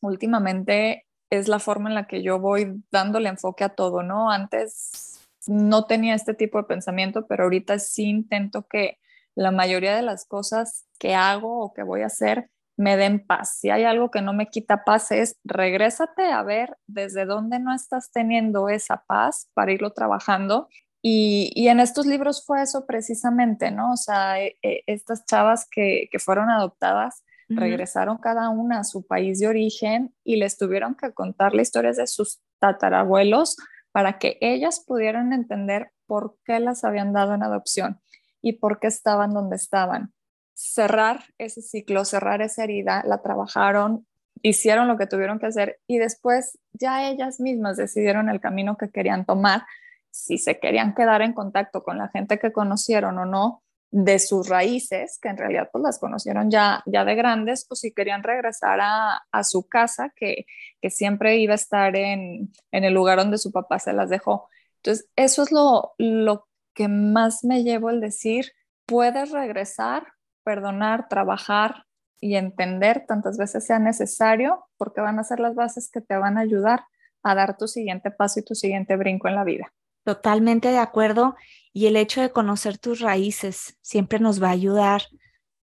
últimamente 0.01 1.07
es 1.31 1.49
la 1.49 1.59
forma 1.59 1.89
en 1.89 1.95
la 1.95 2.07
que 2.07 2.23
yo 2.23 2.39
voy 2.39 2.83
dándole 2.91 3.29
enfoque 3.29 3.65
a 3.65 3.71
todo, 3.71 4.03
¿no? 4.03 4.31
Antes 4.31 5.21
no 5.47 5.85
tenía 5.85 6.15
este 6.15 6.35
tipo 6.35 6.59
de 6.59 6.65
pensamiento, 6.65 7.27
pero 7.27 7.45
ahorita 7.45 7.79
sí 7.79 8.05
intento 8.05 8.67
que 8.67 8.99
la 9.35 9.51
mayoría 9.51 9.95
de 9.95 10.03
las 10.03 10.25
cosas 10.27 10.87
que 10.99 11.15
hago 11.15 11.61
o 11.63 11.73
que 11.73 11.83
voy 11.83 12.03
a 12.03 12.07
hacer 12.07 12.51
me 12.77 12.97
den 12.97 13.27
paz. 13.27 13.59
Si 13.59 13.71
hay 13.71 13.85
algo 13.85 14.11
que 14.11 14.23
no 14.23 14.33
me 14.33 14.47
quita 14.47 14.85
paz 14.85 15.11
es 15.11 15.37
regrésate 15.45 16.31
a 16.33 16.43
ver 16.43 16.77
desde 16.87 17.25
dónde 17.25 17.59
no 17.59 17.75
estás 17.75 18.11
teniendo 18.13 18.69
esa 18.69 19.05
paz 19.07 19.49
para 19.53 19.73
irlo 19.73 19.93
trabajando. 19.93 20.69
Y, 21.03 21.69
en 21.69 21.81
estos 21.81 22.07
libros 22.07 22.45
fue 22.45 22.63
eso 22.63 22.85
precisamente, 22.87 23.71
¿no? 23.71 23.93
O 23.93 23.97
sea, 23.97 24.41
e, 24.43 24.57
e, 24.63 24.83
estas 24.87 25.25
chavas 25.27 25.67
que, 25.71 26.09
fueron 26.19 26.51
adoptadas 26.51 27.25
regresaron 27.49 28.19
cada 28.19 28.51
una 28.51 28.81
a 28.81 28.85
su 28.85 29.07
país 29.07 29.41
de 29.41 29.49
origen 29.49 30.15
y 30.25 30.37
les 30.37 30.59
tuvieron 30.59 30.95
que 30.95 31.13
contar 31.13 31.55
las 31.55 31.69
historias 31.69 31.97
de 31.97 32.07
sus 32.07 32.41
tatarabuelos 32.59 33.57
para 33.93 34.19
que 34.19 34.39
ellas 34.41 34.85
pudieran 34.87 35.33
entender 35.33 35.93
por 36.07 36.37
qué 36.45 36.61
las 36.61 36.85
habían 36.85 37.13
dado 37.13 37.35
en 37.35 37.43
adopción 37.43 38.01
y 38.43 38.55
por 38.55 38.81
qué 38.81 38.89
estaban 38.89 39.33
donde 39.33 39.57
estaban. 39.57 40.13
Cerrar 40.55 41.25
ese 41.39 41.63
ciclo, 41.63 42.05
cerrar 42.05 42.43
esa 42.43 42.65
herida, 42.65 43.03
la 43.07 43.23
trabajaron, 43.23 44.07
hicieron 44.43 44.89
lo 44.89 44.99
que 44.99 45.07
tuvieron 45.07 45.39
que 45.39 45.47
hacer 45.47 45.81
y 45.87 45.99
después 45.99 46.59
ya 46.73 47.09
ellas 47.09 47.41
mismas 47.41 47.77
decidieron 47.77 48.29
el 48.29 48.41
camino 48.41 48.77
que 48.77 48.91
querían 48.91 49.25
tomar, 49.25 49.65
si 50.11 50.39
se 50.39 50.59
querían 50.59 50.95
quedar 50.95 51.23
en 51.23 51.33
contacto 51.33 51.83
con 51.83 51.99
la 51.99 52.09
gente 52.09 52.39
que 52.39 52.53
conocieron 52.53 53.19
o 53.19 53.25
no 53.25 53.63
de 53.91 54.19
sus 54.19 54.49
raíces, 54.49 55.19
que 55.21 55.29
en 55.29 55.39
realidad 55.39 55.71
pues 55.73 55.83
las 55.83 55.99
conocieron 55.99 56.51
ya, 56.51 56.83
ya 56.87 57.05
de 57.05 57.15
grandes, 57.15 57.67
o 57.71 57.75
si 57.75 57.93
querían 57.93 58.23
regresar 58.23 58.81
a, 58.83 59.45
su 59.45 59.67
casa, 59.67 60.13
que, 60.15 60.47
siempre 60.91 61.37
iba 61.39 61.53
a 61.53 61.57
estar 61.57 61.97
en, 61.97 62.53
en, 62.71 62.85
el 62.85 62.93
lugar 62.95 63.19
donde 63.19 63.39
su 63.39 63.51
papá 63.51 63.79
se 63.79 63.93
las 63.93 64.11
dejó. 64.11 64.49
Entonces, 64.77 65.09
eso 65.17 65.43
es 65.43 65.53
lo, 65.53 65.95
lo 65.99 66.47
que 66.75 66.89
más 66.89 67.45
me 67.45 67.63
llevo 67.63 67.91
el 67.91 68.01
decir, 68.01 68.53
puedes 68.87 69.31
regresar, 69.31 70.07
perdonar, 70.45 71.09
trabajar 71.09 71.85
y 72.21 72.37
entender 72.37 73.05
tantas 73.07 73.39
veces 73.39 73.67
sea 73.67 73.79
necesario, 73.79 74.67
porque 74.77 75.01
van 75.01 75.19
a 75.19 75.25
ser 75.25 75.41
las 75.41 75.55
bases 75.55 75.91
que 75.91 76.01
te 76.01 76.17
van 76.17 76.37
a 76.37 76.43
ayudar 76.43 76.85
a 77.23 77.35
dar 77.35 77.57
tu 77.57 77.69
siguiente 77.69 78.11
paso 78.11 78.41
y 78.41 78.45
tu 78.45 78.55
siguiente 78.55 78.97
brinco 78.97 79.29
en 79.29 79.35
la 79.35 79.45
vida. 79.45 79.73
Totalmente 80.05 80.69
de 80.69 80.79
acuerdo. 80.79 81.37
Y 81.79 81.87
el 81.87 81.95
hecho 81.95 82.21
de 82.21 82.33
conocer 82.33 82.77
tus 82.77 82.99
raíces 82.99 83.79
siempre 83.83 84.19
nos 84.19 84.43
va 84.43 84.49
a 84.49 84.51
ayudar 84.51 85.03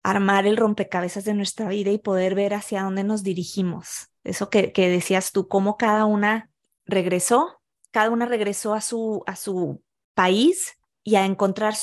a 0.02 0.12
armar 0.12 0.46
el 0.46 0.56
rompecabezas 0.56 1.26
de 1.26 1.34
nuestra 1.34 1.68
vida 1.68 1.90
y 1.90 1.98
poder 1.98 2.34
ver 2.34 2.54
hacia 2.54 2.82
dónde 2.82 3.04
nos 3.04 3.22
dirigimos. 3.22 4.08
Eso 4.24 4.48
que, 4.48 4.72
decías 4.74 5.32
tú, 5.32 5.48
cómo 5.48 5.76
cada 5.76 6.06
una 6.06 6.48
regresó, 6.86 7.60
cada 7.90 8.08
una 8.08 8.24
regresó 8.24 8.72
a 8.72 8.80
su, 8.80 9.22
a 9.26 9.36
su 9.36 9.82
país 10.14 10.78
y 11.04 11.16
a 11.16 11.26
encontrar 11.26 11.74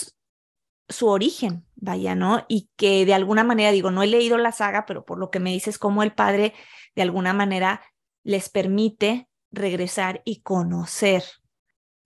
su 0.89 1.07
origen, 1.07 1.63
vaya, 1.75 2.15
¿no? 2.15 2.45
Y 2.47 2.71
que 2.77 3.05
de 3.05 3.13
alguna 3.13 3.43
manera, 3.43 3.71
digo, 3.71 3.91
no 3.91 4.01
he 4.01 4.07
leído 4.07 4.39
la 4.39 4.51
saga, 4.51 4.87
pero 4.87 5.05
por 5.05 5.19
lo 5.19 5.29
que 5.29 5.39
me 5.39 5.51
dices, 5.51 5.77
como 5.77 6.01
el 6.01 6.15
padre 6.15 6.55
de 6.95 7.03
alguna 7.03 7.33
manera 7.33 7.83
les 8.23 8.49
permite 8.49 9.29
regresar 9.51 10.23
y 10.25 10.41
conocer. 10.41 11.23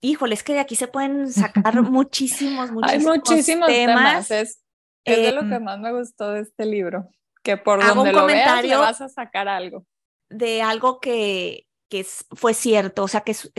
Híjole, 0.00 0.34
es 0.34 0.42
que 0.42 0.54
de 0.54 0.60
aquí 0.60 0.76
se 0.76 0.88
pueden 0.88 1.30
sacar 1.32 1.82
muchísimos, 1.82 2.70
muchísimos, 2.70 2.90
Hay 2.90 2.98
muchísimos 3.00 3.68
temas. 3.68 4.30
Es, 4.30 4.62
de 5.04 5.32
lo 5.32 5.48
que 5.48 5.54
em, 5.54 5.64
más 5.64 5.78
me 5.78 5.92
gustó 5.92 6.30
de 6.32 6.40
este 6.40 6.66
libro, 6.66 7.08
que 7.42 7.56
por 7.56 7.84
donde 7.84 8.12
lo 8.12 8.26
veas 8.26 8.62
le 8.62 8.76
vas 8.76 9.00
a 9.00 9.08
sacar 9.08 9.48
algo. 9.48 9.86
De 10.28 10.62
algo 10.62 11.00
que, 11.00 11.66
que 11.88 12.04
fue 12.04 12.54
cierto, 12.54 13.02
o 13.02 13.08
sea, 13.08 13.22
que 13.22 13.32
es, 13.32 13.50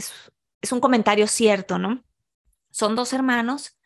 es 0.61 0.71
un 0.71 0.79
comentario 0.79 1.27
cierto, 1.27 1.77
¿no? 1.77 2.03
Son 2.69 2.95
dos 2.95 3.11
hermanos 3.11 3.77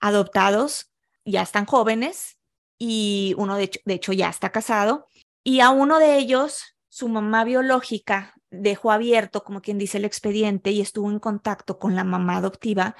adoptados, 0.00 0.90
ya 1.24 1.42
están 1.42 1.66
jóvenes 1.66 2.38
y 2.78 3.34
uno 3.36 3.56
de 3.56 3.64
hecho, 3.64 3.80
de 3.84 3.94
hecho 3.94 4.12
ya 4.12 4.28
está 4.28 4.50
casado 4.50 5.06
y 5.44 5.60
a 5.60 5.70
uno 5.70 5.98
de 5.98 6.16
ellos 6.16 6.76
su 6.88 7.08
mamá 7.08 7.44
biológica 7.44 8.34
dejó 8.52 8.92
abierto, 8.92 9.42
como 9.42 9.60
quien 9.60 9.78
dice, 9.78 9.98
el 9.98 10.04
expediente 10.04 10.70
y 10.70 10.80
estuvo 10.80 11.10
en 11.10 11.18
contacto 11.18 11.78
con 11.78 11.96
la 11.96 12.04
mamá 12.04 12.36
adoptiva 12.36 12.94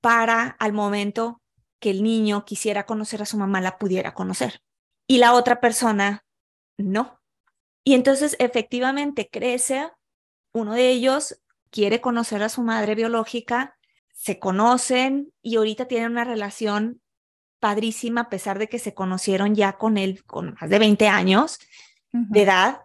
para 0.00 0.56
al 0.58 0.72
momento 0.72 1.42
que 1.78 1.90
el 1.90 2.02
niño 2.02 2.44
quisiera 2.44 2.86
conocer 2.86 3.22
a 3.22 3.26
su 3.26 3.36
mamá 3.38 3.60
la 3.60 3.78
pudiera 3.78 4.14
conocer. 4.14 4.62
Y 5.06 5.18
la 5.18 5.34
otra 5.34 5.60
persona 5.60 6.24
no. 6.76 7.20
Y 7.84 7.94
entonces 7.94 8.34
efectivamente 8.40 9.28
crece, 9.30 9.88
uno 10.52 10.74
de 10.74 10.88
ellos 10.88 11.40
quiere 11.70 12.00
conocer 12.00 12.42
a 12.42 12.48
su 12.48 12.62
madre 12.62 12.94
biológica 12.94 13.78
se 14.18 14.40
conocen 14.40 15.32
y 15.42 15.56
ahorita 15.56 15.86
tienen 15.86 16.10
una 16.10 16.24
relación 16.24 17.00
padrísima 17.60 18.22
a 18.22 18.28
pesar 18.28 18.58
de 18.58 18.68
que 18.68 18.80
se 18.80 18.92
conocieron 18.92 19.54
ya 19.54 19.74
con 19.74 19.96
él 19.96 20.24
con 20.24 20.56
más 20.60 20.68
de 20.68 20.78
20 20.80 21.06
años 21.06 21.60
de 22.10 22.42
edad 22.42 22.80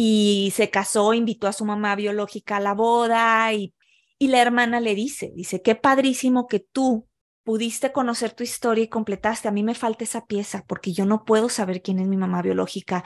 y 0.00 0.52
se 0.54 0.70
casó, 0.70 1.12
invitó 1.12 1.48
a 1.48 1.52
su 1.52 1.64
mamá 1.64 1.96
biológica 1.96 2.58
a 2.58 2.60
la 2.60 2.72
boda 2.72 3.52
y, 3.52 3.74
y 4.16 4.28
la 4.28 4.40
hermana 4.40 4.78
le 4.78 4.94
dice, 4.94 5.32
dice, 5.34 5.60
qué 5.60 5.74
padrísimo 5.74 6.46
que 6.46 6.60
tú 6.60 7.08
pudiste 7.42 7.90
conocer 7.90 8.30
tu 8.30 8.44
historia 8.44 8.84
y 8.84 8.88
completaste. 8.88 9.48
A 9.48 9.50
mí 9.50 9.64
me 9.64 9.74
falta 9.74 10.04
esa 10.04 10.24
pieza 10.24 10.64
porque 10.68 10.92
yo 10.92 11.04
no 11.04 11.24
puedo 11.24 11.48
saber 11.48 11.82
quién 11.82 11.98
es 11.98 12.06
mi 12.06 12.16
mamá 12.16 12.42
biológica. 12.42 13.02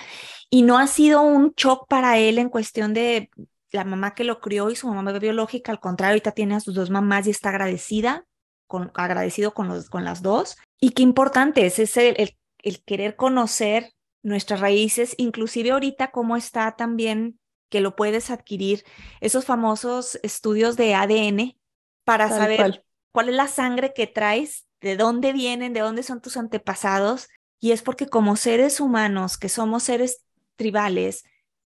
Y 0.51 0.64
no 0.64 0.76
ha 0.76 0.86
sido 0.86 1.22
un 1.22 1.55
shock 1.57 1.88
para 1.88 2.18
él 2.18 2.38
en 2.38 2.51
cuestión 2.51 2.93
de 2.93 3.30
la 3.70 3.84
mamá 3.84 4.14
que 4.14 4.24
lo 4.24 4.43
crió 4.43 4.68
y 4.68 4.76
su 4.76 4.86
mamá 4.86 5.18
biológica, 5.18 5.72
al 5.72 5.80
contrario, 5.80 6.12
ahorita 6.12 6.32
tiene 6.32 6.57
a 6.57 6.61
sus 6.61 6.74
dos 6.74 6.90
mamás 6.90 7.26
y 7.26 7.30
está 7.30 7.49
agradecida, 7.49 8.26
con, 8.66 8.93
agradecido 8.93 9.55
con, 9.55 9.66
los, 9.68 9.88
con 9.88 10.05
las 10.05 10.20
dos. 10.20 10.59
Y 10.78 10.90
qué 10.90 11.03
importante 11.03 11.64
es 11.64 11.78
ese, 11.78 12.11
el, 12.20 12.36
el 12.62 12.84
querer 12.84 13.16
conocer 13.16 13.95
nuestras 14.22 14.60
raíces, 14.60 15.14
inclusive 15.18 15.72
ahorita 15.72 16.10
cómo 16.10 16.36
está 16.36 16.76
también 16.76 17.38
que 17.68 17.80
lo 17.80 17.96
puedes 17.96 18.30
adquirir, 18.30 18.84
esos 19.20 19.44
famosos 19.44 20.18
estudios 20.22 20.76
de 20.76 20.94
ADN 20.94 21.56
para 22.04 22.28
saber 22.28 22.84
cuál 23.12 23.30
es 23.30 23.34
la 23.34 23.48
sangre 23.48 23.92
que 23.94 24.06
traes, 24.06 24.66
de 24.80 24.96
dónde 24.96 25.32
vienen, 25.32 25.72
de 25.72 25.80
dónde 25.80 26.02
son 26.02 26.20
tus 26.20 26.36
antepasados. 26.36 27.28
Y 27.60 27.70
es 27.72 27.82
porque 27.82 28.08
como 28.08 28.36
seres 28.36 28.80
humanos, 28.80 29.38
que 29.38 29.48
somos 29.48 29.84
seres 29.84 30.24
tribales, 30.56 31.24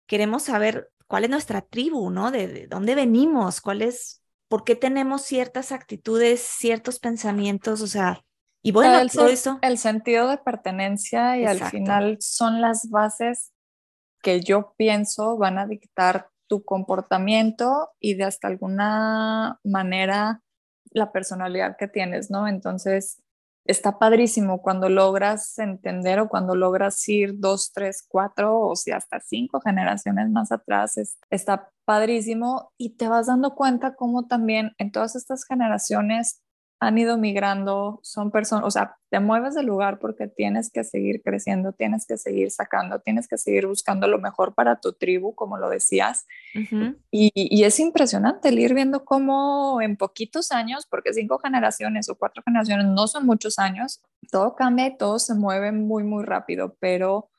queremos 0.08 0.44
saber 0.44 0.90
cuál 1.08 1.26
es 1.26 1.30
nuestra 1.30 1.62
tribu, 1.62 2.10
¿no? 2.10 2.32
De, 2.32 2.68
dónde 2.68 2.96
venimos, 2.96 3.62
cuál 3.62 3.82
es, 3.82 4.24
por 4.48 4.64
qué 4.64 4.76
tenemos 4.76 5.22
ciertas 5.24 5.72
actitudes, 5.72 6.42
ciertos 6.42 7.00
pensamientos, 7.00 7.82
o 7.82 7.88
sea, 7.88 8.24
y 8.64 8.72
bueno, 8.72 8.98
el, 9.00 9.12
todo 9.12 9.28
eso. 9.28 9.60
El 9.62 9.78
sentido 9.78 10.30
de 10.30 10.38
pertenencia 10.38 11.38
y 11.38 11.46
al 11.46 11.60
final 11.66 12.18
son 12.22 12.62
las 12.62 12.90
bases 12.90 13.52
que 14.22 14.42
yo 14.42 14.74
pienso 14.78 15.38
van 15.38 15.58
a 15.58 15.68
dictar 15.68 16.30
tu 16.48 16.64
comportamiento 16.64 17.90
y 18.00 18.16
de 18.16 18.24
hasta 18.24 18.48
alguna 18.48 19.60
manera 19.64 20.42
la 20.92 21.12
personalidad 21.12 21.76
que 21.78 21.90
tienes, 21.90 22.32
¿no? 22.32 22.48
Entonces, 22.48 23.22
está 23.66 23.98
padrísimo 23.98 24.62
cuando 24.62 24.90
logras 24.90 25.58
entender 25.58 26.20
o 26.20 26.30
cuando 26.30 26.56
logras 26.56 27.08
ir 27.08 27.34
dos, 27.40 27.72
tres, 27.74 28.06
cuatro 28.08 28.60
o 28.60 28.76
si 28.76 28.92
hasta 28.92 29.20
cinco 29.20 29.62
generaciones 29.62 30.30
más 30.30 30.52
atrás, 30.52 30.96
está 31.30 31.70
padrísimo 31.86 32.72
y 32.78 32.96
te 32.96 33.08
vas 33.08 33.28
dando 33.28 33.56
cuenta 33.56 33.96
cómo 33.96 34.28
también 34.28 34.72
en 34.78 34.92
todas 34.92 35.16
estas 35.16 35.46
generaciones 35.46 36.43
han 36.88 36.98
ido 36.98 37.18
migrando, 37.18 38.00
son 38.04 38.32
personas, 38.32 38.66
o 38.66 38.72
sea, 38.72 38.98
te 39.10 39.20
mueves 39.20 39.56
del 39.56 39.66
lugar 39.68 40.00
porque 40.00 40.28
tienes 40.28 40.72
que 40.72 40.84
seguir 40.84 41.22
creciendo, 41.24 41.72
tienes 41.72 42.06
que 42.06 42.18
seguir 42.18 42.52
sacando, 42.52 43.00
tienes 43.00 43.28
que 43.28 43.38
seguir 43.38 43.68
buscando 43.68 44.08
lo 44.08 44.20
mejor 44.20 44.54
para 44.54 44.80
tu 44.80 44.94
tribu, 44.94 45.36
como 45.36 45.58
lo 45.58 45.70
decías. 45.70 46.26
y, 46.54 47.32
y, 47.34 47.64
es 47.64 47.80
impresionante 47.80 48.50
el 48.50 48.60
ir 48.60 48.74
viendo 48.74 49.06
cómo 49.06 49.82
en 49.82 49.98
poquitos 49.98 50.52
años, 50.52 50.86
porque 50.90 51.14
cinco 51.14 51.40
generaciones 51.40 52.10
o 52.10 52.16
cuatro 52.16 52.44
generaciones 52.46 52.86
no 52.88 53.08
son 53.08 53.26
muchos 53.26 53.60
años, 53.60 54.02
todo 54.32 54.56
cambia 54.56 54.88
y 54.88 54.98
todo 54.98 55.20
se 55.20 55.34
mueve 55.36 55.72
muy, 55.72 56.04
muy 56.04 56.24
rápido, 56.24 56.76
pero 56.80 57.30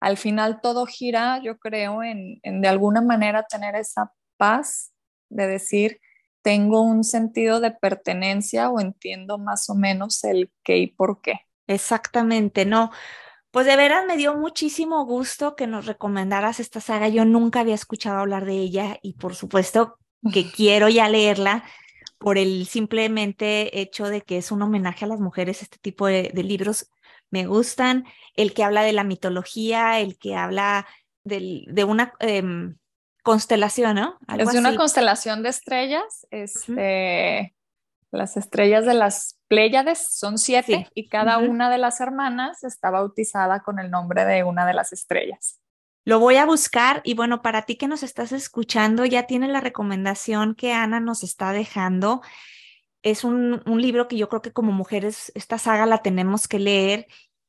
al 0.00 0.16
final 0.16 0.60
todo 0.60 0.86
gira, 0.86 1.40
yo 1.42 1.58
creo, 1.58 2.02
en, 2.02 2.38
en 2.42 2.60
de 2.60 2.68
alguna 2.68 3.00
manera 3.00 3.44
tener 3.44 3.74
esa 3.74 4.12
paz 4.36 4.92
de 5.30 5.46
decir, 5.46 6.00
tengo 6.44 6.82
un 6.82 7.04
sentido 7.04 7.58
de 7.58 7.70
pertenencia 7.70 8.68
o 8.68 8.78
entiendo 8.78 9.38
más 9.38 9.70
o 9.70 9.74
menos 9.74 10.22
el 10.24 10.52
qué 10.62 10.76
y 10.76 10.86
por 10.88 11.22
qué. 11.22 11.40
Exactamente, 11.66 12.66
no. 12.66 12.90
Pues 13.50 13.66
de 13.66 13.76
veras 13.76 14.04
me 14.06 14.18
dio 14.18 14.36
muchísimo 14.36 15.06
gusto 15.06 15.56
que 15.56 15.66
nos 15.66 15.86
recomendaras 15.86 16.60
esta 16.60 16.80
saga. 16.80 17.08
Yo 17.08 17.24
nunca 17.24 17.60
había 17.60 17.74
escuchado 17.74 18.18
hablar 18.18 18.44
de 18.44 18.58
ella 18.58 18.98
y 19.00 19.14
por 19.14 19.34
supuesto 19.34 19.98
que 20.34 20.50
quiero 20.52 20.90
ya 20.90 21.08
leerla 21.08 21.64
por 22.18 22.36
el 22.36 22.66
simplemente 22.66 23.80
hecho 23.80 24.08
de 24.08 24.20
que 24.20 24.36
es 24.36 24.52
un 24.52 24.60
homenaje 24.60 25.06
a 25.06 25.08
las 25.08 25.20
mujeres. 25.20 25.62
Este 25.62 25.78
tipo 25.78 26.06
de, 26.08 26.30
libros 26.34 26.90
me 27.30 27.46
gustan. 27.46 28.04
El 28.36 28.52
que 28.52 28.64
habla 28.64 28.82
de 28.82 28.92
la 28.92 29.04
mitología, 29.04 29.98
el 29.98 30.18
que 30.18 30.36
habla 30.36 30.86
de 31.24 31.84
una... 31.84 32.12
Em, 32.20 32.76
constelación, 33.24 33.96
¿no? 33.96 34.18
es 34.38 34.54
una 34.54 34.76
constelación 34.76 35.42
de 35.42 35.48
estrellas. 35.48 36.26
Este, 36.30 37.56
las 38.12 38.36
estrellas 38.36 38.84
de 38.84 38.94
las 38.94 39.40
Pléyades, 39.48 39.98
son 39.98 40.38
siete, 40.38 40.88
y 40.94 41.08
cada 41.08 41.38
una 41.38 41.70
de 41.70 41.78
las 41.78 42.00
hermanas 42.00 42.64
está 42.64 42.90
bautizada 42.90 43.60
con 43.60 43.78
el 43.78 43.90
nombre 43.90 44.24
de 44.24 44.44
una 44.44 44.66
de 44.66 44.74
las 44.74 44.92
estrellas. 44.92 45.60
Lo 46.04 46.18
voy 46.18 46.36
a 46.36 46.44
buscar 46.44 47.00
y 47.02 47.14
bueno, 47.14 47.40
para 47.40 47.62
ti 47.62 47.76
que 47.76 47.88
nos 47.88 48.02
estás 48.02 48.32
escuchando, 48.32 49.06
ya 49.06 49.26
tienes 49.26 49.50
la 49.50 49.60
recomendación 49.60 50.54
que 50.54 50.72
Ana 50.72 51.00
nos 51.00 51.22
está 51.22 51.52
dejando. 51.52 52.20
Es 53.02 53.24
un, 53.24 53.62
un 53.64 53.80
libro 53.80 54.06
que 54.06 54.16
yo 54.16 54.28
creo 54.28 54.42
que 54.42 54.52
como 54.52 54.70
mujeres 54.70 55.32
esta 55.34 55.56
saga 55.56 55.86
la 55.86 56.02
tenemos 56.02 56.46
que 56.46 56.58
leer 56.58 57.06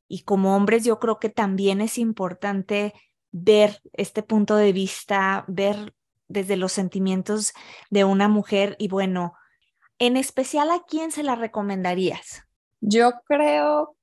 y 0.08 0.24
como 0.24 0.56
hombres 0.56 0.86
yo 0.86 1.00
creo 1.00 1.20
que 1.20 1.30
también 1.30 1.82
es 1.82 1.98
importante 1.98 2.94
ver 3.38 3.82
este 3.92 4.24
punto 4.24 4.56
de 4.56 4.72
vista, 4.72 5.44
ver 5.48 5.94
desde 6.30 6.56
los 6.56 6.72
sentimientos 6.72 7.54
de 7.90 8.06
una 8.06 8.30
mujer 8.30 8.78
y 8.80 8.88
bueno, 8.88 9.34
en 10.00 10.16
especial 10.16 10.72
a 10.72 10.84
quién 10.88 11.12
se 11.12 11.22
la 11.22 11.36
recomendarías? 11.36 12.46
Yo 12.80 13.12
creo 13.28 13.98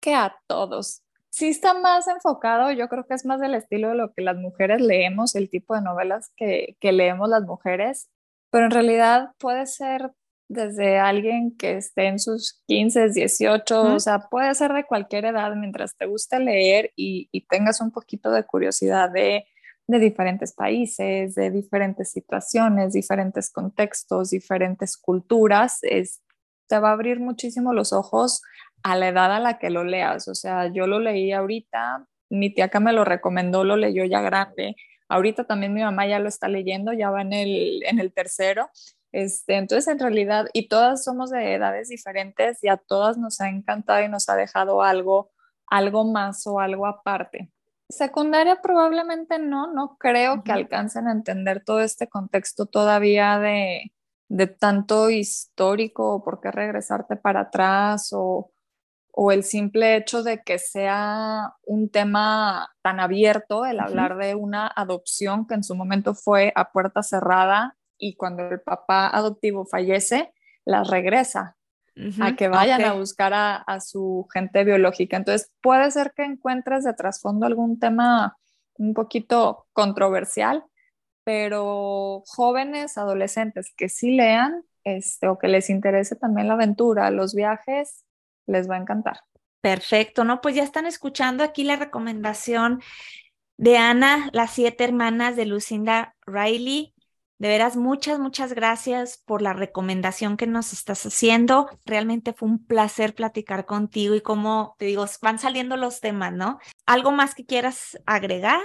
que 0.00 0.14
a 0.14 0.36
todos 0.46 1.02
sí 1.28 1.48
está 1.48 1.74
más 1.74 2.08
enfocado, 2.08 2.72
yo 2.72 2.88
creo 2.88 3.06
que 3.06 3.14
es 3.14 3.26
más 3.26 3.40
del 3.40 3.54
estilo 3.54 3.90
de 3.90 3.94
lo 3.94 4.14
que 4.14 4.22
las 4.22 4.36
mujeres 4.36 4.80
leemos, 4.80 5.34
el 5.34 5.50
tipo 5.50 5.74
de 5.74 5.82
novelas 5.82 6.32
que, 6.34 6.76
leemos 6.80 7.28
las 7.28 7.42
mujeres, 7.42 8.08
pero 8.50 8.64
en 8.64 8.70
realidad 8.70 9.32
puede 9.38 9.66
ser 9.66 10.12
desde 10.48 10.98
alguien 10.98 11.54
que 11.56 11.76
esté 11.76 12.06
en 12.06 12.18
sus 12.18 12.62
15, 12.66 13.10
18, 13.10 13.94
o 13.94 14.00
sea, 14.00 14.28
puede 14.30 14.54
ser 14.54 14.72
de 14.72 14.84
cualquier 14.84 15.26
edad 15.26 15.54
mientras 15.54 15.94
te 15.96 16.06
guste 16.06 16.40
leer 16.40 16.92
y, 16.96 17.28
tengas 17.48 17.80
un 17.80 17.90
poquito 17.90 18.30
de 18.30 18.44
curiosidad 18.44 19.10
de, 19.10 19.46
de, 19.86 19.98
diferentes 19.98 20.54
países, 20.54 21.34
de 21.34 21.50
diferentes 21.50 22.10
situaciones, 22.10 22.94
diferentes 22.94 23.50
contextos, 23.50 24.30
diferentes 24.30 24.96
culturas, 24.96 25.78
es, 25.82 26.22
te 26.66 26.78
va 26.78 26.90
a 26.90 26.92
abrir 26.92 27.20
muchísimo 27.20 27.72
los 27.72 27.92
ojos 27.92 28.42
a 28.82 28.96
la 28.96 29.08
edad 29.08 29.32
a 29.32 29.40
la 29.40 29.58
que 29.58 29.70
lo 29.70 29.84
leas. 29.84 30.28
O 30.28 30.34
sea, 30.34 30.68
yo 30.72 30.86
lo 30.86 30.98
leí 30.98 31.32
ahorita, 31.32 32.06
mi 32.30 32.52
tía 32.52 32.68
que 32.68 32.80
me 32.80 32.92
lo 32.92 33.04
recomendó 33.04 33.64
lo 33.64 33.76
leyó 33.76 34.04
ya 34.04 34.20
grande. 34.20 34.76
Ahorita 35.08 35.44
también 35.44 35.72
mi 35.72 35.82
mamá 35.82 36.06
ya 36.06 36.18
lo 36.18 36.28
está 36.28 36.48
leyendo, 36.48 36.92
ya 36.92 37.10
va 37.10 37.22
en 37.22 37.32
el, 37.32 37.82
en 37.84 37.98
el 37.98 38.12
tercero. 38.12 38.70
Este, 39.12 39.56
entonces, 39.56 39.88
en 39.88 39.98
realidad, 39.98 40.46
y 40.52 40.68
todas 40.68 41.04
somos 41.04 41.30
de 41.30 41.54
edades 41.54 41.88
diferentes 41.88 42.62
y 42.62 42.68
a 42.68 42.76
todas 42.76 43.16
nos 43.16 43.40
ha 43.40 43.48
encantado 43.48 44.04
y 44.04 44.08
nos 44.08 44.28
ha 44.28 44.36
dejado 44.36 44.82
algo, 44.82 45.30
algo 45.66 46.04
más 46.04 46.46
o 46.46 46.60
algo 46.60 46.86
aparte. 46.86 47.50
Secundaria 47.88 48.60
probablemente 48.60 49.38
no, 49.38 49.72
no 49.72 49.96
creo 49.98 50.42
que 50.44 50.52
alcancen 50.52 51.08
a 51.08 51.12
entender 51.12 51.64
todo 51.64 51.80
este 51.80 52.06
contexto 52.06 52.66
todavía 52.66 53.38
de, 53.38 53.92
de 54.28 54.46
tanto 54.46 55.08
histórico 55.08 56.16
o 56.16 56.22
por 56.22 56.40
qué 56.40 56.50
regresarte 56.50 57.16
para 57.16 57.40
atrás 57.40 58.10
o, 58.12 58.52
o 59.10 59.32
el 59.32 59.42
simple 59.42 59.96
hecho 59.96 60.22
de 60.22 60.42
que 60.42 60.58
sea 60.58 61.54
un 61.64 61.88
tema 61.88 62.68
tan 62.82 63.00
abierto, 63.00 63.64
el 63.64 63.80
hablar 63.80 64.18
de 64.18 64.34
una 64.34 64.66
adopción 64.66 65.46
que 65.46 65.54
en 65.54 65.64
su 65.64 65.74
momento 65.74 66.14
fue 66.14 66.52
a 66.54 66.70
puerta 66.70 67.02
cerrada 67.02 67.77
y 67.98 68.16
cuando 68.16 68.48
el 68.48 68.60
papá 68.60 69.08
adoptivo 69.08 69.66
fallece, 69.66 70.32
la 70.64 70.84
regresa 70.84 71.56
a 72.20 72.36
que 72.36 72.48
vayan 72.48 72.84
a 72.84 72.92
buscar 72.92 73.32
a, 73.34 73.80
su 73.80 74.28
gente 74.32 74.62
biológica. 74.64 75.16
Entonces, 75.16 75.50
puede 75.60 75.90
ser 75.90 76.12
que 76.14 76.22
encuentres 76.22 76.84
de 76.84 76.94
trasfondo 76.94 77.46
algún 77.46 77.78
tema 77.78 78.36
un 78.76 78.94
poquito 78.94 79.66
controversial, 79.72 80.64
pero 81.24 82.22
jóvenes, 82.26 82.96
adolescentes 82.96 83.72
que 83.76 83.88
sí 83.88 84.12
lean 84.12 84.62
este, 84.84 85.28
o 85.28 85.38
que 85.38 85.48
les 85.48 85.70
interese 85.70 86.14
también 86.14 86.48
la 86.48 86.54
aventura, 86.54 87.10
los 87.10 87.34
viajes, 87.34 88.04
les 88.46 88.70
va 88.70 88.76
a 88.76 88.78
encantar. 88.78 89.20
Perfecto, 89.60 90.24
¿no? 90.24 90.40
Pues 90.40 90.54
ya 90.54 90.62
están 90.62 90.86
escuchando 90.86 91.42
aquí 91.42 91.64
la 91.64 91.76
recomendación 91.76 92.80
de 93.56 93.76
Ana, 93.76 94.30
las 94.32 94.52
siete 94.52 94.84
hermanas 94.84 95.36
de 95.36 95.46
Lucinda 95.46 96.14
Riley. 96.26 96.94
De 97.38 97.48
veras, 97.48 97.76
muchas, 97.76 98.18
muchas 98.18 98.52
gracias 98.52 99.22
por 99.24 99.42
la 99.42 99.52
recomendación 99.52 100.36
que 100.36 100.48
nos 100.48 100.72
estás 100.72 101.06
haciendo. 101.06 101.68
Realmente 101.84 102.32
fue 102.32 102.48
un 102.48 102.64
placer 102.64 103.14
platicar 103.14 103.64
contigo 103.64 104.16
y 104.16 104.20
como 104.20 104.74
te 104.78 104.86
digo, 104.86 105.06
van 105.22 105.38
saliendo 105.38 105.76
los 105.76 106.00
temas, 106.00 106.32
¿no? 106.32 106.58
¿Algo 106.84 107.12
más 107.12 107.36
que 107.36 107.46
quieras 107.46 107.96
agregar 108.06 108.60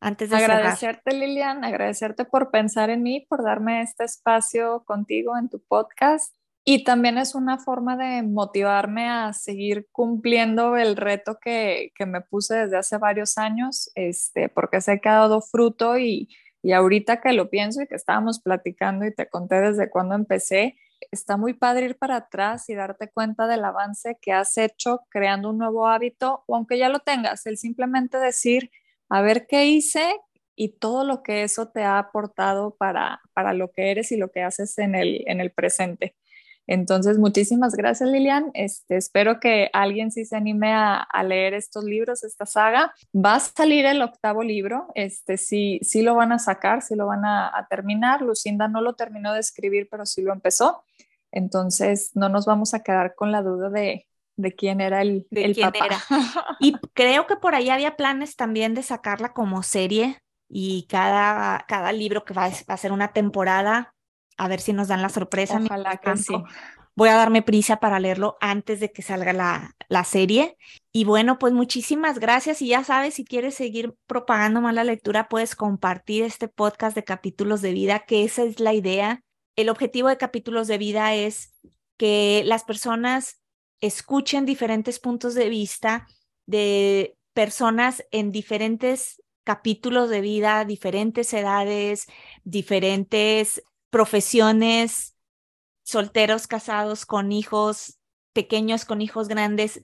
antes 0.00 0.30
de 0.30 0.36
Agradecerte, 0.36 1.12
Lilian, 1.12 1.62
agradecerte 1.62 2.24
por 2.24 2.50
pensar 2.50 2.88
en 2.88 3.02
mí, 3.02 3.26
por 3.28 3.42
darme 3.42 3.82
este 3.82 4.04
espacio 4.04 4.82
contigo 4.86 5.36
en 5.36 5.50
tu 5.50 5.60
podcast 5.60 6.34
y 6.64 6.84
también 6.84 7.18
es 7.18 7.34
una 7.34 7.58
forma 7.58 7.96
de 7.96 8.22
motivarme 8.22 9.08
a 9.08 9.32
seguir 9.32 9.88
cumpliendo 9.92 10.76
el 10.76 10.96
reto 10.96 11.38
que, 11.40 11.92
me 12.06 12.20
puse 12.20 12.54
desde 12.54 12.78
hace 12.78 12.98
varios 12.98 13.36
años, 13.38 13.90
este, 13.94 14.48
porque 14.48 14.80
sé 14.80 15.00
que 15.00 15.08
ha 15.08 15.16
dado 15.16 15.40
fruto 15.42 15.98
y, 15.98 16.28
y 16.62 16.72
ahorita 16.72 17.20
que 17.20 17.32
lo 17.32 17.50
pienso 17.50 17.82
y 17.82 17.86
que 17.86 17.94
estábamos 17.94 18.40
platicando 18.40 19.06
y 19.06 19.14
te 19.14 19.28
conté 19.28 19.60
desde 19.60 19.90
cuando 19.90 20.14
empecé, 20.14 20.76
está 21.10 21.36
muy 21.36 21.54
padre 21.54 21.86
ir 21.86 21.98
para 21.98 22.16
atrás 22.16 22.68
y 22.68 22.74
darte 22.74 23.10
cuenta 23.10 23.46
del 23.46 23.64
avance 23.64 24.18
que 24.20 24.32
has 24.32 24.56
hecho 24.58 25.00
creando 25.08 25.50
un 25.50 25.58
nuevo 25.58 25.86
hábito, 25.86 26.44
o 26.46 26.56
aunque 26.56 26.78
ya 26.78 26.88
lo 26.88 27.00
tengas, 27.00 27.46
el 27.46 27.56
simplemente 27.56 28.18
decir, 28.18 28.70
a 29.08 29.22
ver 29.22 29.46
qué 29.46 29.66
hice 29.66 30.16
y 30.54 30.78
todo 30.78 31.04
lo 31.04 31.22
que 31.22 31.42
eso 31.42 31.68
te 31.68 31.82
ha 31.82 31.98
aportado 31.98 32.76
para, 32.76 33.20
para 33.32 33.54
lo 33.54 33.70
que 33.72 33.90
eres 33.90 34.12
y 34.12 34.16
lo 34.16 34.30
que 34.30 34.42
haces 34.42 34.78
en 34.78 34.94
el, 34.94 35.24
en 35.26 35.40
el 35.40 35.52
presente. 35.52 36.14
Entonces, 36.70 37.18
muchísimas 37.18 37.74
gracias, 37.74 38.08
Lilian. 38.08 38.52
Este, 38.54 38.96
espero 38.96 39.40
que 39.40 39.70
alguien 39.72 40.12
sí 40.12 40.24
se 40.24 40.36
anime 40.36 40.72
a, 40.72 41.04
leer 41.24 41.52
estos 41.52 41.82
libros, 41.82 42.22
esta 42.22 42.46
saga. 42.46 42.94
Va 43.12 43.34
a 43.34 43.40
salir 43.40 43.86
el 43.86 44.00
octavo 44.00 44.44
libro, 44.44 44.86
este, 44.94 45.36
sí, 45.36 45.80
sí 45.82 46.02
lo 46.02 46.14
van 46.14 46.30
a 46.30 46.38
sacar, 46.38 46.82
sí 46.82 46.94
lo 46.94 47.08
van 47.08 47.24
a, 47.24 47.66
terminar. 47.68 48.22
Lucinda 48.22 48.68
no 48.68 48.82
lo 48.82 48.94
terminó 48.94 49.32
de 49.32 49.40
escribir, 49.40 49.88
pero 49.90 50.06
sí 50.06 50.22
lo 50.22 50.32
empezó. 50.32 50.84
Entonces, 51.32 52.12
no 52.14 52.28
nos 52.28 52.46
vamos 52.46 52.72
a 52.72 52.84
quedar 52.84 53.16
con 53.16 53.32
la 53.32 53.42
duda 53.42 53.68
de, 53.68 54.06
quién 54.56 54.80
era 54.80 55.02
el, 55.02 55.26
de 55.28 55.52
quién 55.52 55.72
Era. 55.74 55.98
Y 56.60 56.74
creo 56.94 57.26
que 57.26 57.34
por 57.34 57.56
ahí 57.56 57.70
había 57.70 57.96
planes 57.96 58.36
también 58.36 58.74
de 58.74 58.84
sacarla 58.84 59.32
como 59.32 59.64
serie 59.64 60.18
y 60.48 60.86
cada, 60.88 61.64
cada 61.66 61.90
libro 61.90 62.24
que 62.24 62.32
va 62.32 62.44
a, 62.44 62.50
va 62.50 62.74
a 62.74 62.76
ser 62.76 62.92
una 62.92 63.12
temporada 63.12 63.92
a 64.40 64.48
ver 64.48 64.60
si 64.60 64.72
nos 64.72 64.88
dan 64.88 65.02
la 65.02 65.10
sorpresa. 65.10 65.60
Ojalá 65.62 65.98
que 65.98 66.16
sí. 66.16 66.34
Voy 66.96 67.10
a 67.10 67.14
darme 67.14 67.42
prisa 67.42 67.76
para 67.76 68.00
leerlo 68.00 68.38
antes 68.40 68.80
de 68.80 68.90
que 68.90 69.02
salga 69.02 69.34
la, 69.34 69.76
la 69.88 70.04
serie. 70.04 70.56
Y 70.92 71.04
bueno, 71.04 71.38
pues 71.38 71.52
muchísimas 71.52 72.18
gracias. 72.18 72.62
Y 72.62 72.68
ya 72.68 72.82
sabes, 72.82 73.14
si 73.14 73.24
quieres 73.24 73.54
seguir 73.54 73.94
propagando 74.06 74.62
más 74.62 74.74
la 74.74 74.82
lectura, 74.82 75.28
puedes 75.28 75.54
compartir 75.54 76.24
este 76.24 76.48
podcast 76.48 76.96
de 76.96 77.04
capítulos 77.04 77.60
de 77.60 77.72
vida, 77.72 78.00
que 78.06 78.24
esa 78.24 78.42
es 78.42 78.60
la 78.60 78.72
idea. 78.72 79.22
El 79.56 79.68
objetivo 79.68 80.08
de 80.08 80.16
capítulos 80.16 80.68
de 80.68 80.78
vida 80.78 81.14
es 81.14 81.54
que 81.98 82.42
las 82.46 82.64
personas 82.64 83.42
escuchen 83.82 84.46
diferentes 84.46 85.00
puntos 85.00 85.34
de 85.34 85.50
vista 85.50 86.06
de 86.46 87.14
personas 87.34 88.06
en 88.10 88.32
diferentes 88.32 89.22
capítulos 89.44 90.08
de 90.08 90.22
vida, 90.22 90.64
diferentes 90.64 91.32
edades, 91.34 92.06
diferentes 92.44 93.62
profesiones, 93.90 95.16
solteros, 95.82 96.46
casados, 96.46 97.06
con 97.06 97.32
hijos 97.32 97.98
pequeños, 98.32 98.84
con 98.84 99.02
hijos 99.02 99.28
grandes, 99.28 99.82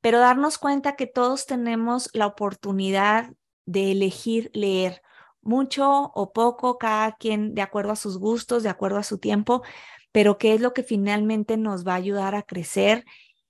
pero 0.00 0.18
darnos 0.18 0.58
cuenta 0.58 0.96
que 0.96 1.06
todos 1.06 1.46
tenemos 1.46 2.10
la 2.12 2.26
oportunidad 2.26 3.32
de 3.66 3.92
elegir 3.92 4.50
leer 4.54 5.02
mucho 5.42 6.12
o 6.14 6.32
poco, 6.32 6.78
cada 6.78 7.12
quien 7.12 7.54
de 7.54 7.62
acuerdo 7.62 7.92
a 7.92 7.96
sus 7.96 8.18
gustos, 8.18 8.62
de 8.62 8.68
acuerdo 8.68 8.98
a 8.98 9.02
su 9.02 9.18
tiempo, 9.18 9.62
pero 10.12 10.38
que 10.38 10.54
es 10.54 10.60
lo 10.60 10.72
que 10.72 10.82
finalmente 10.82 11.56
nos 11.56 11.86
va 11.86 11.92
a 11.92 11.96
ayudar 11.96 12.34
a 12.34 12.42
crecer 12.42 13.04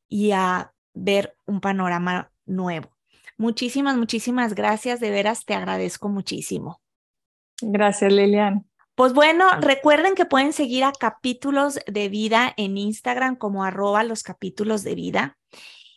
y 0.09 0.33
a 0.33 0.73
ver 0.95 1.37
un 1.47 1.61
panorama 1.61 2.31
nuevo. 2.45 2.91
Muchísimas, 3.37 3.97
muchísimas 3.97 4.55
gracias, 4.55 5.01
de 5.01 5.11
veras 5.11 5.45
te 5.45 5.55
agradezco 5.55 6.09
muchísimo. 6.09 6.81
Gracias, 7.61 8.13
Lilian. 8.13 8.67
Pues 8.95 9.15
bueno, 9.15 9.49
recuerden 9.61 10.15
que 10.15 10.27
pueden 10.27 10.53
seguir 10.53 10.85
a 10.85 10.93
capítulos 10.93 11.79
de 11.87 12.09
vida 12.09 12.53
en 12.57 12.77
Instagram 12.77 13.37
como 13.37 13.65
arroba 13.65 14.05
los 14.05 14.23
capítulos 14.23 14.83
de 14.83 14.95
vida. 14.95 15.39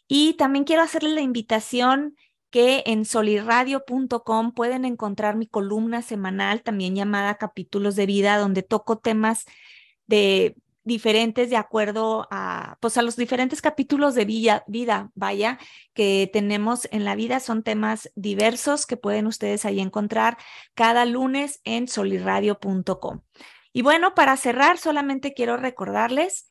Y 0.08 0.36
también 0.36 0.64
quiero 0.66 0.82
hacerles 0.82 1.14
la 1.14 1.22
invitación 1.22 2.16
que 2.50 2.84
en 2.86 3.04
solirradio.com 3.04 4.54
pueden 4.54 4.86
encontrar 4.86 5.36
mi 5.36 5.46
columna 5.46 6.02
semanal, 6.02 6.62
también 6.64 6.96
llamada 6.96 7.36
Capítulos 7.36 7.98
de 7.98 8.06
Vida, 8.06 8.38
donde 8.38 8.64
toco 8.64 8.98
temas 8.98 9.44
de 10.08 10.56
diferentes 10.86 11.50
de 11.50 11.58
acuerdo 11.58 12.28
a, 12.32 12.78
pues 12.80 12.98
a 12.98 13.02
los 13.02 13.18
diferentes 13.18 13.62
capítulos 13.62 14.16
de 14.16 14.24
vida, 14.24 14.64
vida, 14.68 15.12
vaya, 15.16 15.60
que 15.94 16.30
tenemos 16.32 16.88
en 16.92 17.04
la 17.04 17.16
vida. 17.16 17.40
Son 17.42 17.64
temas 17.64 18.12
diversos 18.16 18.86
que 18.86 18.96
pueden 18.96 19.28
ustedes 19.28 19.66
ahí 19.66 19.82
encontrar 19.82 20.38
cada 20.76 21.06
lunes 21.06 21.60
en 21.66 21.88
solirradio.com. 21.88 23.22
Y 23.74 23.82
bueno, 23.82 24.16
para 24.16 24.38
cerrar, 24.38 24.78
solamente 24.78 25.34
quiero 25.34 25.58
recordarles 25.58 26.50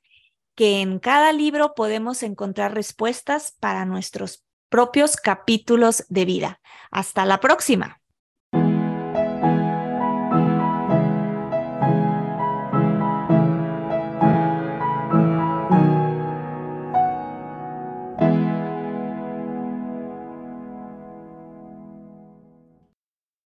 que 0.55 0.83
en 0.83 0.99
cada 0.99 1.33
libro 1.33 1.75
podemos 1.75 2.23
encontrar 2.23 2.75
respuestas 2.75 3.57
para 3.61 3.87
nuestros 3.87 4.45
propios 4.69 5.17
capítulos 5.17 6.05
de 6.09 6.25
vida. 6.25 6.61
Hasta 6.91 7.25
la 7.25 7.41
próxima. 7.41 8.04